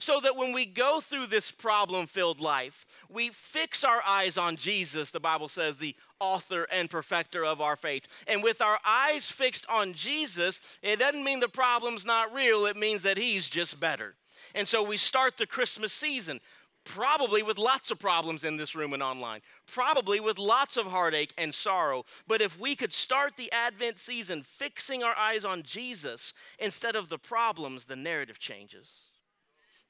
So 0.03 0.19
that 0.19 0.35
when 0.35 0.53
we 0.53 0.67
go 0.67 1.01
through 1.01 1.29
this 1.29 1.53
problem 1.53 2.09
filled 2.09 2.41
life, 2.41 2.87
we 3.09 3.29
fix 3.29 3.85
our 3.85 4.03
eyes 4.05 4.37
on 4.37 4.57
Jesus, 4.57 5.13
the 5.13 5.21
Bible 5.21 5.47
says, 5.47 5.77
the 5.77 5.95
author 6.19 6.67
and 6.73 6.91
perfecter 6.91 7.45
of 7.45 7.61
our 7.61 7.77
faith. 7.77 8.09
And 8.27 8.43
with 8.43 8.61
our 8.61 8.81
eyes 8.85 9.31
fixed 9.31 9.65
on 9.69 9.93
Jesus, 9.93 10.61
it 10.83 10.99
doesn't 10.99 11.23
mean 11.23 11.39
the 11.39 11.47
problem's 11.47 12.05
not 12.05 12.35
real, 12.35 12.67
it 12.67 12.77
means 12.77 13.03
that 13.03 13.17
He's 13.17 13.49
just 13.49 13.79
better. 13.79 14.17
And 14.57 14.67
so 14.67 14.83
we 14.83 14.97
start 14.97 15.37
the 15.37 15.47
Christmas 15.47 15.93
season 15.93 16.41
probably 16.83 17.45
with 17.45 17.57
lots 17.57 17.93
of 17.93 18.01
problems 18.01 18.43
in 18.43 18.57
this 18.57 18.75
room 18.75 18.95
and 18.95 19.05
online, 19.05 19.41
probably 19.71 20.19
with 20.19 20.37
lots 20.37 20.77
of 20.77 20.87
heartache 20.87 21.33
and 21.39 21.55
sorrow. 21.55 22.05
But 22.27 22.41
if 22.41 22.59
we 22.59 22.75
could 22.75 22.93
start 22.93 23.37
the 23.37 23.53
Advent 23.53 24.01
season 24.01 24.43
fixing 24.43 25.05
our 25.05 25.15
eyes 25.17 25.45
on 25.45 25.63
Jesus 25.63 26.35
instead 26.59 26.97
of 26.97 27.09
the 27.09 27.19
problems, 27.19 27.85
the 27.85 27.95
narrative 27.95 28.41
changes. 28.41 29.12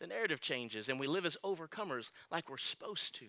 The 0.02 0.08
narrative 0.08 0.40
changes, 0.40 0.88
and 0.88 0.98
we 0.98 1.06
live 1.06 1.24
as 1.24 1.38
overcomers 1.44 2.10
like 2.28 2.50
we're 2.50 2.56
supposed 2.56 3.14
to. 3.20 3.26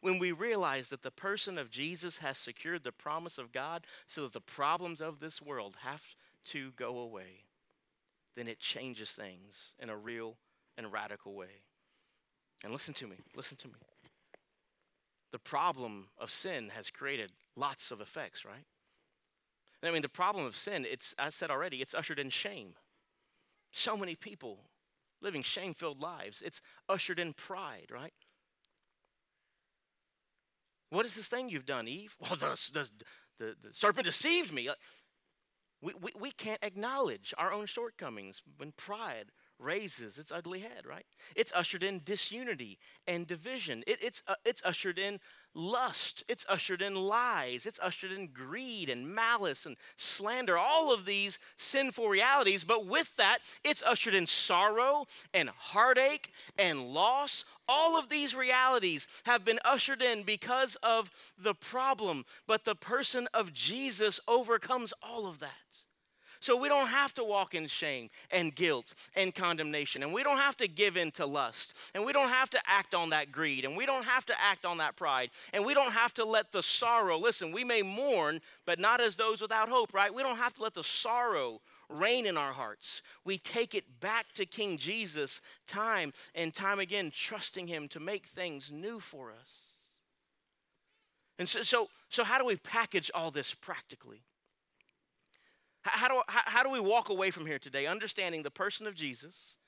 When 0.00 0.18
we 0.18 0.32
realize 0.32 0.88
that 0.88 1.02
the 1.02 1.10
person 1.10 1.58
of 1.58 1.70
Jesus 1.70 2.16
has 2.20 2.38
secured 2.38 2.82
the 2.82 2.92
promise 2.92 3.36
of 3.36 3.52
God 3.52 3.86
so 4.06 4.22
that 4.22 4.32
the 4.32 4.40
problems 4.40 5.02
of 5.02 5.20
this 5.20 5.42
world 5.42 5.76
have 5.82 6.02
to 6.46 6.72
go 6.76 6.98
away, 6.98 7.44
then 8.36 8.48
it 8.48 8.58
changes 8.58 9.10
things 9.10 9.74
in 9.78 9.90
a 9.90 9.96
real 9.98 10.38
and 10.78 10.90
radical 10.90 11.34
way. 11.34 11.60
And 12.64 12.72
listen 12.72 12.94
to 12.94 13.06
me, 13.06 13.16
listen 13.36 13.58
to 13.58 13.68
me. 13.68 13.74
The 15.30 15.38
problem 15.38 16.06
of 16.16 16.30
sin 16.30 16.70
has 16.74 16.88
created 16.88 17.32
lots 17.54 17.90
of 17.90 18.00
effects, 18.00 18.46
right? 18.46 18.64
I 19.82 19.90
mean, 19.90 20.00
the 20.00 20.08
problem 20.08 20.46
of 20.46 20.56
sin, 20.56 20.86
it's, 20.90 21.14
I 21.18 21.28
said 21.28 21.50
already, 21.50 21.82
it's 21.82 21.92
ushered 21.92 22.18
in 22.18 22.30
shame. 22.30 22.76
So 23.72 23.94
many 23.94 24.14
people 24.14 24.60
living 25.20 25.42
shame 25.42 25.74
filled 25.74 26.00
lives. 26.00 26.42
It's 26.42 26.60
ushered 26.88 27.18
in 27.18 27.32
pride, 27.32 27.88
right? 27.90 28.12
What 30.90 31.04
is 31.04 31.14
this 31.14 31.28
thing 31.28 31.48
you've 31.48 31.66
done, 31.66 31.88
Eve? 31.88 32.16
Well, 32.20 32.36
the, 32.36 32.70
the, 32.72 32.88
the, 33.38 33.56
the 33.62 33.72
serpent 33.74 34.06
deceived 34.06 34.52
me. 34.52 34.68
We, 35.80 35.92
we, 36.00 36.12
we 36.18 36.30
can't 36.32 36.62
acknowledge 36.62 37.32
our 37.38 37.52
own 37.52 37.66
shortcomings 37.66 38.42
when 38.56 38.72
pride 38.72 39.30
raises 39.58 40.18
its 40.18 40.30
ugly 40.32 40.60
head, 40.60 40.86
right? 40.86 41.06
It's 41.34 41.52
ushered 41.54 41.82
in 41.82 42.00
disunity 42.04 42.78
and 43.06 43.26
division. 43.26 43.82
It, 43.86 43.98
it's, 44.02 44.22
uh, 44.26 44.34
it's 44.44 44.62
ushered 44.64 44.98
in 44.98 45.18
lust. 45.54 46.24
It's 46.28 46.46
ushered 46.48 46.82
in 46.82 46.94
lies. 46.94 47.66
It's 47.66 47.80
ushered 47.80 48.12
in 48.12 48.28
greed 48.28 48.88
and 48.88 49.14
malice 49.14 49.66
and 49.66 49.76
slander, 49.96 50.56
all 50.56 50.92
of 50.92 51.04
these 51.04 51.38
sinful 51.56 52.08
realities. 52.08 52.64
But 52.64 52.86
with 52.86 53.16
that, 53.16 53.38
it's 53.64 53.82
ushered 53.82 54.14
in 54.14 54.26
sorrow 54.26 55.06
and 55.34 55.48
heartache 55.48 56.32
and 56.56 56.92
loss. 56.92 57.44
All 57.68 57.98
of 57.98 58.08
these 58.08 58.34
realities 58.34 59.08
have 59.24 59.44
been 59.44 59.58
ushered 59.64 60.02
in 60.02 60.22
because 60.22 60.76
of 60.82 61.10
the 61.36 61.54
problem. 61.54 62.24
But 62.46 62.64
the 62.64 62.76
person 62.76 63.28
of 63.34 63.52
Jesus 63.52 64.20
overcomes 64.28 64.94
all 65.02 65.26
of 65.26 65.40
that. 65.40 65.87
So 66.40 66.56
we 66.56 66.68
don't 66.68 66.88
have 66.88 67.14
to 67.14 67.24
walk 67.24 67.54
in 67.54 67.66
shame 67.66 68.10
and 68.30 68.54
guilt 68.54 68.94
and 69.16 69.34
condemnation. 69.34 70.02
And 70.02 70.12
we 70.12 70.22
don't 70.22 70.36
have 70.36 70.56
to 70.58 70.68
give 70.68 70.96
in 70.96 71.10
to 71.12 71.26
lust. 71.26 71.74
And 71.94 72.04
we 72.04 72.12
don't 72.12 72.28
have 72.28 72.50
to 72.50 72.60
act 72.66 72.94
on 72.94 73.10
that 73.10 73.32
greed. 73.32 73.64
And 73.64 73.76
we 73.76 73.86
don't 73.86 74.04
have 74.04 74.26
to 74.26 74.40
act 74.40 74.64
on 74.64 74.78
that 74.78 74.96
pride. 74.96 75.30
And 75.52 75.64
we 75.64 75.74
don't 75.74 75.92
have 75.92 76.14
to 76.14 76.24
let 76.24 76.52
the 76.52 76.62
sorrow, 76.62 77.18
listen, 77.18 77.52
we 77.52 77.64
may 77.64 77.82
mourn, 77.82 78.40
but 78.66 78.78
not 78.78 79.00
as 79.00 79.16
those 79.16 79.40
without 79.40 79.68
hope, 79.68 79.92
right? 79.92 80.14
We 80.14 80.22
don't 80.22 80.36
have 80.36 80.54
to 80.54 80.62
let 80.62 80.74
the 80.74 80.84
sorrow 80.84 81.60
reign 81.88 82.26
in 82.26 82.36
our 82.36 82.52
hearts. 82.52 83.02
We 83.24 83.38
take 83.38 83.74
it 83.74 84.00
back 84.00 84.26
to 84.34 84.46
King 84.46 84.76
Jesus 84.76 85.40
time 85.66 86.12
and 86.34 86.52
time 86.52 86.78
again, 86.78 87.10
trusting 87.12 87.66
Him 87.66 87.88
to 87.88 88.00
make 88.00 88.26
things 88.26 88.70
new 88.70 89.00
for 89.00 89.32
us. 89.32 89.72
And 91.38 91.48
so, 91.48 91.62
so, 91.62 91.88
so 92.08 92.24
how 92.24 92.38
do 92.38 92.44
we 92.44 92.56
package 92.56 93.10
all 93.14 93.30
this 93.30 93.54
practically? 93.54 94.22
How 95.92 96.08
do, 96.08 96.22
how, 96.28 96.62
do 96.62 96.70
we 96.70 96.80
walk 96.80 97.08
away 97.08 97.30
from 97.30 97.46
here 97.46 97.58
today 97.58 97.86
understanding 97.86 98.42
the 98.42 98.50
person 98.50 98.86
of 98.86 98.94
Jesus 98.94 99.58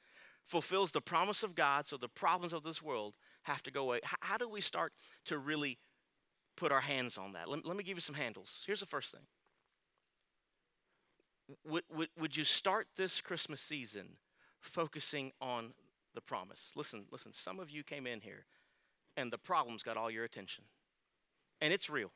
fulfills 0.46 0.90
the 0.90 1.00
promise 1.00 1.42
of 1.42 1.54
God, 1.54 1.86
so 1.86 1.96
the 1.96 2.08
problems 2.08 2.52
of 2.52 2.62
this 2.62 2.82
world 2.82 3.16
have 3.42 3.62
to 3.64 3.70
go 3.70 3.82
away? 3.82 4.00
How, 4.20 4.36
do 4.36 4.48
we 4.48 4.60
start 4.60 4.92
to 5.26 5.38
really 5.38 5.78
put 6.56 6.72
our 6.72 6.80
hands 6.80 7.18
on 7.18 7.32
that? 7.34 7.48
Let, 7.48 7.64
let 7.64 7.76
me 7.76 7.84
give 7.84 7.96
you 7.96 8.02
some 8.02 8.14
handles. 8.14 8.64
Here's 8.66 8.80
the 8.80 8.86
first 8.86 9.12
thing. 9.12 9.22
Would, 11.66 11.84
would, 11.94 12.08
would 12.18 12.36
you 12.36 12.44
start 12.44 12.86
this 12.96 13.20
Christmas 13.20 13.60
season 13.60 14.06
focusing 14.60 15.32
on 15.40 15.72
the 16.14 16.20
promise? 16.20 16.72
Listen, 16.76 17.04
listen, 17.10 17.32
some 17.32 17.58
of 17.58 17.70
you 17.70 17.82
came 17.82 18.06
in 18.06 18.20
here 18.20 18.44
and 19.16 19.32
the 19.32 19.38
problems 19.38 19.82
got 19.82 19.96
all 19.96 20.10
your 20.10 20.24
attention. 20.24 20.64
And 21.60 21.72
it's 21.72 21.90
real. 21.90 22.12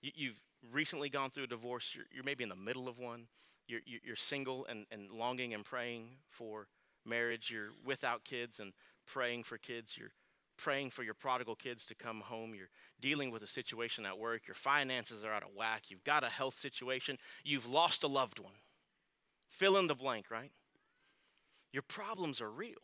You, 0.00 0.10
you've 0.14 0.40
recently 0.72 1.08
gone 1.08 1.30
through 1.30 1.44
a 1.44 1.48
divorce, 1.48 1.94
you're, 1.94 2.06
you're 2.12 2.24
maybe 2.24 2.44
in 2.44 2.50
the 2.50 2.56
middle 2.56 2.88
of 2.88 2.98
one, 2.98 3.26
you're, 3.66 3.80
you're 3.86 4.16
single 4.16 4.66
and, 4.68 4.86
and 4.90 5.10
longing 5.10 5.54
and 5.54 5.64
praying 5.64 6.08
for 6.28 6.68
marriage, 7.06 7.50
you're 7.50 7.70
without 7.84 8.24
kids 8.24 8.60
and 8.60 8.72
praying 9.06 9.42
for 9.42 9.58
kids, 9.58 9.96
you're 9.98 10.12
praying 10.56 10.90
for 10.90 11.02
your 11.02 11.14
prodigal 11.14 11.54
kids 11.54 11.86
to 11.86 11.94
come 11.94 12.20
home, 12.20 12.54
you're 12.54 12.70
dealing 13.00 13.30
with 13.30 13.42
a 13.42 13.46
situation 13.46 14.06
at 14.06 14.18
work, 14.18 14.46
your 14.46 14.54
finances 14.54 15.24
are 15.24 15.32
out 15.32 15.42
of 15.42 15.50
whack, 15.56 15.84
you've 15.88 16.04
got 16.04 16.24
a 16.24 16.28
health 16.28 16.56
situation, 16.56 17.18
you've 17.44 17.68
lost 17.68 18.04
a 18.04 18.06
loved 18.06 18.38
one. 18.38 18.54
Fill 19.48 19.76
in 19.76 19.86
the 19.86 19.94
blank, 19.94 20.30
right? 20.30 20.52
Your 21.72 21.82
problems 21.82 22.40
are 22.40 22.50
real. 22.50 22.74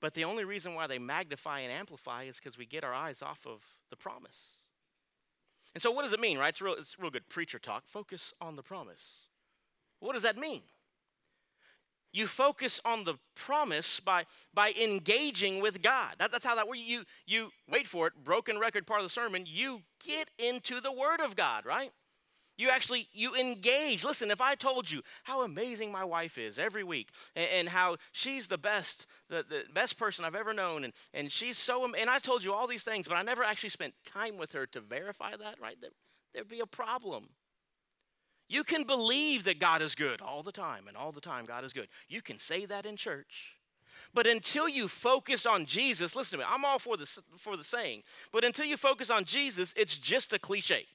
But 0.00 0.14
the 0.14 0.24
only 0.24 0.44
reason 0.44 0.74
why 0.74 0.88
they 0.88 0.98
magnify 0.98 1.60
and 1.60 1.72
amplify 1.72 2.24
is 2.24 2.36
because 2.36 2.58
we 2.58 2.66
get 2.66 2.82
our 2.82 2.94
eyes 2.94 3.22
off 3.22 3.46
of 3.46 3.62
the 3.90 3.96
promise. 3.96 4.61
And 5.74 5.80
so, 5.80 5.90
what 5.90 6.02
does 6.02 6.12
it 6.12 6.20
mean, 6.20 6.38
right? 6.38 6.50
It's 6.50 6.60
real, 6.60 6.74
it's 6.74 6.98
real 6.98 7.10
good 7.10 7.28
preacher 7.28 7.58
talk. 7.58 7.84
Focus 7.86 8.34
on 8.40 8.56
the 8.56 8.62
promise. 8.62 9.28
What 10.00 10.14
does 10.14 10.22
that 10.22 10.36
mean? 10.36 10.62
You 12.12 12.26
focus 12.26 12.78
on 12.84 13.04
the 13.04 13.14
promise 13.34 13.98
by, 13.98 14.26
by 14.52 14.74
engaging 14.78 15.62
with 15.62 15.80
God. 15.80 16.16
That, 16.18 16.30
that's 16.30 16.44
how 16.44 16.54
that 16.56 16.68
works. 16.68 16.80
You, 16.80 17.04
you, 17.26 17.50
wait 17.70 17.86
for 17.86 18.06
it, 18.06 18.12
broken 18.22 18.58
record 18.58 18.86
part 18.86 19.00
of 19.00 19.06
the 19.06 19.10
sermon, 19.10 19.44
you 19.46 19.80
get 20.04 20.28
into 20.38 20.80
the 20.80 20.92
Word 20.92 21.20
of 21.20 21.36
God, 21.36 21.64
right? 21.64 21.90
You 22.62 22.70
actually 22.70 23.08
you 23.12 23.34
engage. 23.34 24.04
Listen, 24.04 24.30
if 24.30 24.40
I 24.40 24.54
told 24.54 24.88
you 24.88 25.02
how 25.24 25.42
amazing 25.42 25.90
my 25.90 26.04
wife 26.04 26.38
is 26.38 26.60
every 26.60 26.84
week 26.84 27.08
and, 27.34 27.48
and 27.52 27.68
how 27.68 27.96
she's 28.12 28.46
the 28.46 28.56
best, 28.56 29.06
the, 29.28 29.44
the 29.48 29.64
best 29.74 29.98
person 29.98 30.24
I've 30.24 30.36
ever 30.36 30.54
known, 30.54 30.84
and, 30.84 30.92
and 31.12 31.32
she's 31.32 31.58
so 31.58 31.92
and 31.92 32.08
I 32.08 32.20
told 32.20 32.44
you 32.44 32.52
all 32.52 32.68
these 32.68 32.84
things, 32.84 33.08
but 33.08 33.16
I 33.16 33.22
never 33.22 33.42
actually 33.42 33.70
spent 33.70 33.94
time 34.06 34.36
with 34.36 34.52
her 34.52 34.64
to 34.66 34.80
verify 34.80 35.32
that, 35.34 35.56
right? 35.60 35.76
There, 35.80 35.90
there'd 36.32 36.46
be 36.46 36.60
a 36.60 36.66
problem. 36.66 37.30
You 38.48 38.62
can 38.62 38.84
believe 38.84 39.42
that 39.42 39.58
God 39.58 39.82
is 39.82 39.96
good 39.96 40.20
all 40.20 40.44
the 40.44 40.52
time, 40.52 40.86
and 40.86 40.96
all 40.96 41.10
the 41.10 41.20
time 41.20 41.46
God 41.46 41.64
is 41.64 41.72
good. 41.72 41.88
You 42.08 42.22
can 42.22 42.38
say 42.38 42.64
that 42.66 42.86
in 42.86 42.94
church. 42.94 43.56
But 44.14 44.28
until 44.28 44.68
you 44.68 44.86
focus 44.86 45.46
on 45.46 45.66
Jesus, 45.66 46.14
listen 46.14 46.38
to 46.38 46.44
me, 46.44 46.48
I'm 46.48 46.64
all 46.64 46.78
for 46.78 46.96
the, 46.96 47.06
for 47.38 47.56
the 47.56 47.64
saying, 47.64 48.04
but 48.30 48.44
until 48.44 48.66
you 48.66 48.76
focus 48.76 49.10
on 49.10 49.24
Jesus, 49.24 49.74
it's 49.76 49.98
just 49.98 50.32
a 50.32 50.38
cliche 50.38 50.86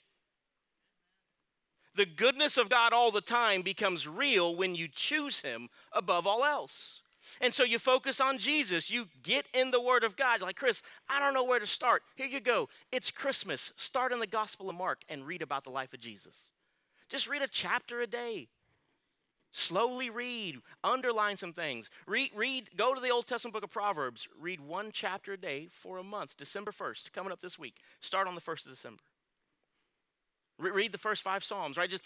the 1.97 2.05
goodness 2.05 2.57
of 2.57 2.69
God 2.69 2.93
all 2.93 3.11
the 3.11 3.21
time 3.21 3.61
becomes 3.61 4.07
real 4.07 4.55
when 4.55 4.75
you 4.75 4.87
choose 4.87 5.41
Him 5.41 5.69
above 5.91 6.25
all 6.25 6.45
else. 6.45 7.01
And 7.41 7.53
so 7.53 7.63
you 7.63 7.77
focus 7.77 8.21
on 8.21 8.37
Jesus. 8.37 8.89
You 8.89 9.07
get 9.21 9.45
in 9.53 9.71
the 9.71 9.81
Word 9.81 10.03
of 10.03 10.15
God. 10.15 10.41
Like, 10.41 10.55
Chris, 10.55 10.81
I 11.09 11.19
don't 11.19 11.33
know 11.33 11.43
where 11.43 11.59
to 11.59 11.67
start. 11.67 12.03
Here 12.15 12.27
you 12.27 12.39
go. 12.39 12.69
It's 12.91 13.11
Christmas. 13.11 13.73
Start 13.75 14.13
in 14.13 14.19
the 14.19 14.27
Gospel 14.27 14.69
of 14.69 14.75
Mark 14.75 15.01
and 15.09 15.27
read 15.27 15.41
about 15.41 15.65
the 15.65 15.69
life 15.69 15.93
of 15.93 15.99
Jesus. 15.99 16.51
Just 17.09 17.27
read 17.27 17.41
a 17.41 17.47
chapter 17.47 17.99
a 17.99 18.07
day. 18.07 18.47
Slowly 19.51 20.09
read, 20.09 20.57
underline 20.83 21.37
some 21.37 21.53
things. 21.53 21.89
Read, 22.05 22.31
read, 22.35 22.69
go 22.75 22.93
to 22.93 23.01
the 23.01 23.09
Old 23.09 23.27
Testament 23.27 23.53
book 23.53 23.63
of 23.63 23.71
Proverbs. 23.71 24.27
Read 24.39 24.59
one 24.59 24.91
chapter 24.91 25.33
a 25.33 25.37
day 25.37 25.67
for 25.71 25.97
a 25.97 26.03
month, 26.03 26.37
December 26.37 26.71
1st, 26.71 27.11
coming 27.11 27.31
up 27.31 27.41
this 27.41 27.57
week. 27.57 27.77
Start 27.99 28.27
on 28.27 28.35
the 28.35 28.41
1st 28.41 28.65
of 28.65 28.71
December. 28.73 29.01
Read 30.59 30.91
the 30.91 30.97
first 30.97 31.21
five 31.21 31.43
Psalms, 31.43 31.77
right? 31.77 31.89
Just, 31.89 32.03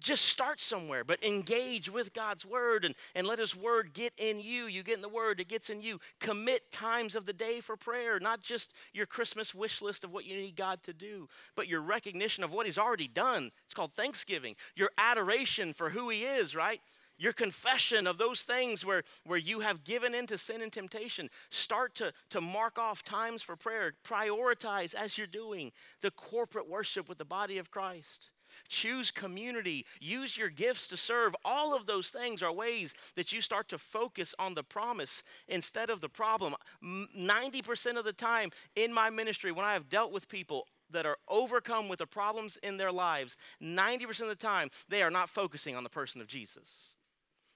just 0.00 0.24
start 0.24 0.60
somewhere, 0.60 1.04
but 1.04 1.22
engage 1.22 1.88
with 1.88 2.12
God's 2.12 2.44
word 2.44 2.84
and, 2.84 2.94
and 3.14 3.26
let 3.26 3.38
His 3.38 3.54
word 3.54 3.92
get 3.92 4.12
in 4.18 4.40
you. 4.40 4.66
You 4.66 4.82
get 4.82 4.96
in 4.96 5.02
the 5.02 5.08
word, 5.08 5.38
it 5.38 5.48
gets 5.48 5.70
in 5.70 5.80
you. 5.80 6.00
Commit 6.18 6.72
times 6.72 7.14
of 7.14 7.24
the 7.24 7.32
day 7.32 7.60
for 7.60 7.76
prayer, 7.76 8.18
not 8.18 8.42
just 8.42 8.72
your 8.92 9.06
Christmas 9.06 9.54
wish 9.54 9.80
list 9.80 10.02
of 10.02 10.12
what 10.12 10.24
you 10.24 10.36
need 10.36 10.56
God 10.56 10.82
to 10.82 10.92
do, 10.92 11.28
but 11.54 11.68
your 11.68 11.80
recognition 11.80 12.42
of 12.42 12.52
what 12.52 12.66
He's 12.66 12.78
already 12.78 13.08
done. 13.08 13.52
It's 13.64 13.74
called 13.74 13.94
thanksgiving, 13.94 14.56
your 14.74 14.90
adoration 14.98 15.72
for 15.72 15.90
who 15.90 16.10
He 16.10 16.24
is, 16.24 16.56
right? 16.56 16.80
Your 17.18 17.32
confession 17.32 18.06
of 18.06 18.18
those 18.18 18.42
things 18.42 18.84
where, 18.84 19.02
where 19.24 19.38
you 19.38 19.60
have 19.60 19.84
given 19.84 20.14
in 20.14 20.26
to 20.28 20.38
sin 20.38 20.62
and 20.62 20.72
temptation. 20.72 21.30
Start 21.50 21.94
to, 21.96 22.12
to 22.30 22.40
mark 22.40 22.78
off 22.78 23.02
times 23.02 23.42
for 23.42 23.56
prayer. 23.56 23.92
Prioritize 24.04 24.94
as 24.94 25.16
you're 25.16 25.26
doing 25.26 25.72
the 26.00 26.10
corporate 26.10 26.68
worship 26.68 27.08
with 27.08 27.18
the 27.18 27.24
body 27.24 27.58
of 27.58 27.70
Christ. 27.70 28.30
Choose 28.68 29.10
community. 29.10 29.84
Use 30.00 30.38
your 30.38 30.48
gifts 30.48 30.86
to 30.88 30.96
serve. 30.96 31.34
All 31.44 31.74
of 31.74 31.86
those 31.86 32.08
things 32.08 32.42
are 32.42 32.52
ways 32.52 32.94
that 33.16 33.32
you 33.32 33.40
start 33.40 33.68
to 33.68 33.78
focus 33.78 34.34
on 34.38 34.54
the 34.54 34.62
promise 34.62 35.22
instead 35.48 35.90
of 35.90 36.00
the 36.00 36.08
problem. 36.08 36.54
90% 36.82 37.98
of 37.98 38.04
the 38.04 38.12
time 38.12 38.50
in 38.76 38.92
my 38.92 39.10
ministry, 39.10 39.52
when 39.52 39.64
I 39.64 39.72
have 39.72 39.88
dealt 39.88 40.12
with 40.12 40.28
people, 40.28 40.66
that 40.90 41.06
are 41.06 41.16
overcome 41.28 41.88
with 41.88 41.98
the 41.98 42.06
problems 42.06 42.56
in 42.62 42.76
their 42.76 42.92
lives, 42.92 43.36
90% 43.60 44.20
of 44.20 44.28
the 44.28 44.34
time, 44.34 44.70
they 44.88 45.02
are 45.02 45.10
not 45.10 45.28
focusing 45.28 45.74
on 45.74 45.82
the 45.82 45.90
person 45.90 46.20
of 46.20 46.26
Jesus. 46.26 46.94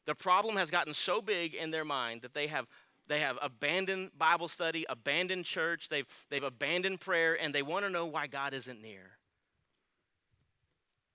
The 0.08 0.14
problem 0.14 0.56
has 0.56 0.70
gotten 0.70 0.94
so 0.94 1.20
big 1.20 1.54
in 1.54 1.70
their 1.70 1.84
mind 1.84 2.22
that 2.22 2.32
they 2.32 2.46
have 2.46 2.66
they 3.08 3.20
have 3.20 3.38
abandoned 3.42 4.12
Bible 4.16 4.48
study, 4.48 4.86
abandoned 4.88 5.44
church, 5.44 5.90
they've, 5.90 6.06
they've 6.30 6.42
abandoned 6.42 7.00
prayer, 7.00 7.38
and 7.38 7.54
they 7.54 7.60
want 7.60 7.84
to 7.84 7.90
know 7.90 8.06
why 8.06 8.26
God 8.26 8.54
isn't 8.54 8.80
near. 8.80 9.18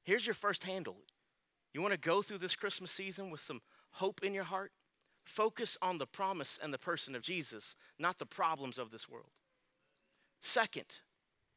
Here's 0.04 0.28
your 0.28 0.36
first 0.36 0.64
handle. 0.64 0.98
You 1.74 1.82
want 1.82 1.94
to 1.94 2.00
go 2.00 2.22
through 2.22 2.38
this 2.40 2.56
Christmas 2.56 2.92
season 2.92 3.32
with 3.32 3.42
some 3.42 3.62
hope 3.94 4.22
in 4.24 4.34
your 4.34 4.44
heart? 4.44 4.72
Focus 5.24 5.76
on 5.82 5.98
the 5.98 6.08
promise 6.08 6.60
and 6.62 6.72
the 6.72 6.80
person 6.80 7.16
of 7.16 7.24
Jesus, 7.24 7.76
not 7.98 8.20
the 8.20 8.28
problems 8.28 8.78
of 8.78 8.92
this 8.92 9.10
world. 9.10 9.32
Second, 10.40 11.00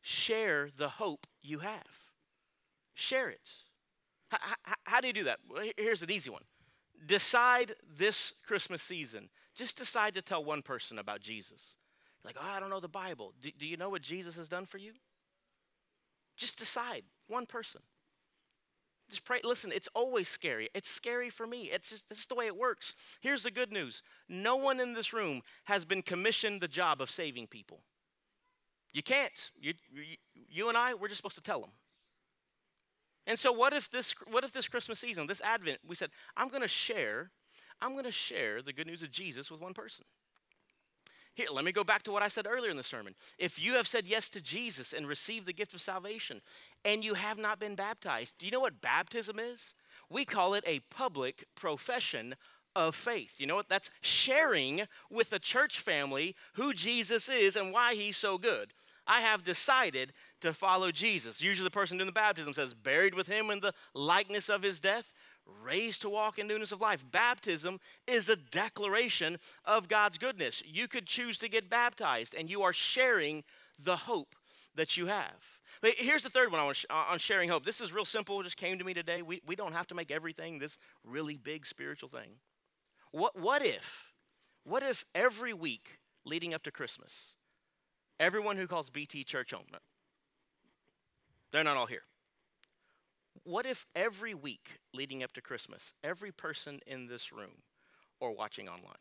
share 0.00 0.70
the 0.74 0.88
hope 0.88 1.26
you 1.42 1.58
have. 1.58 2.04
Share 2.94 3.28
it. 3.28 3.50
How, 4.28 4.38
how, 4.62 4.74
how 4.84 5.00
do 5.02 5.06
you 5.06 5.14
do 5.14 5.24
that? 5.24 5.40
Well, 5.48 5.64
here's 5.76 6.02
an 6.02 6.10
easy 6.10 6.30
one 6.30 6.42
decide 7.04 7.74
this 7.96 8.32
Christmas 8.46 8.82
season, 8.82 9.28
just 9.54 9.76
decide 9.76 10.14
to 10.14 10.22
tell 10.22 10.44
one 10.44 10.62
person 10.62 10.98
about 10.98 11.20
Jesus. 11.20 11.76
Like, 12.24 12.36
oh, 12.40 12.56
I 12.56 12.60
don't 12.60 12.70
know 12.70 12.80
the 12.80 12.88
Bible. 12.88 13.32
Do, 13.40 13.50
do 13.58 13.66
you 13.66 13.76
know 13.76 13.90
what 13.90 14.02
Jesus 14.02 14.36
has 14.36 14.48
done 14.48 14.66
for 14.66 14.78
you? 14.78 14.92
Just 16.36 16.58
decide, 16.58 17.02
one 17.28 17.46
person. 17.46 17.80
Just 19.08 19.24
pray. 19.24 19.40
Listen, 19.44 19.70
it's 19.72 19.88
always 19.94 20.28
scary. 20.28 20.68
It's 20.74 20.90
scary 20.90 21.30
for 21.30 21.46
me. 21.46 21.70
It's 21.72 21.90
just, 21.90 22.10
it's 22.10 22.18
just 22.18 22.28
the 22.28 22.34
way 22.34 22.46
it 22.46 22.56
works. 22.56 22.94
Here's 23.20 23.44
the 23.44 23.50
good 23.50 23.70
news 23.70 24.02
no 24.28 24.56
one 24.56 24.80
in 24.80 24.94
this 24.94 25.12
room 25.12 25.42
has 25.64 25.84
been 25.84 26.02
commissioned 26.02 26.60
the 26.60 26.68
job 26.68 27.00
of 27.00 27.10
saving 27.10 27.46
people. 27.46 27.82
You 28.92 29.02
can't. 29.02 29.50
You, 29.60 29.74
you, 29.92 30.16
you 30.48 30.68
and 30.68 30.76
I, 30.76 30.94
we're 30.94 31.08
just 31.08 31.18
supposed 31.18 31.36
to 31.36 31.42
tell 31.42 31.60
them. 31.60 31.70
And 33.26 33.38
so 33.38 33.52
what 33.52 33.72
if 33.72 33.90
this 33.90 34.14
what 34.30 34.44
if 34.44 34.52
this 34.52 34.68
Christmas 34.68 35.00
season, 35.00 35.26
this 35.26 35.40
Advent, 35.40 35.80
we 35.86 35.96
said, 35.96 36.10
I'm 36.36 36.48
going 36.48 36.62
to 36.62 36.68
share 36.68 37.30
I'm 37.80 37.92
going 37.92 38.04
to 38.04 38.12
share 38.12 38.62
the 38.62 38.72
good 38.72 38.86
news 38.86 39.02
of 39.02 39.10
Jesus 39.10 39.50
with 39.50 39.60
one 39.60 39.74
person. 39.74 40.04
Here, 41.34 41.48
let 41.52 41.66
me 41.66 41.72
go 41.72 41.84
back 41.84 42.02
to 42.04 42.12
what 42.12 42.22
I 42.22 42.28
said 42.28 42.46
earlier 42.48 42.70
in 42.70 42.78
the 42.78 42.82
sermon. 42.82 43.14
If 43.38 43.62
you 43.62 43.74
have 43.74 43.86
said 43.86 44.06
yes 44.06 44.30
to 44.30 44.40
Jesus 44.40 44.94
and 44.94 45.06
received 45.06 45.46
the 45.46 45.52
gift 45.52 45.74
of 45.74 45.82
salvation 45.82 46.40
and 46.82 47.04
you 47.04 47.12
have 47.12 47.36
not 47.36 47.60
been 47.60 47.74
baptized, 47.74 48.34
do 48.38 48.46
you 48.46 48.52
know 48.52 48.60
what 48.60 48.80
baptism 48.80 49.38
is? 49.38 49.74
We 50.08 50.24
call 50.24 50.54
it 50.54 50.64
a 50.66 50.80
public 50.90 51.44
profession 51.54 52.36
of 52.74 52.94
faith. 52.94 53.34
You 53.38 53.46
know 53.46 53.56
what? 53.56 53.68
That's 53.68 53.90
sharing 54.00 54.82
with 55.10 55.28
the 55.28 55.38
church 55.38 55.80
family 55.80 56.34
who 56.54 56.72
Jesus 56.72 57.28
is 57.28 57.54
and 57.54 57.70
why 57.70 57.94
he's 57.94 58.16
so 58.16 58.38
good. 58.38 58.72
I 59.06 59.20
have 59.20 59.44
decided 59.44 60.12
to 60.40 60.52
follow 60.52 60.90
Jesus. 60.90 61.42
Usually, 61.42 61.64
the 61.64 61.70
person 61.70 61.96
doing 61.96 62.06
the 62.06 62.12
baptism 62.12 62.52
says, 62.52 62.74
buried 62.74 63.14
with 63.14 63.26
him 63.26 63.50
in 63.50 63.60
the 63.60 63.74
likeness 63.94 64.48
of 64.48 64.62
his 64.62 64.80
death, 64.80 65.12
raised 65.62 66.02
to 66.02 66.08
walk 66.08 66.38
in 66.38 66.46
newness 66.46 66.72
of 66.72 66.80
life. 66.80 67.04
Baptism 67.10 67.78
is 68.06 68.28
a 68.28 68.36
declaration 68.36 69.38
of 69.64 69.88
God's 69.88 70.18
goodness. 70.18 70.62
You 70.66 70.88
could 70.88 71.06
choose 71.06 71.38
to 71.38 71.48
get 71.48 71.70
baptized, 71.70 72.34
and 72.34 72.50
you 72.50 72.62
are 72.62 72.72
sharing 72.72 73.44
the 73.78 73.96
hope 73.96 74.34
that 74.74 74.96
you 74.96 75.06
have. 75.06 75.60
Here's 75.82 76.22
the 76.22 76.30
third 76.30 76.50
one 76.50 76.60
on, 76.60 76.74
uh, 76.90 77.04
on 77.10 77.18
sharing 77.18 77.48
hope. 77.48 77.64
This 77.64 77.80
is 77.80 77.92
real 77.92 78.04
simple, 78.04 78.40
it 78.40 78.44
just 78.44 78.56
came 78.56 78.78
to 78.78 78.84
me 78.84 78.94
today. 78.94 79.22
We, 79.22 79.40
we 79.46 79.54
don't 79.54 79.72
have 79.72 79.86
to 79.88 79.94
make 79.94 80.10
everything 80.10 80.58
this 80.58 80.78
really 81.04 81.36
big 81.36 81.64
spiritual 81.64 82.08
thing. 82.08 82.30
What, 83.12 83.38
what 83.38 83.64
if, 83.64 84.12
what 84.64 84.82
if 84.82 85.04
every 85.14 85.52
week 85.52 85.98
leading 86.24 86.54
up 86.54 86.62
to 86.64 86.70
Christmas, 86.70 87.36
everyone 88.18 88.56
who 88.56 88.66
calls 88.66 88.90
BT 88.90 89.24
Church 89.24 89.52
home, 89.52 89.66
they're 91.52 91.64
not 91.64 91.76
all 91.76 91.86
here. 91.86 92.02
What 93.44 93.66
if 93.66 93.86
every 93.94 94.34
week 94.34 94.80
leading 94.92 95.22
up 95.22 95.32
to 95.32 95.40
Christmas, 95.40 95.92
every 96.02 96.32
person 96.32 96.80
in 96.86 97.06
this 97.06 97.32
room 97.32 97.62
or 98.20 98.34
watching 98.34 98.68
online 98.68 98.94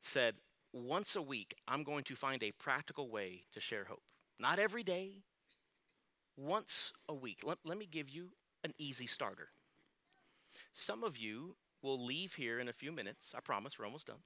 said, 0.00 0.34
once 0.72 1.16
a 1.16 1.22
week, 1.22 1.54
I'm 1.68 1.84
going 1.84 2.04
to 2.04 2.16
find 2.16 2.42
a 2.42 2.52
practical 2.52 3.08
way 3.08 3.42
to 3.52 3.60
share 3.60 3.84
hope? 3.84 4.02
Not 4.38 4.58
every 4.58 4.82
day, 4.82 5.22
once 6.36 6.92
a 7.08 7.14
week. 7.14 7.40
Let, 7.44 7.58
let 7.64 7.78
me 7.78 7.86
give 7.86 8.08
you 8.08 8.30
an 8.64 8.72
easy 8.78 9.06
starter. 9.06 9.48
Some 10.72 11.04
of 11.04 11.16
you 11.16 11.56
will 11.82 12.02
leave 12.02 12.34
here 12.34 12.58
in 12.58 12.68
a 12.68 12.72
few 12.72 12.92
minutes. 12.92 13.34
I 13.36 13.40
promise, 13.40 13.78
we're 13.78 13.84
almost 13.84 14.06
done. 14.06 14.22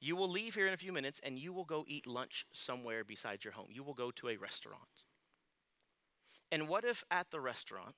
You 0.00 0.16
will 0.16 0.28
leave 0.28 0.54
here 0.54 0.66
in 0.66 0.74
a 0.74 0.78
few 0.78 0.92
minutes 0.92 1.20
and 1.22 1.38
you 1.38 1.52
will 1.52 1.64
go 1.64 1.84
eat 1.88 2.06
lunch 2.06 2.46
somewhere 2.52 3.04
besides 3.04 3.44
your 3.44 3.52
home. 3.52 3.68
You 3.70 3.82
will 3.82 3.94
go 3.94 4.10
to 4.12 4.28
a 4.28 4.36
restaurant. 4.36 4.82
And 6.52 6.68
what 6.68 6.84
if 6.84 7.02
at 7.10 7.30
the 7.30 7.40
restaurant, 7.40 7.94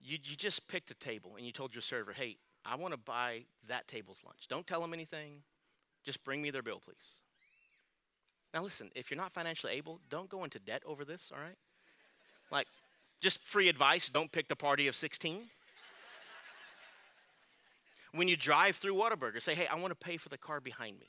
you, 0.00 0.18
you 0.22 0.36
just 0.36 0.68
picked 0.68 0.90
a 0.90 0.94
table 0.94 1.34
and 1.36 1.44
you 1.44 1.52
told 1.52 1.74
your 1.74 1.82
server, 1.82 2.12
hey, 2.12 2.36
I 2.64 2.76
want 2.76 2.92
to 2.92 2.98
buy 2.98 3.44
that 3.68 3.88
table's 3.88 4.22
lunch. 4.24 4.48
Don't 4.48 4.66
tell 4.66 4.80
them 4.80 4.92
anything. 4.92 5.42
Just 6.04 6.22
bring 6.24 6.42
me 6.42 6.50
their 6.50 6.62
bill, 6.62 6.80
please. 6.84 7.20
Now, 8.54 8.62
listen, 8.62 8.90
if 8.94 9.10
you're 9.10 9.18
not 9.18 9.32
financially 9.32 9.72
able, 9.74 10.00
don't 10.08 10.28
go 10.28 10.44
into 10.44 10.58
debt 10.58 10.82
over 10.86 11.04
this, 11.04 11.32
all 11.34 11.42
right? 11.42 11.58
Like, 12.50 12.66
just 13.20 13.44
free 13.44 13.68
advice 13.68 14.08
don't 14.08 14.30
pick 14.30 14.48
the 14.48 14.56
party 14.56 14.88
of 14.88 14.96
16. 14.96 15.42
When 18.16 18.28
you 18.28 18.36
drive 18.36 18.76
through 18.76 18.94
Whataburger, 18.94 19.42
say, 19.42 19.54
hey, 19.54 19.66
I 19.66 19.76
want 19.76 19.98
to 19.98 20.06
pay 20.06 20.16
for 20.16 20.28
the 20.28 20.38
car 20.38 20.60
behind 20.60 20.98
me. 20.98 21.06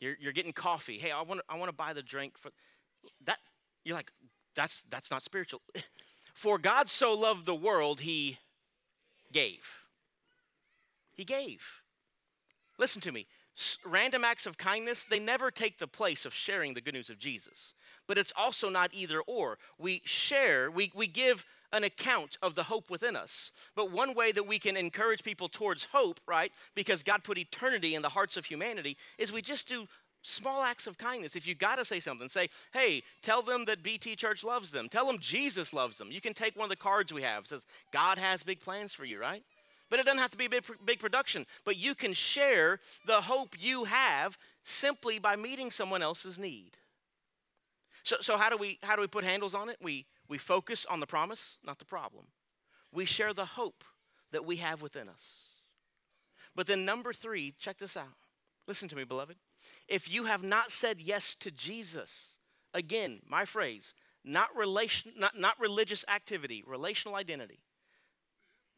You're, 0.00 0.16
you're 0.18 0.32
getting 0.32 0.52
coffee. 0.52 0.98
Hey, 0.98 1.10
I 1.10 1.22
want, 1.22 1.40
I 1.48 1.56
want 1.56 1.68
to 1.68 1.76
buy 1.76 1.92
the 1.92 2.02
drink 2.02 2.38
for 2.38 2.50
that. 3.24 3.38
You're 3.84 3.96
like, 3.96 4.10
that's, 4.54 4.82
that's 4.88 5.10
not 5.10 5.22
spiritual. 5.22 5.60
For 6.34 6.58
God 6.58 6.88
so 6.88 7.12
loved 7.14 7.44
the 7.44 7.54
world, 7.54 8.00
he 8.00 8.38
gave. 9.32 9.84
He 11.14 11.24
gave. 11.24 11.82
Listen 12.78 13.00
to 13.02 13.12
me. 13.12 13.26
Random 13.84 14.24
acts 14.24 14.46
of 14.46 14.58
kindness, 14.58 15.04
they 15.04 15.18
never 15.18 15.50
take 15.50 15.78
the 15.78 15.86
place 15.86 16.24
of 16.24 16.34
sharing 16.34 16.74
the 16.74 16.80
good 16.80 16.94
news 16.94 17.10
of 17.10 17.18
Jesus. 17.18 17.74
But 18.06 18.18
it's 18.18 18.32
also 18.36 18.68
not 18.68 18.90
either 18.92 19.20
or. 19.20 19.58
We 19.78 20.02
share, 20.04 20.70
we, 20.70 20.92
we 20.94 21.06
give 21.06 21.44
an 21.72 21.84
account 21.84 22.38
of 22.42 22.54
the 22.54 22.64
hope 22.64 22.90
within 22.90 23.16
us. 23.16 23.52
But 23.76 23.92
one 23.92 24.14
way 24.14 24.32
that 24.32 24.46
we 24.46 24.58
can 24.58 24.76
encourage 24.76 25.22
people 25.22 25.48
towards 25.48 25.84
hope, 25.92 26.20
right, 26.26 26.52
because 26.74 27.02
God 27.02 27.22
put 27.22 27.38
eternity 27.38 27.94
in 27.94 28.02
the 28.02 28.08
hearts 28.08 28.36
of 28.36 28.46
humanity, 28.46 28.96
is 29.18 29.32
we 29.32 29.42
just 29.42 29.68
do 29.68 29.86
small 30.22 30.62
acts 30.62 30.86
of 30.86 30.98
kindness. 30.98 31.36
If 31.36 31.46
you 31.46 31.54
got 31.54 31.76
to 31.76 31.84
say 31.84 32.00
something, 32.00 32.28
say, 32.28 32.50
hey, 32.72 33.02
tell 33.22 33.42
them 33.42 33.64
that 33.66 33.82
BT 33.82 34.16
Church 34.16 34.44
loves 34.44 34.70
them. 34.70 34.88
Tell 34.88 35.06
them 35.06 35.18
Jesus 35.18 35.72
loves 35.72 35.98
them. 35.98 36.10
You 36.10 36.20
can 36.20 36.34
take 36.34 36.56
one 36.56 36.64
of 36.64 36.70
the 36.70 36.76
cards 36.76 37.12
we 37.12 37.22
have. 37.22 37.44
It 37.44 37.48
says, 37.48 37.66
God 37.92 38.18
has 38.18 38.42
big 38.42 38.60
plans 38.60 38.92
for 38.92 39.04
you, 39.04 39.20
right? 39.20 39.42
But 39.90 39.98
it 39.98 40.06
doesn't 40.06 40.20
have 40.20 40.30
to 40.30 40.36
be 40.36 40.46
a 40.46 40.50
big, 40.50 40.64
big 40.84 40.98
production. 41.00 41.46
But 41.64 41.76
you 41.76 41.94
can 41.94 42.12
share 42.12 42.80
the 43.06 43.20
hope 43.20 43.56
you 43.58 43.84
have 43.84 44.38
simply 44.62 45.18
by 45.18 45.36
meeting 45.36 45.70
someone 45.70 46.02
else's 46.02 46.38
need. 46.38 46.70
So, 48.04 48.16
so 48.20 48.38
how, 48.38 48.48
do 48.48 48.56
we, 48.56 48.78
how 48.82 48.94
do 48.96 49.02
we 49.02 49.08
put 49.08 49.24
handles 49.24 49.54
on 49.54 49.68
it? 49.68 49.76
We, 49.82 50.06
we 50.28 50.38
focus 50.38 50.86
on 50.86 51.00
the 51.00 51.06
promise, 51.06 51.58
not 51.66 51.78
the 51.78 51.84
problem. 51.84 52.26
We 52.92 53.04
share 53.04 53.34
the 53.34 53.44
hope 53.44 53.84
that 54.32 54.46
we 54.46 54.56
have 54.56 54.80
within 54.80 55.08
us. 55.08 55.46
But 56.54 56.66
then, 56.66 56.84
number 56.84 57.12
three, 57.12 57.52
check 57.58 57.78
this 57.78 57.96
out. 57.96 58.06
Listen 58.66 58.88
to 58.88 58.96
me, 58.96 59.04
beloved 59.04 59.36
if 59.90 60.12
you 60.12 60.24
have 60.24 60.42
not 60.42 60.70
said 60.70 61.00
yes 61.00 61.34
to 61.34 61.50
Jesus, 61.50 62.36
again, 62.72 63.20
my 63.26 63.44
phrase, 63.44 63.94
not 64.24 64.54
relation 64.56 65.12
not, 65.18 65.38
not 65.38 65.58
religious 65.58 66.04
activity, 66.08 66.62
relational 66.66 67.16
identity. 67.16 67.60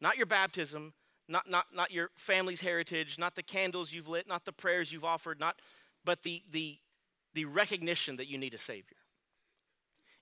Not 0.01 0.17
your 0.17 0.25
baptism, 0.25 0.93
not, 1.27 1.49
not, 1.49 1.67
not 1.73 1.91
your 1.91 2.09
family's 2.15 2.61
heritage, 2.61 3.17
not 3.17 3.35
the 3.35 3.43
candles 3.43 3.93
you've 3.93 4.09
lit, 4.09 4.27
not 4.27 4.45
the 4.45 4.51
prayers 4.51 4.91
you've 4.91 5.05
offered, 5.05 5.39
not, 5.39 5.59
but 6.03 6.23
the, 6.23 6.43
the, 6.51 6.77
the 7.33 7.45
recognition 7.45 8.17
that 8.17 8.27
you 8.27 8.37
need 8.37 8.53
a 8.53 8.57
Savior. 8.57 8.97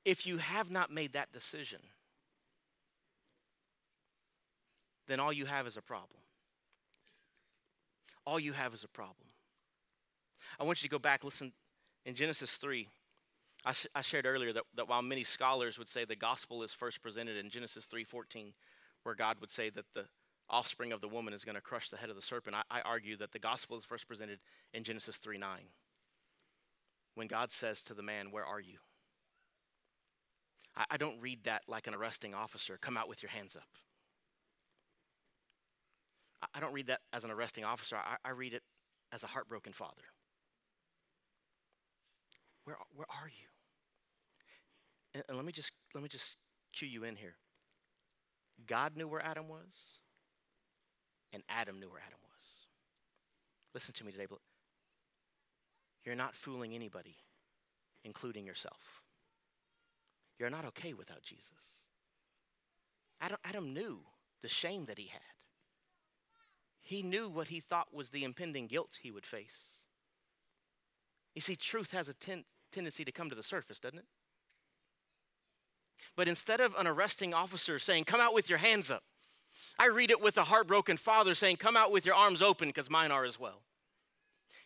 If 0.06 0.26
you 0.26 0.38
have 0.38 0.70
not 0.70 0.92
made 0.92 1.14
that 1.14 1.32
decision, 1.32 1.80
then 5.08 5.20
all 5.20 5.34
you 5.34 5.46
have 5.46 5.68
is 5.68 5.78
a 5.78 5.82
problem. 5.82 6.20
All 8.26 8.40
you 8.40 8.54
have 8.54 8.74
is 8.74 8.84
a 8.84 8.88
problem. 8.88 9.28
I 10.60 10.64
want 10.64 10.82
you 10.82 10.88
to 10.88 10.92
go 10.92 11.00
back, 11.00 11.24
listen, 11.24 11.52
in 12.06 12.14
Genesis 12.14 12.58
3. 12.58 12.88
I, 13.66 13.72
sh- 13.74 13.88
I 13.94 14.02
shared 14.02 14.26
earlier 14.26 14.54
that, 14.54 14.64
that 14.76 14.88
while 14.88 15.02
many 15.02 15.24
scholars 15.24 15.78
would 15.78 15.90
say 15.90 16.06
the 16.06 16.16
gospel 16.16 16.64
is 16.64 16.74
first 16.74 17.02
presented 17.02 17.38
in 17.38 17.50
Genesis 17.50 17.86
3.14, 17.86 18.54
where 19.04 19.16
God 19.16 19.38
would 19.40 19.52
say 19.52 19.70
that 19.72 19.86
the 19.94 20.06
offspring 20.52 20.92
of 20.92 21.02
the 21.02 21.08
woman 21.08 21.34
is 21.34 21.46
going 21.46 21.56
to 21.56 21.62
crush 21.62 21.90
the 21.90 21.98
head 21.98 22.10
of 22.10 22.16
the 22.16 22.22
serpent, 22.22 22.56
I, 22.56 22.80
I 22.80 22.82
argue 22.82 23.18
that 23.18 23.32
the 23.32 23.40
gospel 23.40 23.78
is 23.78 23.86
first 23.86 24.08
presented 24.08 24.40
in 24.74 24.84
Genesis 24.84 25.18
3.9, 25.18 25.42
when 27.16 27.28
God 27.28 27.52
says 27.52 27.82
to 27.84 27.94
the 27.94 28.04
man, 28.04 28.32
where 28.32 28.46
are 28.46 28.60
you? 28.60 28.78
I, 30.76 30.86
I 30.92 30.98
don't 30.98 31.20
read 31.20 31.44
that 31.46 31.64
like 31.68 31.88
an 31.88 31.96
arresting 31.96 32.34
officer, 32.34 32.78
come 32.80 32.98
out 32.98 33.10
with 33.10 33.24
your 33.24 33.32
hands 33.32 33.56
up. 33.56 33.68
I, 36.42 36.48
I 36.56 36.60
don't 36.60 36.74
read 36.74 36.88
that 36.88 37.00
as 37.14 37.24
an 37.24 37.32
arresting 37.32 37.64
officer. 37.64 37.96
I, 37.96 38.18
I 38.24 38.32
read 38.32 38.54
it 38.54 38.64
as 39.12 39.24
a 39.24 39.28
heartbroken 39.28 39.74
father. 39.74 40.04
Where, 42.66 42.78
where 42.96 43.08
are 43.10 43.28
you? 43.28 43.48
And, 45.14 45.24
and 45.28 45.38
let 45.38 45.46
me 45.46 45.52
just 45.52 45.72
let 45.94 46.04
me 46.04 46.10
just 46.10 46.38
cue 46.74 46.88
you 46.88 47.04
in 47.04 47.16
here. 47.16 47.36
God 48.68 48.96
knew 48.96 49.08
where 49.08 49.26
Adam 49.26 49.48
was, 49.48 50.00
and 51.34 51.44
Adam 51.50 51.80
knew 51.80 51.90
where 51.90 52.02
Adam 52.06 52.20
was. 52.24 52.44
Listen 53.74 53.94
to 53.96 54.06
me 54.06 54.12
today. 54.12 54.28
You're 56.06 56.16
not 56.16 56.36
fooling 56.36 56.74
anybody, 56.74 57.16
including 58.04 58.46
yourself. 58.46 59.02
You're 60.40 60.50
not 60.50 60.66
okay 60.66 60.94
without 60.94 61.22
Jesus. 61.22 61.86
Adam, 63.22 63.38
Adam 63.44 63.74
knew 63.74 64.00
the 64.42 64.50
shame 64.50 64.86
that 64.86 64.98
he 64.98 65.08
had. 65.08 65.22
He 66.80 67.04
knew 67.04 67.30
what 67.30 67.50
he 67.50 67.60
thought 67.60 67.94
was 67.94 68.10
the 68.10 68.24
impending 68.24 68.68
guilt 68.68 68.98
he 69.02 69.12
would 69.12 69.26
face. 69.26 69.68
You 71.36 71.42
see, 71.42 71.56
truth 71.56 71.92
has 71.92 72.10
a 72.10 72.14
ten- 72.14 72.44
tendency 72.72 73.06
to 73.06 73.12
come 73.12 73.30
to 73.30 73.36
the 73.36 73.44
surface, 73.44 73.80
doesn't 73.80 74.00
it? 74.00 74.06
But 76.16 76.28
instead 76.28 76.60
of 76.60 76.76
an 76.76 76.88
arresting 76.88 77.34
officer 77.34 77.80
saying, 77.80 78.06
Come 78.06 78.20
out 78.20 78.34
with 78.34 78.50
your 78.50 78.58
hands 78.58 78.90
up, 78.90 79.04
I 79.80 79.88
read 79.88 80.12
it 80.12 80.22
with 80.22 80.38
a 80.38 80.44
heartbroken 80.44 80.98
father 80.98 81.34
saying, 81.34 81.58
Come 81.58 81.78
out 81.78 81.92
with 81.92 82.06
your 82.06 82.16
arms 82.16 82.42
open 82.42 82.70
because 82.70 82.90
mine 82.90 83.12
are 83.12 83.26
as 83.26 83.40
well. 83.40 83.62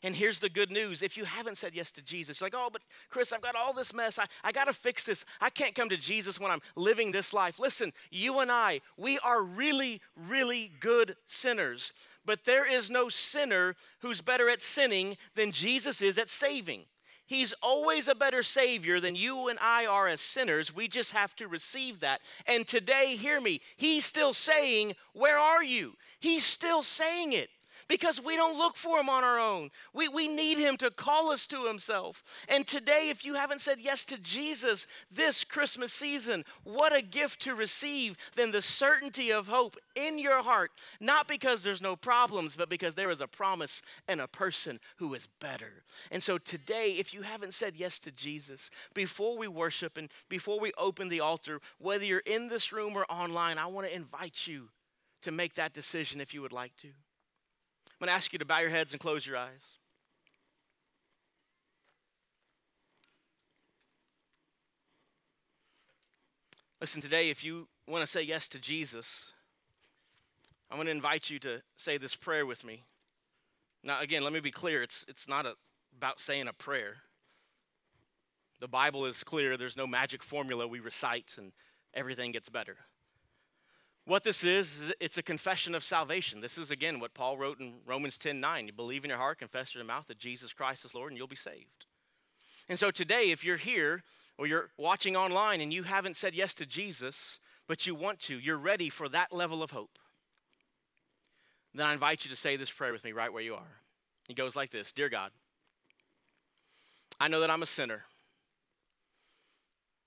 And 0.06 0.16
here's 0.16 0.40
the 0.40 0.50
good 0.50 0.70
news 0.70 1.02
if 1.02 1.18
you 1.18 1.26
haven't 1.26 1.58
said 1.58 1.74
yes 1.74 1.92
to 1.94 2.02
Jesus, 2.04 2.40
you're 2.40 2.46
like, 2.46 2.54
oh, 2.56 2.70
but 2.72 2.84
Chris, 3.10 3.34
I've 3.34 3.42
got 3.42 3.56
all 3.56 3.74
this 3.74 3.92
mess. 3.92 4.20
I, 4.20 4.26
I 4.44 4.52
got 4.52 4.66
to 4.66 4.74
fix 4.74 5.04
this. 5.04 5.26
I 5.42 5.50
can't 5.50 5.74
come 5.74 5.90
to 5.90 5.98
Jesus 5.98 6.40
when 6.40 6.52
I'm 6.52 6.62
living 6.76 7.12
this 7.12 7.34
life. 7.34 7.58
Listen, 7.58 7.92
you 8.12 8.40
and 8.40 8.52
I, 8.52 8.82
we 8.98 9.18
are 9.20 9.42
really, 9.42 10.02
really 10.16 10.72
good 10.80 11.16
sinners. 11.26 11.92
But 12.24 12.46
there 12.46 12.72
is 12.72 12.92
no 12.92 13.10
sinner 13.10 13.76
who's 14.02 14.22
better 14.22 14.48
at 14.48 14.62
sinning 14.62 15.18
than 15.34 15.52
Jesus 15.52 16.04
is 16.04 16.20
at 16.20 16.30
saving. 16.30 16.84
He's 17.26 17.54
always 17.62 18.08
a 18.08 18.16
better 18.16 18.44
Savior 18.44 19.00
than 19.00 19.16
you 19.16 19.48
and 19.48 19.58
I 19.60 19.86
are 19.86 20.08
as 20.08 20.22
sinners. 20.22 20.76
We 20.76 20.88
just 20.88 21.12
have 21.14 21.36
to 21.38 21.48
receive 21.48 22.02
that. 22.02 22.22
And 22.46 22.68
today, 22.68 23.16
hear 23.16 23.42
me, 23.42 23.62
He's 23.78 24.06
still 24.06 24.34
saying, 24.34 24.96
Where 25.14 25.40
are 25.40 25.64
you? 25.64 25.96
He's 26.20 26.46
still 26.46 26.84
saying 26.84 27.34
it 27.34 27.50
because 27.88 28.22
we 28.24 28.36
don't 28.36 28.58
look 28.58 28.76
for 28.76 29.00
him 29.00 29.10
on 29.10 29.24
our 29.24 29.40
own. 29.40 29.70
We, 29.94 30.08
we 30.08 30.28
need 30.28 30.58
him 30.58 30.78
to 30.78 30.92
call 30.92 31.32
us 31.32 31.46
to 31.48 31.66
himself. 31.66 32.24
And 32.48 32.66
today, 32.66 33.10
if 33.10 33.26
you 33.26 33.36
haven't 33.36 33.62
said 33.62 33.80
yes 33.80 34.06
to 34.06 34.18
Jesus 34.18 34.88
this 35.12 35.44
Christmas 35.44 35.94
season, 35.94 36.46
what 36.64 36.96
a 36.96 37.02
gift 37.02 37.42
to 37.44 37.56
receive 37.56 38.18
than 38.36 38.52
the 38.52 38.62
certainty 38.62 39.32
of 39.32 39.48
hope 39.48 39.78
in 39.96 40.18
your 40.18 40.42
heart, 40.42 40.72
not 41.00 41.28
because 41.28 41.64
there's 41.64 41.82
no 41.82 41.96
problems, 41.96 42.56
but 42.56 42.70
because 42.70 42.96
there 42.96 43.12
is 43.12 43.22
a 43.22 43.28
promise 43.28 43.82
and 44.08 44.20
a 44.20 44.28
person 44.28 44.80
who 44.98 45.14
is 45.14 45.28
better. 45.40 45.84
And 46.12 46.22
so 46.22 46.38
today, 46.38 46.96
if 47.00 47.14
you 47.14 47.22
haven't 47.22 47.54
said 47.54 47.76
yes 47.76 48.00
to 48.00 48.12
Jesus, 48.12 48.72
before 48.94 49.38
we 49.38 49.48
worship 49.48 49.98
and 49.98 50.10
before 50.30 50.60
we 50.60 50.72
open 50.78 51.08
the 51.08 51.20
altar, 51.20 51.60
whether 51.80 52.06
you're 52.06 52.20
in 52.20 52.48
this 52.48 52.72
room 52.72 52.96
or 52.96 53.06
online, 53.06 53.58
I 53.58 53.68
want 53.68 53.88
to 53.88 53.96
invite 53.96 54.48
you 54.48 54.70
to 55.22 55.32
make 55.32 55.56
that 55.56 55.74
decision 55.74 56.22
if 56.22 56.34
you 56.34 56.42
would 56.42 56.54
like 56.54 56.76
to. 56.78 56.90
I'm 57.96 58.06
going 58.06 58.12
to 58.12 58.16
ask 58.16 58.34
you 58.34 58.40
to 58.40 58.46
bow 58.46 58.60
your 58.60 58.70
heads 58.70 58.92
and 58.92 59.00
close 59.00 59.26
your 59.26 59.38
eyes. 59.38 59.78
Listen, 66.82 67.02
today, 67.02 67.30
if 67.30 67.42
you 67.42 67.70
want 67.88 68.04
to 68.04 68.12
say 68.12 68.22
yes 68.22 68.50
to 68.50 68.60
Jesus, 68.60 69.32
I'm 70.70 70.76
going 70.76 70.88
to 70.88 70.92
invite 70.92 71.30
you 71.30 71.40
to 71.40 71.62
say 71.78 71.98
this 71.98 72.18
prayer 72.18 72.46
with 72.46 72.66
me. 72.66 72.84
Now, 73.82 74.02
again, 74.02 74.24
let 74.24 74.34
me 74.34 74.42
be 74.42 74.52
clear 74.52 74.84
it's, 74.84 75.06
it's 75.08 75.30
not 75.30 75.46
a, 75.46 75.54
about 75.96 76.20
saying 76.20 76.50
a 76.50 76.54
prayer. 76.54 76.98
The 78.60 78.68
Bible 78.68 79.06
is 79.06 79.24
clear, 79.24 79.56
there's 79.56 79.78
no 79.78 79.88
magic 79.88 80.22
formula 80.22 80.68
we 80.68 80.82
recite 80.82 81.36
and 81.38 81.54
everything 81.94 82.34
gets 82.34 82.50
better. 82.50 82.76
What 84.06 84.24
this 84.24 84.44
is, 84.44 84.94
it's 85.00 85.18
a 85.18 85.24
confession 85.24 85.74
of 85.74 85.84
salvation. 85.84 86.40
This 86.40 86.60
is 86.60 86.70
again 86.70 87.00
what 87.00 87.16
Paul 87.16 87.38
wrote 87.38 87.60
in 87.60 87.74
Romans 87.88 88.20
10 88.20 88.40
9. 88.40 88.68
You 88.68 88.74
believe 88.74 89.04
in 89.04 89.10
your 89.10 89.18
heart, 89.18 89.40
confess 89.40 89.74
in 89.74 89.80
your 89.80 89.88
mouth 89.88 90.08
that 90.08 90.20
Jesus 90.20 90.54
Christ 90.54 90.86
is 90.86 90.94
Lord, 90.94 91.12
and 91.12 91.18
you'll 91.18 91.28
be 91.28 91.36
saved. 91.36 91.88
And 92.70 92.78
so 92.78 92.92
today, 92.92 93.32
if 93.32 93.44
you're 93.44 93.58
here 93.58 94.04
or 94.38 94.46
you're 94.46 94.70
watching 94.78 95.16
online 95.16 95.60
and 95.60 95.74
you 95.74 95.84
haven't 95.84 96.18
said 96.18 96.36
yes 96.36 96.54
to 96.56 96.68
Jesus, 96.68 97.40
but 97.68 97.88
you 97.88 97.96
want 97.96 98.20
to, 98.22 98.38
you're 98.38 98.58
ready 98.58 98.90
for 98.90 99.10
that 99.10 99.34
level 99.34 99.64
of 99.64 99.72
hope, 99.72 99.98
then 101.74 101.88
I 101.88 101.94
invite 101.94 102.26
you 102.26 102.30
to 102.30 102.36
say 102.36 102.58
this 102.58 102.72
prayer 102.72 102.94
with 102.94 103.04
me 103.04 103.12
right 103.12 103.34
where 103.34 103.44
you 103.44 103.56
are. 103.56 103.82
It 104.30 104.36
goes 104.36 104.56
like 104.56 104.70
this 104.70 104.92
Dear 104.92 105.10
God, 105.10 105.32
I 107.20 107.28
know 107.28 107.40
that 107.40 107.50
I'm 107.50 107.64
a 107.64 107.68
sinner. 107.68 108.04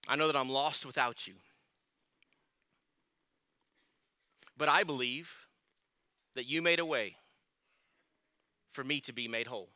I 0.06 0.14
know 0.14 0.28
that 0.28 0.36
I'm 0.36 0.48
lost 0.48 0.86
without 0.86 1.26
you. 1.26 1.34
But 4.58 4.68
I 4.68 4.82
believe 4.82 5.32
that 6.34 6.46
you 6.46 6.60
made 6.60 6.80
a 6.80 6.84
way 6.84 7.16
for 8.72 8.84
me 8.84 9.00
to 9.02 9.12
be 9.12 9.28
made 9.28 9.46
whole. 9.46 9.70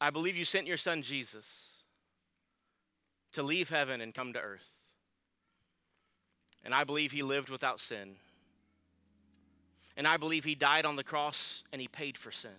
I 0.00 0.10
believe 0.10 0.36
you 0.36 0.44
sent 0.44 0.66
your 0.66 0.76
son 0.76 1.02
Jesus 1.02 1.82
to 3.32 3.42
leave 3.42 3.68
heaven 3.68 4.00
and 4.00 4.14
come 4.14 4.32
to 4.32 4.40
earth. 4.40 4.68
And 6.64 6.74
I 6.74 6.84
believe 6.84 7.12
he 7.12 7.22
lived 7.22 7.50
without 7.50 7.80
sin. 7.80 8.14
And 9.96 10.06
I 10.06 10.16
believe 10.16 10.44
he 10.44 10.54
died 10.54 10.86
on 10.86 10.96
the 10.96 11.04
cross 11.04 11.64
and 11.72 11.80
he 11.80 11.88
paid 11.88 12.16
for 12.16 12.30
sin. 12.30 12.50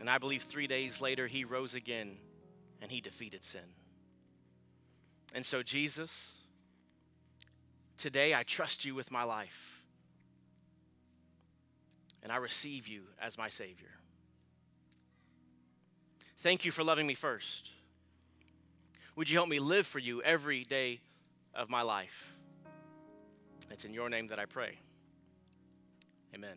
And 0.00 0.10
I 0.10 0.18
believe 0.18 0.42
three 0.42 0.66
days 0.66 1.00
later 1.00 1.26
he 1.26 1.44
rose 1.44 1.74
again 1.74 2.16
and 2.82 2.90
he 2.90 3.00
defeated 3.00 3.42
sin. 3.44 3.60
And 5.34 5.44
so, 5.44 5.62
Jesus, 5.62 6.36
Today, 7.96 8.34
I 8.34 8.42
trust 8.42 8.84
you 8.84 8.94
with 8.94 9.10
my 9.10 9.24
life. 9.24 9.82
And 12.22 12.32
I 12.32 12.36
receive 12.36 12.88
you 12.88 13.02
as 13.20 13.38
my 13.38 13.48
Savior. 13.48 13.90
Thank 16.38 16.64
you 16.64 16.72
for 16.72 16.84
loving 16.84 17.06
me 17.06 17.14
first. 17.14 17.70
Would 19.14 19.30
you 19.30 19.36
help 19.36 19.48
me 19.48 19.58
live 19.58 19.86
for 19.86 19.98
you 19.98 20.22
every 20.22 20.64
day 20.64 21.00
of 21.54 21.70
my 21.70 21.82
life? 21.82 22.36
It's 23.70 23.84
in 23.84 23.94
your 23.94 24.10
name 24.10 24.26
that 24.28 24.38
I 24.38 24.44
pray. 24.44 24.78
Amen. 26.34 26.56